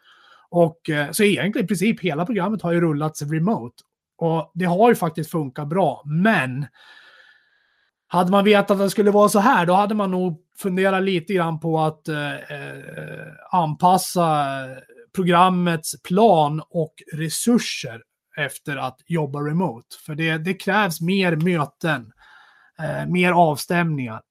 Och 0.49 0.89
eh, 0.89 1.11
så 1.11 1.23
egentligen 1.23 1.65
i 1.65 1.67
princip 1.67 1.99
hela 1.99 2.25
programmet 2.25 2.61
har 2.61 2.71
ju 2.71 2.81
rullats 2.81 3.21
remote 3.21 3.83
och 4.17 4.51
det 4.53 4.65
har 4.65 4.89
ju 4.89 4.95
faktiskt 4.95 5.31
funkat 5.31 5.67
bra, 5.67 6.03
men 6.05 6.65
hade 8.13 8.31
man 8.31 8.43
vetat 8.43 8.71
att 8.71 8.79
det 8.79 8.89
skulle 8.89 9.11
vara 9.11 9.29
så 9.29 9.39
här, 9.39 9.65
då 9.65 9.73
hade 9.73 9.95
man 9.95 10.11
nog 10.11 10.37
funderat 10.57 11.03
lite 11.03 11.33
grann 11.33 11.59
på 11.59 11.79
att 11.79 12.07
eh, 12.07 12.33
eh, 12.33 13.25
anpassa 13.51 14.45
programmets 15.15 16.01
plan 16.01 16.61
och 16.69 16.93
resurser 17.13 18.01
efter 18.37 18.77
att 18.77 18.99
jobba 19.07 19.39
remote. 19.39 19.87
För 20.05 20.15
det, 20.15 20.37
det 20.37 20.53
krävs 20.53 21.01
mer 21.01 21.35
möten, 21.35 22.11
eh, 22.79 23.09
mer 23.09 23.31
avstämningar 23.31 24.21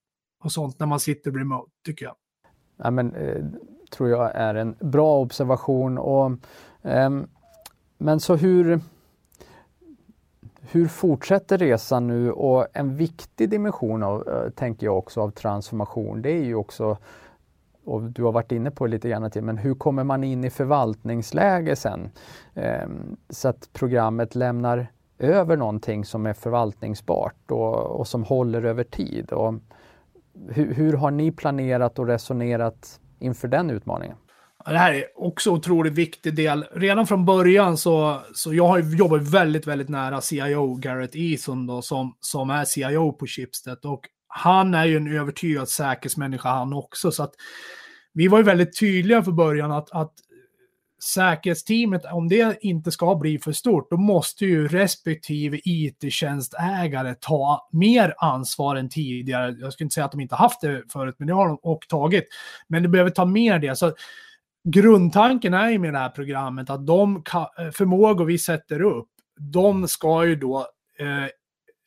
och 0.45 0.53
sånt 0.53 0.79
när 0.79 0.87
man 0.87 1.01
sitter 1.01 1.31
remote, 1.31 1.71
tycker 1.85 2.05
jag. 2.05 2.15
Ja, 2.77 2.91
men, 2.91 3.15
eh, 3.15 3.45
tror 3.91 4.09
jag 4.09 4.35
är 4.35 4.55
en 4.55 4.77
bra 4.81 5.19
observation. 5.19 5.99
Och, 5.99 6.31
eh, 6.83 7.11
men 7.99 8.21
så 8.21 8.37
hur 8.37 8.81
hur 10.73 10.89
fortsätter 10.89 11.59
resan 11.59 12.07
nu? 12.07 12.33
Och 12.33 12.67
en 12.73 12.97
viktig 12.97 13.51
dimension 13.51 14.03
av, 14.03 14.29
eh, 14.29 14.51
tänker 14.51 14.87
jag 14.87 14.99
också, 14.99 15.21
av 15.21 15.31
transformation, 15.31 16.23
det 16.23 16.31
är 16.31 16.45
ju 16.45 16.55
också 16.55 16.97
och 17.85 18.03
du 18.03 18.23
har 18.23 18.33
varit 18.33 18.53
inne 18.53 18.71
på 18.71 18.87
det 18.87 18.91
lite 18.91 19.09
grann 19.09 19.31
till, 19.31 19.43
men 19.43 19.59
hur 19.59 19.75
kommer 19.75 20.05
man 20.05 20.25
in 20.25 20.45
i 20.45 20.51
förvaltningsläge 20.51 21.77
sen? 21.77 22.11
Ehm, 22.55 23.17
så 23.29 23.49
att 23.49 23.69
programmet 23.73 24.35
lämnar 24.35 24.87
över 25.19 25.57
någonting 25.57 26.05
som 26.05 26.27
är 26.27 26.33
förvaltningsbart 26.33 27.51
och, 27.51 27.75
och 27.75 28.07
som 28.07 28.25
håller 28.25 28.65
över 28.65 28.85
tid. 28.85 29.33
Och 29.33 29.55
hur, 30.49 30.75
hur 30.75 30.93
har 30.93 31.11
ni 31.11 31.33
planerat 31.33 31.99
och 31.99 32.07
resonerat 32.07 33.01
inför 33.19 33.49
den 33.49 33.71
utmaningen? 33.71 34.17
Det 34.65 34.79
här 34.79 34.93
är 34.95 35.05
också 35.15 35.51
otroligt 35.51 35.93
viktig 35.93 36.35
del. 36.35 36.65
Redan 36.73 37.07
från 37.07 37.25
början 37.25 37.77
så, 37.77 38.21
så 38.35 38.55
jag 38.55 38.69
har 38.69 38.79
jobbat 38.79 39.23
väldigt, 39.23 39.67
väldigt 39.67 39.89
nära 39.89 40.21
CIO 40.21 40.75
Garrett 40.75 41.17
Eason 41.17 41.67
då, 41.67 41.83
som, 41.83 42.17
som 42.21 42.51
är 42.51 42.65
CIO 42.65 43.13
på 43.13 43.27
Schibsted. 43.27 43.79
Och 43.85 44.01
han 44.29 44.75
är 44.75 44.85
ju 44.85 44.97
en 44.97 45.17
övertygad 45.17 45.69
säkerhetsmänniska 45.69 46.49
han 46.49 46.73
också. 46.73 47.13
Så 47.13 47.23
att 47.23 47.33
vi 48.13 48.29
var 48.29 48.39
ju 48.39 48.45
väldigt 48.45 48.79
tydliga 48.81 49.23
för 49.23 49.33
början 49.33 49.73
att, 49.73 49.91
att 49.91 50.13
säkerhetsteamet, 51.03 52.05
om 52.05 52.29
det 52.29 52.59
inte 52.61 52.91
ska 52.91 53.15
bli 53.15 53.39
för 53.39 53.53
stort, 53.53 53.91
då 53.91 53.97
måste 53.97 54.45
ju 54.45 54.69
respektive 54.69 55.61
it-tjänstägare 55.65 57.15
ta 57.21 57.69
mer 57.73 58.15
ansvar 58.19 58.77
än 58.77 58.89
tidigare. 58.89 59.57
Jag 59.61 59.73
skulle 59.73 59.85
inte 59.85 59.95
säga 59.95 60.05
att 60.05 60.13
de 60.13 60.21
inte 60.21 60.35
haft 60.35 60.61
det 60.61 60.83
förut, 60.93 61.15
men 61.19 61.29
det 61.29 61.35
har 61.35 61.49
de 61.49 61.59
och 61.63 61.89
tagit. 61.89 62.25
Men 62.69 62.83
det 62.83 62.89
behöver 62.89 63.11
ta 63.11 63.25
mer 63.25 63.59
det. 63.59 63.77
Så 63.77 63.93
grundtanken 64.65 65.55
är 65.55 65.71
ju 65.71 65.79
med 65.79 65.93
det 65.95 65.99
här 65.99 66.09
programmet 66.09 66.71
att 66.71 66.87
de 66.87 67.17
eh, 67.17 67.71
förmågor 67.73 68.25
vi 68.25 68.39
sätter 68.39 68.83
upp, 68.83 69.09
de 69.39 69.89
ska 69.89 70.27
ju 70.27 70.37
då 70.37 70.59
eh, 70.99 71.27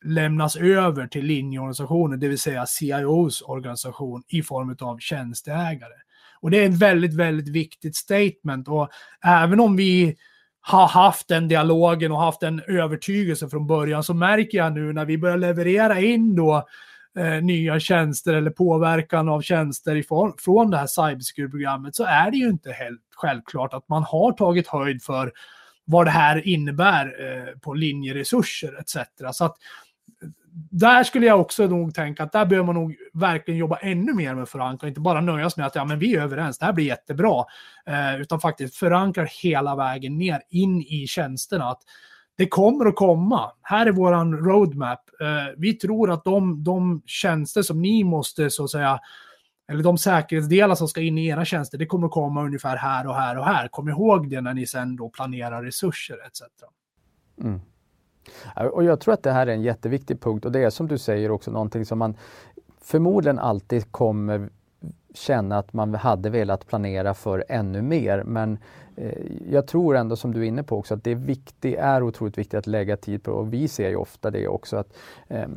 lämnas 0.05 0.55
över 0.55 1.07
till 1.07 1.25
linjeorganisationen, 1.25 2.19
det 2.19 2.27
vill 2.27 2.39
säga 2.39 2.65
CIOs 2.65 3.41
organisation 3.41 4.23
i 4.27 4.43
form 4.43 4.75
av 4.79 4.97
tjänsteägare. 4.99 5.93
Och 6.41 6.51
det 6.51 6.63
är 6.63 6.69
ett 6.69 6.79
väldigt, 6.79 7.13
väldigt 7.13 7.47
viktigt 7.47 7.95
statement 7.95 8.67
och 8.67 8.89
även 9.25 9.59
om 9.59 9.75
vi 9.75 10.15
har 10.61 10.87
haft 10.87 11.27
den 11.27 11.47
dialogen 11.47 12.11
och 12.11 12.19
haft 12.19 12.43
en 12.43 12.61
övertygelse 12.67 13.49
från 13.49 13.67
början 13.67 14.03
så 14.03 14.13
märker 14.13 14.57
jag 14.57 14.73
nu 14.73 14.93
när 14.93 15.05
vi 15.05 15.17
börjar 15.17 15.37
leverera 15.37 15.99
in 15.99 16.35
då 16.35 16.67
eh, 17.17 17.43
nya 17.43 17.79
tjänster 17.79 18.33
eller 18.33 18.51
påverkan 18.51 19.29
av 19.29 19.41
tjänster 19.41 19.95
ifrån, 19.95 20.33
från 20.37 20.71
det 20.71 20.77
här 20.77 20.87
cybersecurity-programmet 20.87 21.95
så 21.95 22.03
är 22.03 22.31
det 22.31 22.37
ju 22.37 22.49
inte 22.49 22.71
helt 22.71 23.01
självklart 23.15 23.73
att 23.73 23.89
man 23.89 24.03
har 24.03 24.31
tagit 24.31 24.67
höjd 24.67 25.03
för 25.03 25.31
vad 25.85 26.05
det 26.05 26.11
här 26.11 26.47
innebär 26.47 27.05
eh, 27.05 27.59
på 27.59 27.73
linjeresurser 27.73 28.79
etc. 28.79 28.97
Så 29.31 29.45
att 29.45 29.57
eh, 30.23 30.29
där 30.71 31.03
skulle 31.03 31.25
jag 31.25 31.41
också 31.41 31.67
nog 31.67 31.95
tänka 31.95 32.23
att 32.23 32.31
där 32.31 32.45
behöver 32.45 32.65
man 32.65 32.75
nog 32.75 32.95
verkligen 33.13 33.57
jobba 33.57 33.77
ännu 33.77 34.13
mer 34.13 34.35
med 34.35 34.49
förankring, 34.49 34.89
inte 34.89 35.01
bara 35.01 35.21
nöjas 35.21 35.57
med 35.57 35.65
att 35.65 35.75
ja, 35.75 35.85
men 35.85 35.99
vi 35.99 36.15
är 36.15 36.21
överens, 36.21 36.57
det 36.57 36.65
här 36.65 36.73
blir 36.73 36.85
jättebra, 36.85 37.45
eh, 37.85 38.21
utan 38.21 38.39
faktiskt 38.39 38.75
förankra 38.75 39.27
hela 39.43 39.75
vägen 39.75 40.17
ner 40.17 40.41
in 40.49 40.81
i 40.81 41.07
tjänsterna. 41.07 41.65
Att 41.65 41.81
det 42.35 42.47
kommer 42.47 42.85
att 42.85 42.95
komma. 42.95 43.51
Här 43.61 43.85
är 43.85 43.91
våran 43.91 44.37
roadmap. 44.37 44.99
Eh, 45.21 45.53
vi 45.57 45.73
tror 45.73 46.11
att 46.11 46.23
de, 46.23 46.63
de 46.63 47.01
tjänster 47.05 47.61
som 47.61 47.81
ni 47.81 48.03
måste 48.03 48.49
så 48.49 48.63
att 48.63 48.69
säga 48.69 48.99
eller 49.71 49.83
de 49.83 49.97
säkerhetsdelar 49.97 50.75
som 50.75 50.87
ska 50.87 51.01
in 51.01 51.17
i 51.17 51.27
era 51.27 51.45
tjänster, 51.45 51.77
det 51.77 51.85
kommer 51.85 52.07
att 52.07 52.13
komma 52.13 52.43
ungefär 52.43 52.77
här 52.77 53.07
och 53.07 53.15
här 53.15 53.37
och 53.37 53.45
här. 53.45 53.67
Kom 53.67 53.89
ihåg 53.89 54.29
det 54.29 54.41
när 54.41 54.53
ni 54.53 54.67
sen 54.67 54.95
då 54.95 55.09
planerar 55.09 55.63
resurser 55.63 56.17
etc. 56.27 56.41
Mm. 57.41 57.61
Och 58.71 58.83
jag 58.83 58.99
tror 58.99 59.13
att 59.13 59.23
det 59.23 59.31
här 59.31 59.47
är 59.47 59.53
en 59.53 59.61
jätteviktig 59.61 60.21
punkt 60.21 60.45
och 60.45 60.51
det 60.51 60.59
är 60.59 60.69
som 60.69 60.87
du 60.87 60.97
säger 60.97 61.31
också 61.31 61.51
någonting 61.51 61.85
som 61.85 61.99
man 61.99 62.17
förmodligen 62.81 63.39
alltid 63.39 63.91
kommer 63.91 64.49
känna 65.13 65.57
att 65.57 65.73
man 65.73 65.95
hade 65.95 66.29
velat 66.29 66.67
planera 66.67 67.13
för 67.13 67.45
ännu 67.49 67.81
mer. 67.81 68.23
Men 68.23 68.57
eh, 68.95 69.21
jag 69.49 69.67
tror 69.67 69.95
ändå 69.95 70.15
som 70.15 70.33
du 70.33 70.39
är 70.39 70.45
inne 70.45 70.63
på 70.63 70.77
också 70.77 70.93
att 70.93 71.03
det 71.03 71.11
är, 71.11 71.15
viktigt, 71.15 71.75
är 71.79 72.03
otroligt 72.03 72.37
viktigt 72.37 72.57
att 72.57 72.67
lägga 72.67 72.97
tid 72.97 73.23
på 73.23 73.31
och 73.31 73.53
vi 73.53 73.67
ser 73.67 73.89
ju 73.89 73.95
ofta 73.95 74.31
det 74.31 74.47
också 74.47 74.77
att 74.77 74.93
eh, 75.27 75.47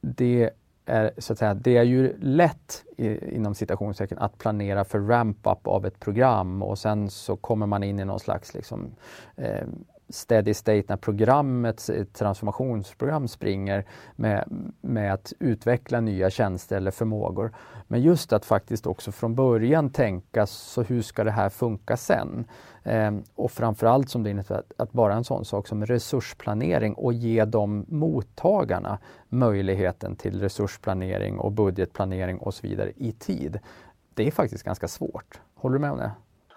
det 0.00 0.50
är, 0.86 1.10
så 1.18 1.32
att 1.32 1.38
säga, 1.38 1.54
det 1.54 1.76
är 1.76 1.82
ju 1.82 2.16
lätt 2.20 2.84
inom 2.96 3.54
citationstecken 3.54 4.18
att 4.18 4.38
planera 4.38 4.84
för 4.84 4.98
ramp-up 4.98 5.66
av 5.66 5.86
ett 5.86 6.00
program 6.00 6.62
och 6.62 6.78
sen 6.78 7.10
så 7.10 7.36
kommer 7.36 7.66
man 7.66 7.82
in 7.82 8.00
i 8.00 8.04
någon 8.04 8.20
slags 8.20 8.54
liksom, 8.54 8.90
eh, 9.36 9.66
steady 10.10 10.54
state 10.54 10.84
när 10.88 10.96
programmet, 10.96 11.88
eh, 11.88 12.04
transformationsprogram 12.04 13.28
springer 13.28 13.84
med, 14.16 14.44
med 14.80 15.12
att 15.12 15.32
utveckla 15.38 16.00
nya 16.00 16.30
tjänster 16.30 16.76
eller 16.76 16.90
förmågor. 16.90 17.52
Men 17.86 18.02
just 18.02 18.32
att 18.32 18.44
faktiskt 18.44 18.86
också 18.86 19.12
från 19.12 19.34
början 19.34 19.90
tänka 19.90 20.46
så 20.46 20.82
hur 20.82 21.02
ska 21.02 21.24
det 21.24 21.30
här 21.30 21.48
funka 21.48 21.96
sen? 21.96 22.44
Eh, 22.82 23.12
och 23.34 23.50
framförallt 23.50 24.10
som 24.10 24.22
det 24.22 24.30
innebär 24.30 24.54
att, 24.54 24.72
att 24.76 24.92
bara 24.92 25.14
en 25.14 25.24
sån 25.24 25.44
sak 25.44 25.68
som 25.68 25.86
resursplanering 25.86 26.94
och 26.94 27.12
ge 27.12 27.44
de 27.44 27.84
mottagarna 27.88 28.98
möjligheten 29.28 30.16
till 30.16 30.40
resursplanering 30.40 31.38
och 31.38 31.52
budgetplanering 31.52 32.38
och 32.38 32.54
så 32.54 32.66
vidare 32.66 32.92
i 32.96 33.12
tid. 33.12 33.58
Det 34.14 34.26
är 34.26 34.30
faktiskt 34.30 34.64
ganska 34.64 34.88
svårt. 34.88 35.40
Håller 35.54 35.74
du 35.74 35.80
med 35.80 35.92
om 35.92 35.98
det? 35.98 36.10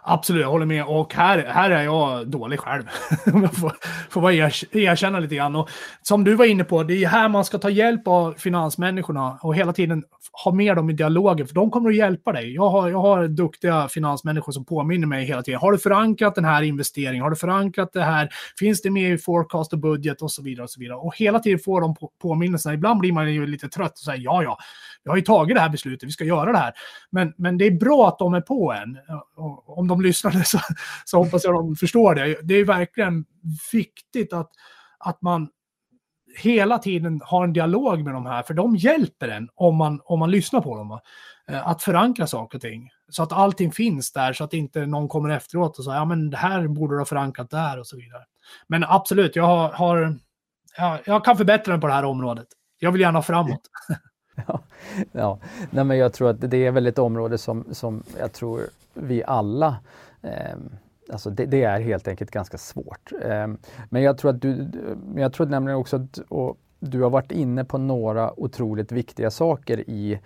Absolut, 0.05 0.41
jag 0.41 0.49
håller 0.49 0.65
med. 0.65 0.85
Och 0.85 1.13
här, 1.13 1.45
här 1.47 1.71
är 1.71 1.83
jag 1.83 2.27
dålig 2.27 2.59
själv. 2.59 2.83
Om 3.33 3.41
jag 3.41 3.55
får, 3.55 3.73
får 4.09 4.21
bara 4.21 4.33
erkänna 4.33 5.19
lite 5.19 5.35
grann. 5.35 5.55
Och 5.55 5.69
som 6.01 6.23
du 6.23 6.35
var 6.35 6.45
inne 6.45 6.63
på, 6.63 6.83
det 6.83 7.03
är 7.03 7.07
här 7.07 7.29
man 7.29 7.45
ska 7.45 7.57
ta 7.57 7.69
hjälp 7.69 8.07
av 8.07 8.33
finansmänniskorna 8.37 9.39
och 9.41 9.55
hela 9.55 9.73
tiden 9.73 10.03
ha 10.43 10.51
med 10.51 10.75
dem 10.75 10.89
i 10.89 10.93
dialogen, 10.93 11.47
för 11.47 11.55
de 11.55 11.71
kommer 11.71 11.89
att 11.89 11.95
hjälpa 11.95 12.31
dig. 12.31 12.53
Jag 12.53 12.69
har, 12.69 12.89
jag 12.89 13.01
har 13.01 13.27
duktiga 13.27 13.87
finansmänniskor 13.87 14.51
som 14.51 14.65
påminner 14.65 15.07
mig 15.07 15.25
hela 15.25 15.43
tiden. 15.43 15.59
Har 15.59 15.71
du 15.71 15.77
förankrat 15.77 16.35
den 16.35 16.45
här 16.45 16.61
investeringen? 16.61 17.23
Har 17.23 17.29
du 17.29 17.35
förankrat 17.35 17.93
det 17.93 18.03
här? 18.03 18.29
Finns 18.59 18.81
det 18.81 18.89
med 18.89 19.13
i 19.13 19.17
forecast 19.17 19.73
och 19.73 19.79
budget 19.79 20.21
och 20.21 20.31
så 20.31 20.41
vidare 20.41 20.63
och 20.63 20.69
så 20.69 20.79
vidare? 20.79 20.97
Och 20.97 21.15
hela 21.17 21.39
tiden 21.39 21.59
får 21.59 21.81
de 21.81 21.95
på, 21.95 22.11
påminnelserna. 22.21 22.75
Ibland 22.75 22.99
blir 22.99 23.11
man 23.11 23.33
ju 23.33 23.45
lite 23.45 23.69
trött 23.69 23.91
och 23.91 23.97
säger 23.97 24.23
ja, 24.23 24.43
ja, 24.43 24.57
vi 25.03 25.09
har 25.09 25.17
ju 25.17 25.23
tagit 25.23 25.55
det 25.55 25.61
här 25.61 25.69
beslutet, 25.69 26.07
vi 26.07 26.11
ska 26.11 26.23
göra 26.23 26.51
det 26.51 26.57
här. 26.57 26.73
Men, 27.09 27.33
men 27.37 27.57
det 27.57 27.65
är 27.65 27.71
bra 27.71 28.07
att 28.07 28.19
de 28.19 28.33
är 28.33 28.41
på 28.41 28.73
en. 28.73 28.97
Om 29.65 29.87
de 29.87 30.01
lyssnade 30.01 30.43
så, 30.45 30.59
så 31.05 31.23
hoppas 31.23 31.43
jag 31.43 31.53
de 31.53 31.75
förstår 31.75 32.15
det. 32.15 32.37
Det 32.43 32.53
är 32.53 32.65
verkligen 32.65 33.25
viktigt 33.71 34.33
att, 34.33 34.49
att 34.99 35.21
man 35.21 35.49
hela 36.37 36.77
tiden 36.77 37.21
har 37.23 37.43
en 37.43 37.53
dialog 37.53 38.03
med 38.03 38.13
de 38.13 38.25
här, 38.25 38.43
för 38.43 38.53
de 38.53 38.75
hjälper 38.75 39.27
en 39.27 39.49
om 39.55 39.75
man, 39.75 40.01
om 40.05 40.19
man 40.19 40.31
lyssnar 40.31 40.61
på 40.61 40.77
dem. 40.77 40.89
Va? 40.89 41.01
Eh, 41.47 41.67
att 41.67 41.83
förankra 41.83 42.27
saker 42.27 42.57
och 42.57 42.61
ting. 42.61 42.89
Så 43.09 43.23
att 43.23 43.31
allting 43.31 43.71
finns 43.71 44.11
där 44.11 44.33
så 44.33 44.43
att 44.43 44.53
inte 44.53 44.85
någon 44.85 45.07
kommer 45.07 45.29
efteråt 45.29 45.77
och 45.77 45.85
säger 45.85 45.97
ja 45.97 46.05
men 46.05 46.29
det 46.29 46.37
här 46.37 46.67
borde 46.67 46.95
du 46.95 46.99
ha 46.99 47.05
förankrat 47.05 47.49
där 47.49 47.79
och 47.79 47.87
så 47.87 47.97
vidare. 47.97 48.23
Men 48.67 48.83
absolut, 48.83 49.35
jag 49.35 49.43
har, 49.43 49.69
har 49.69 50.19
jag, 50.77 50.99
jag 51.05 51.25
kan 51.25 51.37
förbättra 51.37 51.73
mig 51.73 51.81
på 51.81 51.87
det 51.87 51.93
här 51.93 52.05
området. 52.05 52.47
Jag 52.79 52.91
vill 52.91 53.01
gärna 53.01 53.21
framåt. 53.21 53.61
Ja, 54.47 54.59
ja. 55.11 55.39
Nej, 55.69 55.83
men 55.83 55.97
jag 55.97 56.13
tror 56.13 56.29
att 56.29 56.51
det 56.51 56.65
är 56.65 56.71
väl 56.71 56.87
ett 56.87 56.99
område 56.99 57.37
som, 57.37 57.65
som 57.71 58.03
jag 58.19 58.33
tror 58.33 58.61
vi 58.93 59.23
alla 59.23 59.77
eh, 60.21 60.55
Alltså 61.11 61.29
det, 61.29 61.45
det, 61.45 61.63
är 61.63 61.79
helt 61.79 62.07
enkelt 62.07 62.31
ganska 62.31 62.57
svårt. 62.57 63.11
Eh, 63.21 63.47
men 63.89 64.01
jag 64.01 64.17
tror 64.17 64.31
att 64.31 64.41
du, 64.41 64.67
jag 65.15 65.33
tror 65.33 65.47
nämligen 65.47 65.79
också 65.79 65.95
att 65.95 66.19
du 66.79 67.01
har 67.01 67.09
varit 67.09 67.31
inne 67.31 67.65
på 67.65 67.77
några 67.77 68.39
otroligt 68.39 68.91
viktiga 68.91 69.31
saker 69.31 69.89
i 69.89 70.19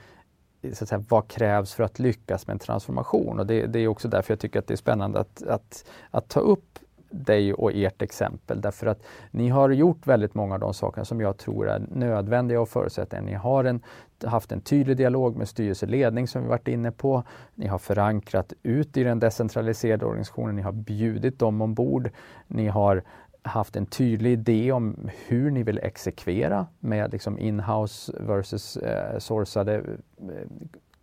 så 0.73 0.83
att 0.83 0.89
säga, 0.89 1.03
vad 1.09 1.27
krävs 1.27 1.73
för 1.73 1.83
att 1.83 1.99
lyckas 1.99 2.47
med 2.47 2.53
en 2.53 2.59
transformation? 2.59 3.39
Och 3.39 3.47
det, 3.47 3.65
det, 3.65 3.79
är 3.79 3.87
också 3.87 4.07
därför 4.07 4.33
jag 4.33 4.39
tycker 4.39 4.59
att 4.59 4.67
det 4.67 4.73
är 4.73 4.75
spännande 4.75 5.19
att, 5.19 5.43
att, 5.43 5.85
att 6.11 6.29
ta 6.29 6.39
upp 6.39 6.79
dig 7.09 7.53
och 7.53 7.71
ert 7.73 8.01
exempel 8.01 8.61
därför 8.61 8.87
att 8.87 9.03
ni 9.31 9.49
har 9.49 9.69
gjort 9.69 10.07
väldigt 10.07 10.33
många 10.33 10.53
av 10.53 10.59
de 10.59 10.73
sakerna 10.73 11.05
som 11.05 11.21
jag 11.21 11.37
tror 11.37 11.69
är 11.69 11.85
nödvändiga 11.91 12.61
och 12.61 12.69
förutsättningar. 12.69 13.25
Ni 13.25 13.33
har 13.33 13.63
en, 13.63 13.81
haft 14.23 14.51
en 14.51 14.61
tydlig 14.61 14.97
dialog 14.97 15.35
med 15.35 15.47
styrelseledning 15.47 16.27
som 16.27 16.41
vi 16.41 16.47
varit 16.47 16.67
inne 16.67 16.91
på. 16.91 17.23
Ni 17.55 17.67
har 17.67 17.77
förankrat 17.77 18.53
ut 18.63 18.97
i 18.97 19.03
den 19.03 19.19
decentraliserade 19.19 20.05
organisationen. 20.05 20.55
Ni 20.55 20.61
har 20.61 20.71
bjudit 20.71 21.39
dem 21.39 21.61
ombord. 21.61 22.09
Ni 22.47 22.67
har 22.67 23.03
haft 23.41 23.75
en 23.75 23.85
tydlig 23.85 24.31
idé 24.31 24.71
om 24.71 25.09
hur 25.27 25.51
ni 25.51 25.63
vill 25.63 25.79
exekvera 25.83 26.67
med 26.79 27.11
liksom 27.11 27.39
in-house 27.39 28.13
versus 28.19 28.77
eh, 28.77 29.19
sourcade 29.19 29.75
eh, 29.75 30.47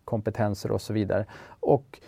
kompetenser 0.05 0.71
och 0.71 0.81
så 0.81 0.93
vidare. 0.93 1.25
Och 1.59 1.99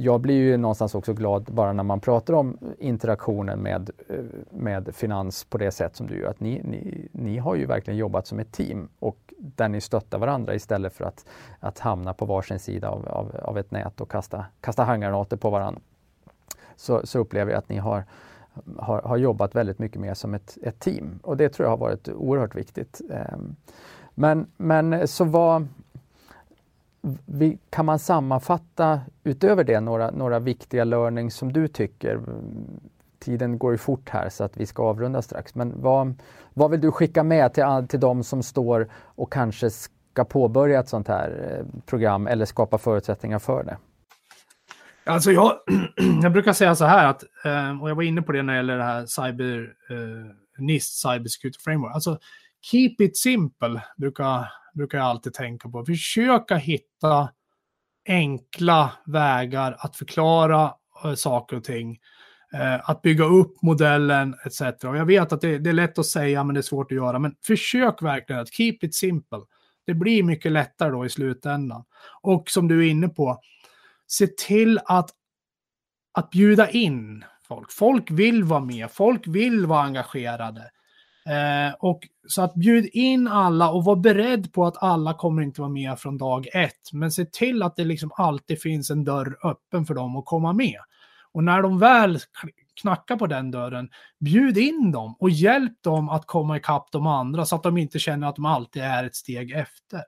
jag 0.00 0.20
blir 0.20 0.34
ju 0.34 0.56
någonstans 0.56 0.94
också 0.94 1.12
glad 1.12 1.44
bara 1.44 1.72
när 1.72 1.82
man 1.82 2.00
pratar 2.00 2.34
om 2.34 2.58
interaktionen 2.78 3.58
med, 3.58 3.90
eh, 4.08 4.24
med 4.50 4.94
finans 4.94 5.44
på 5.44 5.58
det 5.58 5.70
sätt 5.70 5.96
som 5.96 6.06
du 6.06 6.18
gör. 6.20 6.30
Att 6.30 6.40
ni, 6.40 6.62
ni, 6.64 7.08
ni 7.12 7.38
har 7.38 7.54
ju 7.54 7.66
verkligen 7.66 7.98
jobbat 7.98 8.26
som 8.26 8.38
ett 8.38 8.52
team 8.52 8.88
och 8.98 9.34
där 9.38 9.68
ni 9.68 9.80
stöttar 9.80 10.18
varandra 10.18 10.54
istället 10.54 10.92
för 10.92 11.04
att, 11.04 11.26
att 11.60 11.78
hamna 11.78 12.14
på 12.14 12.24
varsin 12.24 12.58
sida 12.58 12.88
av, 12.88 13.08
av, 13.08 13.36
av 13.42 13.58
ett 13.58 13.70
nät 13.70 14.00
och 14.00 14.10
kasta, 14.10 14.44
kasta 14.60 14.84
handgranater 14.84 15.36
på 15.36 15.50
varandra. 15.50 15.80
Så, 16.76 17.06
så 17.06 17.18
upplever 17.18 17.52
jag 17.52 17.58
att 17.58 17.68
ni 17.68 17.76
har, 17.76 18.04
har, 18.78 19.02
har 19.02 19.16
jobbat 19.16 19.54
väldigt 19.54 19.78
mycket 19.78 20.00
mer 20.00 20.14
som 20.14 20.34
ett, 20.34 20.58
ett 20.62 20.78
team 20.78 21.18
och 21.22 21.36
det 21.36 21.48
tror 21.48 21.64
jag 21.66 21.70
har 21.70 21.78
varit 21.78 22.08
oerhört 22.08 22.54
viktigt. 22.54 23.00
Ehm, 23.10 23.56
men, 24.14 24.46
men 24.56 25.08
så 25.08 25.24
vad, 25.24 25.68
kan 27.70 27.86
man 27.86 27.98
sammanfatta 27.98 29.00
utöver 29.24 29.64
det 29.64 29.80
några, 29.80 30.10
några 30.10 30.38
viktiga 30.38 30.84
learnings 30.84 31.34
som 31.34 31.52
du 31.52 31.68
tycker? 31.68 32.20
Tiden 33.18 33.58
går 33.58 33.72
ju 33.72 33.78
fort 33.78 34.08
här 34.08 34.28
så 34.28 34.44
att 34.44 34.56
vi 34.56 34.66
ska 34.66 34.82
avrunda 34.82 35.22
strax. 35.22 35.54
Men 35.54 35.82
vad, 35.82 36.14
vad 36.54 36.70
vill 36.70 36.80
du 36.80 36.90
skicka 36.90 37.22
med 37.22 37.54
till, 37.54 37.64
till 37.88 38.00
de 38.00 38.24
som 38.24 38.42
står 38.42 38.88
och 38.94 39.32
kanske 39.32 39.70
ska 39.70 40.24
påbörja 40.24 40.80
ett 40.80 40.88
sånt 40.88 41.08
här 41.08 41.58
eh, 41.58 41.80
program 41.86 42.26
eller 42.26 42.44
skapa 42.44 42.78
förutsättningar 42.78 43.38
för 43.38 43.64
det? 43.64 43.76
Alltså 45.08 45.32
jag, 45.32 45.52
jag 46.22 46.32
brukar 46.32 46.52
säga 46.52 46.74
så 46.74 46.84
här 46.84 47.06
att, 47.06 47.22
eh, 47.44 47.82
och 47.82 47.90
jag 47.90 47.94
var 47.94 48.02
inne 48.02 48.22
på 48.22 48.32
det 48.32 48.42
när 48.42 48.52
det 48.52 48.56
gäller 48.56 48.76
det 48.76 48.84
här 48.84 49.06
CYBER-NIST, 49.06 51.02
Cyber 51.02 51.20
eh, 51.20 51.24
Security 51.24 51.58
Framework. 51.64 51.94
Alltså 51.94 52.18
keep 52.70 52.94
it 52.98 53.16
simple 53.16 53.82
brukar 53.96 54.52
brukar 54.78 54.98
jag 54.98 55.06
alltid 55.06 55.34
tänka 55.34 55.68
på. 55.68 55.84
Försöka 55.84 56.56
hitta 56.56 57.28
enkla 58.08 58.92
vägar 59.06 59.76
att 59.78 59.96
förklara 59.96 60.74
eh, 61.04 61.14
saker 61.14 61.56
och 61.56 61.64
ting. 61.64 61.98
Eh, 62.52 62.90
att 62.90 63.02
bygga 63.02 63.24
upp 63.24 63.62
modellen 63.62 64.34
etc. 64.46 64.60
Och 64.60 64.96
jag 64.96 65.06
vet 65.06 65.32
att 65.32 65.40
det, 65.40 65.58
det, 65.58 65.70
är 65.70 65.74
lätt 65.74 65.98
att 65.98 66.06
säga 66.06 66.44
men 66.44 66.54
det 66.54 66.60
är 66.60 66.62
svårt 66.62 66.92
att 66.92 66.96
göra. 66.96 67.18
Men 67.18 67.34
försök 67.46 68.02
verkligen 68.02 68.42
att 68.42 68.52
keep 68.52 68.78
it 68.82 68.94
simple. 68.94 69.38
Det 69.86 69.94
blir 69.94 70.22
mycket 70.22 70.52
lättare 70.52 70.90
då 70.90 71.06
i 71.06 71.08
slutändan. 71.08 71.84
Och 72.22 72.50
som 72.50 72.68
du 72.68 72.86
är 72.86 72.90
inne 72.90 73.08
på, 73.08 73.40
se 74.06 74.26
till 74.26 74.80
att, 74.84 75.10
att 76.12 76.30
bjuda 76.30 76.70
in 76.70 77.24
folk. 77.48 77.72
Folk 77.72 78.10
vill 78.10 78.44
vara 78.44 78.60
med, 78.60 78.90
folk 78.90 79.26
vill 79.26 79.66
vara 79.66 79.82
engagerade. 79.82 80.70
Eh, 81.28 81.74
och 81.78 82.08
så 82.28 82.42
att 82.42 82.54
bjud 82.54 82.86
in 82.92 83.28
alla 83.28 83.70
och 83.70 83.84
var 83.84 83.96
beredd 83.96 84.52
på 84.52 84.66
att 84.66 84.82
alla 84.82 85.14
kommer 85.14 85.42
inte 85.42 85.60
vara 85.60 85.70
med 85.70 85.98
från 85.98 86.18
dag 86.18 86.48
ett. 86.54 86.92
Men 86.92 87.12
se 87.12 87.24
till 87.24 87.62
att 87.62 87.76
det 87.76 87.84
liksom 87.84 88.10
alltid 88.16 88.60
finns 88.62 88.90
en 88.90 89.04
dörr 89.04 89.38
öppen 89.44 89.86
för 89.86 89.94
dem 89.94 90.16
att 90.16 90.24
komma 90.24 90.52
med. 90.52 90.78
Och 91.32 91.44
när 91.44 91.62
de 91.62 91.78
väl 91.78 92.18
knackar 92.80 93.16
på 93.16 93.26
den 93.26 93.50
dörren, 93.50 93.88
bjud 94.18 94.58
in 94.58 94.92
dem 94.92 95.16
och 95.18 95.30
hjälp 95.30 95.82
dem 95.82 96.08
att 96.08 96.26
komma 96.26 96.56
ikapp 96.56 96.88
de 96.92 97.06
andra 97.06 97.46
så 97.46 97.56
att 97.56 97.62
de 97.62 97.78
inte 97.78 97.98
känner 97.98 98.28
att 98.28 98.36
de 98.36 98.44
alltid 98.44 98.82
är 98.82 99.04
ett 99.04 99.16
steg 99.16 99.50
efter. 99.50 100.02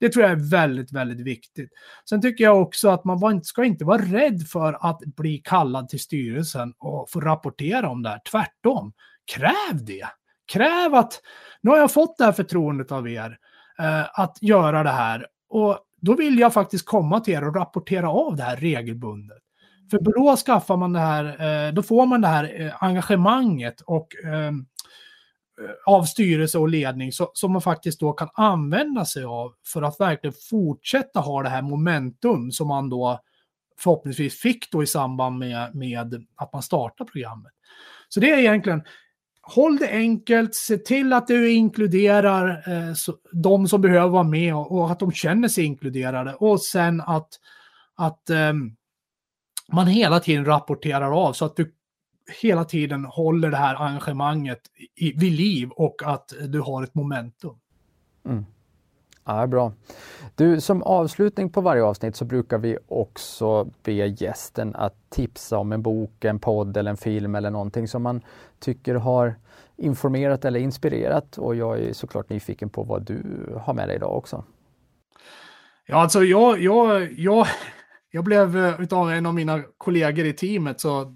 Det 0.00 0.08
tror 0.08 0.22
jag 0.22 0.32
är 0.32 0.50
väldigt, 0.50 0.92
väldigt 0.92 1.26
viktigt. 1.26 1.70
Sen 2.08 2.22
tycker 2.22 2.44
jag 2.44 2.62
också 2.62 2.88
att 2.88 3.04
man 3.04 3.44
ska 3.44 3.64
inte 3.64 3.84
vara 3.84 4.02
rädd 4.02 4.42
för 4.48 4.86
att 4.90 4.98
bli 4.98 5.38
kallad 5.38 5.88
till 5.88 6.00
styrelsen 6.00 6.74
och 6.78 7.10
få 7.10 7.20
rapportera 7.20 7.88
om 7.88 8.02
det 8.02 8.08
här. 8.08 8.20
Tvärtom, 8.30 8.92
kräv 9.34 9.84
det. 9.84 10.06
Kräv 10.46 10.94
att 10.94 11.20
nu 11.60 11.70
har 11.70 11.78
jag 11.78 11.92
fått 11.92 12.18
det 12.18 12.24
här 12.24 12.32
förtroendet 12.32 12.92
av 12.92 13.08
er 13.08 13.38
eh, 13.78 14.20
att 14.20 14.38
göra 14.40 14.82
det 14.82 14.90
här. 14.90 15.26
Och 15.48 15.78
då 16.00 16.14
vill 16.14 16.38
jag 16.38 16.52
faktiskt 16.52 16.86
komma 16.86 17.20
till 17.20 17.34
er 17.34 17.48
och 17.48 17.56
rapportera 17.56 18.10
av 18.10 18.36
det 18.36 18.42
här 18.42 18.56
regelbundet. 18.56 19.38
För 19.90 19.98
då 19.98 20.36
skaffar 20.36 20.76
man 20.76 20.92
det 20.92 20.98
här, 20.98 21.24
eh, 21.68 21.74
då 21.74 21.82
får 21.82 22.06
man 22.06 22.20
det 22.20 22.28
här 22.28 22.60
eh, 22.60 22.82
engagemanget 22.82 23.80
och 23.80 24.08
eh, 24.24 24.46
eh, 24.46 24.52
av 25.86 26.02
styrelse 26.02 26.58
och 26.58 26.68
ledning 26.68 27.12
så, 27.12 27.30
som 27.34 27.52
man 27.52 27.62
faktiskt 27.62 28.00
då 28.00 28.12
kan 28.12 28.28
använda 28.34 29.04
sig 29.04 29.24
av 29.24 29.52
för 29.66 29.82
att 29.82 30.00
verkligen 30.00 30.34
fortsätta 30.50 31.20
ha 31.20 31.42
det 31.42 31.48
här 31.48 31.62
momentum 31.62 32.52
som 32.52 32.68
man 32.68 32.88
då 32.90 33.20
förhoppningsvis 33.78 34.40
fick 34.40 34.70
då 34.70 34.82
i 34.82 34.86
samband 34.86 35.38
med, 35.38 35.74
med 35.74 36.24
att 36.36 36.52
man 36.52 36.62
startar 36.62 37.04
programmet. 37.04 37.52
Så 38.08 38.20
det 38.20 38.30
är 38.30 38.38
egentligen, 38.38 38.82
håll 39.46 39.76
det 39.76 39.90
enkelt, 39.90 40.54
se 40.54 40.78
till 40.78 41.12
att 41.12 41.26
du 41.26 41.52
inkluderar 41.52 42.72
eh, 42.72 42.94
så, 42.94 43.14
de 43.32 43.68
som 43.68 43.80
behöver 43.80 44.08
vara 44.08 44.22
med 44.22 44.54
och, 44.54 44.72
och, 44.72 44.90
att 44.90 44.98
de 44.98 45.12
känner 45.12 45.48
sig 45.48 45.64
inkluderade. 45.64 46.34
Och 46.34 46.62
sen 46.62 47.00
att, 47.00 47.28
att 47.94 48.30
eh, 48.30 48.52
man 49.72 49.86
hela 49.86 50.20
tiden 50.20 50.44
rapporterar 50.44 51.26
av 51.26 51.32
så 51.32 51.44
att 51.44 51.56
du 51.56 51.72
hela 52.42 52.64
tiden 52.64 53.04
håller 53.04 53.50
det 53.50 53.56
här 53.56 53.74
engagemanget 53.74 54.60
i, 54.94 55.12
vid 55.12 55.32
liv 55.32 55.70
och 55.70 56.02
att 56.04 56.32
du 56.48 56.60
har 56.60 56.82
ett 56.82 56.94
momentum. 56.94 57.56
Mm. 58.24 58.44
Ja, 59.28 59.46
bra. 59.46 59.72
Du, 60.34 60.60
som 60.60 60.82
avslutning 60.82 61.50
på 61.50 61.60
varje 61.60 61.82
avsnitt 61.82 62.16
så 62.16 62.24
brukar 62.24 62.58
vi 62.58 62.78
också 62.88 63.70
be 63.82 63.92
gästen 63.92 64.74
att 64.74 64.94
tipsa 65.10 65.58
om 65.58 65.72
en 65.72 65.82
bok, 65.82 66.24
en 66.24 66.38
podd 66.38 66.76
eller 66.76 66.90
en 66.90 66.96
film 66.96 67.34
eller 67.34 67.50
någonting 67.50 67.88
som 67.88 68.02
man 68.02 68.20
tycker 68.58 68.94
har 68.94 69.34
informerat 69.76 70.44
eller 70.44 70.60
inspirerat. 70.60 71.38
Och 71.38 71.56
jag 71.56 71.78
är 71.78 71.92
såklart 71.92 72.28
nyfiken 72.30 72.70
på 72.70 72.82
vad 72.82 73.02
du 73.02 73.22
har 73.60 73.74
med 73.74 73.88
dig 73.88 73.96
idag 73.96 74.16
också. 74.16 74.44
Ja, 75.86 75.96
alltså 75.96 76.24
jag, 76.24 76.60
jag, 76.60 77.12
jag, 77.12 77.46
jag 78.10 78.24
blev 78.24 78.56
eh, 78.56 78.80
utav 78.80 79.10
en 79.10 79.26
av 79.26 79.34
mina 79.34 79.62
kollegor 79.78 80.26
i 80.26 80.32
teamet 80.32 80.80
så 80.80 81.14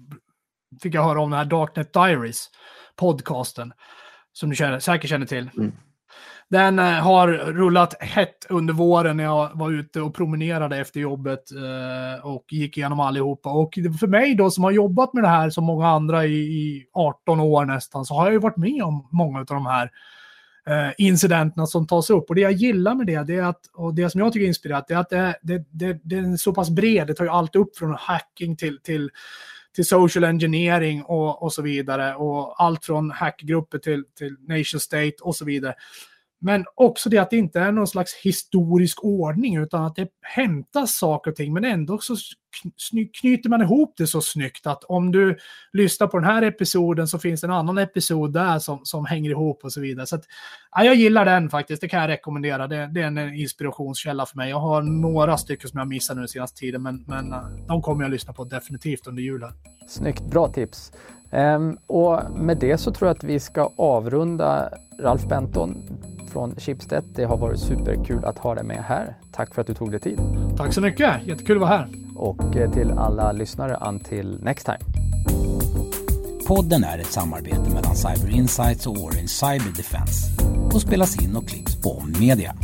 fick 0.81 0.93
jag 0.93 1.03
höra 1.03 1.21
om 1.21 1.29
den 1.29 1.37
här 1.37 1.45
Darknet 1.45 1.93
Diaries 1.93 2.49
podcasten 2.95 3.73
som 4.33 4.49
du 4.49 4.55
känner, 4.55 4.79
säkert 4.79 5.09
känner 5.09 5.25
till. 5.25 5.49
Mm. 5.57 5.71
Den 6.51 6.79
eh, 6.79 6.85
har 6.85 7.27
rullat 7.27 8.01
hett 8.01 8.45
under 8.49 8.73
våren 8.73 9.17
när 9.17 9.23
jag 9.23 9.49
var 9.53 9.71
ute 9.71 10.01
och 10.01 10.15
promenerade 10.15 10.77
efter 10.77 10.99
jobbet 10.99 11.43
eh, 11.51 12.25
och 12.25 12.45
gick 12.49 12.77
igenom 12.77 12.99
allihopa. 12.99 13.49
Och 13.49 13.73
för 13.99 14.07
mig 14.07 14.35
då 14.35 14.51
som 14.51 14.63
har 14.63 14.71
jobbat 14.71 15.13
med 15.13 15.23
det 15.23 15.27
här 15.27 15.49
som 15.49 15.63
många 15.63 15.87
andra 15.87 16.25
i, 16.25 16.85
18 16.93 17.39
år 17.39 17.65
nästan 17.65 18.05
så 18.05 18.13
har 18.13 18.25
jag 18.25 18.33
ju 18.33 18.39
varit 18.39 18.57
med 18.57 18.83
om 18.83 19.07
många 19.11 19.39
av 19.39 19.45
de 19.45 19.65
här 19.65 19.91
eh, 20.67 20.93
incidenterna 20.97 21.65
som 21.65 21.87
tas 21.87 22.09
upp. 22.09 22.29
Och 22.29 22.35
det 22.35 22.41
jag 22.41 22.51
gillar 22.51 22.95
med 22.95 23.07
det, 23.07 23.23
det 23.23 23.35
är 23.35 23.43
att, 23.43 23.61
och 23.73 23.93
det 23.93 24.09
som 24.09 24.21
jag 24.21 24.33
tycker 24.33 24.43
är 24.43 24.47
inspirerat, 24.47 24.87
det 24.87 24.93
är 24.93 24.99
att 24.99 25.09
det, 25.09 25.35
det, 25.41 25.65
det, 25.71 25.99
det 26.03 26.15
är 26.15 26.37
så 26.37 26.53
pass 26.53 26.69
bred. 26.69 27.07
Det 27.07 27.13
tar 27.13 27.23
ju 27.23 27.31
allt 27.31 27.55
upp 27.55 27.77
från 27.77 27.95
hacking 27.99 28.57
till, 28.57 28.79
till 28.83 29.09
till 29.75 29.85
social 29.85 30.23
engineering 30.23 31.03
och, 31.03 31.43
och 31.43 31.53
så 31.53 31.61
vidare. 31.61 32.15
Och 32.15 32.63
allt 32.63 32.85
från 32.85 33.11
hackgrupper 33.11 33.77
till, 33.77 34.03
till 34.17 34.35
nation 34.47 34.79
state 34.79 35.13
och 35.21 35.35
så 35.35 35.45
vidare 35.45 35.75
men 36.41 36.65
också 36.75 37.09
det 37.09 37.17
att 37.17 37.29
det 37.29 37.37
inte 37.37 37.59
är 37.59 37.71
någon 37.71 37.87
slags 37.87 38.13
historisk 38.13 39.03
ordning 39.03 39.57
utan 39.57 39.85
att 39.85 39.95
det 39.95 40.07
hämtas 40.21 40.97
saker 40.97 41.31
och 41.31 41.37
ting 41.37 41.53
men 41.53 41.65
ändå 41.65 41.97
så 41.97 42.15
knyter 43.21 43.49
man 43.49 43.61
ihop 43.61 43.93
det 43.97 44.07
så 44.07 44.21
snyggt 44.21 44.67
att 44.67 44.83
om 44.83 45.11
du 45.11 45.37
lyssnar 45.73 46.07
på 46.07 46.19
den 46.19 46.29
här 46.29 46.41
episoden 46.41 47.07
så 47.07 47.19
finns 47.19 47.41
det 47.41 47.47
en 47.47 47.53
annan 47.53 47.77
episod 47.77 48.33
där 48.33 48.59
som, 48.59 48.79
som 48.83 49.05
hänger 49.05 49.29
ihop 49.29 49.63
och 49.63 49.73
så 49.73 49.81
vidare. 49.81 50.05
Så 50.05 50.15
att, 50.15 50.23
ja, 50.71 50.83
jag 50.83 50.95
gillar 50.95 51.25
den 51.25 51.49
faktiskt, 51.49 51.81
det 51.81 51.87
kan 51.87 52.01
jag 52.01 52.09
rekommendera. 52.09 52.67
Det, 52.67 52.89
det, 52.93 53.01
är 53.01 53.07
en 53.07 53.33
inspirationskälla 53.35 54.25
för 54.25 54.37
mig. 54.37 54.49
Jag 54.49 54.59
har 54.59 54.81
några 54.81 55.37
stycken 55.37 55.69
som 55.69 55.77
jag 55.77 55.87
missat 55.87 56.15
nu 56.15 56.21
den 56.21 56.27
senaste 56.27 56.59
tiden 56.59 56.81
men, 56.81 57.03
men 57.07 57.33
eh, 57.33 57.39
de 57.67 57.81
kommer 57.81 58.03
jag 58.03 58.11
lyssna 58.11 58.33
på 58.33 58.43
definitivt 58.43 59.07
under 59.07 59.23
julen. 59.23 59.51
Snyggt, 59.87 60.23
bra 60.23 60.47
tips. 60.47 60.91
Um, 61.33 61.77
och 61.87 62.19
med 62.35 62.57
det 62.57 62.77
så 62.77 62.91
tror 62.91 63.07
jag 63.07 63.17
att 63.17 63.23
vi 63.23 63.39
ska 63.39 63.71
avrunda 63.77 64.69
Ralf 65.01 65.25
Benton 65.27 65.77
från 66.31 66.55
Schibsted. 66.55 67.03
Det 67.15 67.23
har 67.23 67.37
varit 67.37 67.59
superkul 67.59 68.25
att 68.25 68.37
ha 68.37 68.55
dig 68.55 68.63
med 68.63 68.83
här. 68.83 69.15
Tack 69.31 69.53
för 69.53 69.61
att 69.61 69.67
du 69.67 69.73
tog 69.73 69.91
dig 69.91 69.99
tid. 69.99 70.19
Tack 70.57 70.73
så 70.73 70.81
mycket, 70.81 71.27
jättekul 71.27 71.55
att 71.57 71.61
vara 71.61 71.69
här. 71.69 71.87
Och 72.15 72.55
eh, 72.55 72.71
till 72.71 72.91
alla 72.91 73.31
lyssnare, 73.31 73.77
until 73.87 74.39
next 74.43 74.65
time. 74.65 74.79
Podden 76.47 76.83
är 76.83 76.99
ett 76.99 77.11
samarbete 77.11 77.69
mellan 77.73 77.95
Cyber 77.95 78.35
Insights 78.35 78.87
och 78.87 78.93
Orange 78.93 79.27
Cyber 79.27 79.77
Defense 79.77 80.43
och 80.73 80.81
spelas 80.81 81.23
in 81.23 81.35
och 81.35 81.47
klipps 81.47 81.81
på 81.81 82.03
Media. 82.19 82.55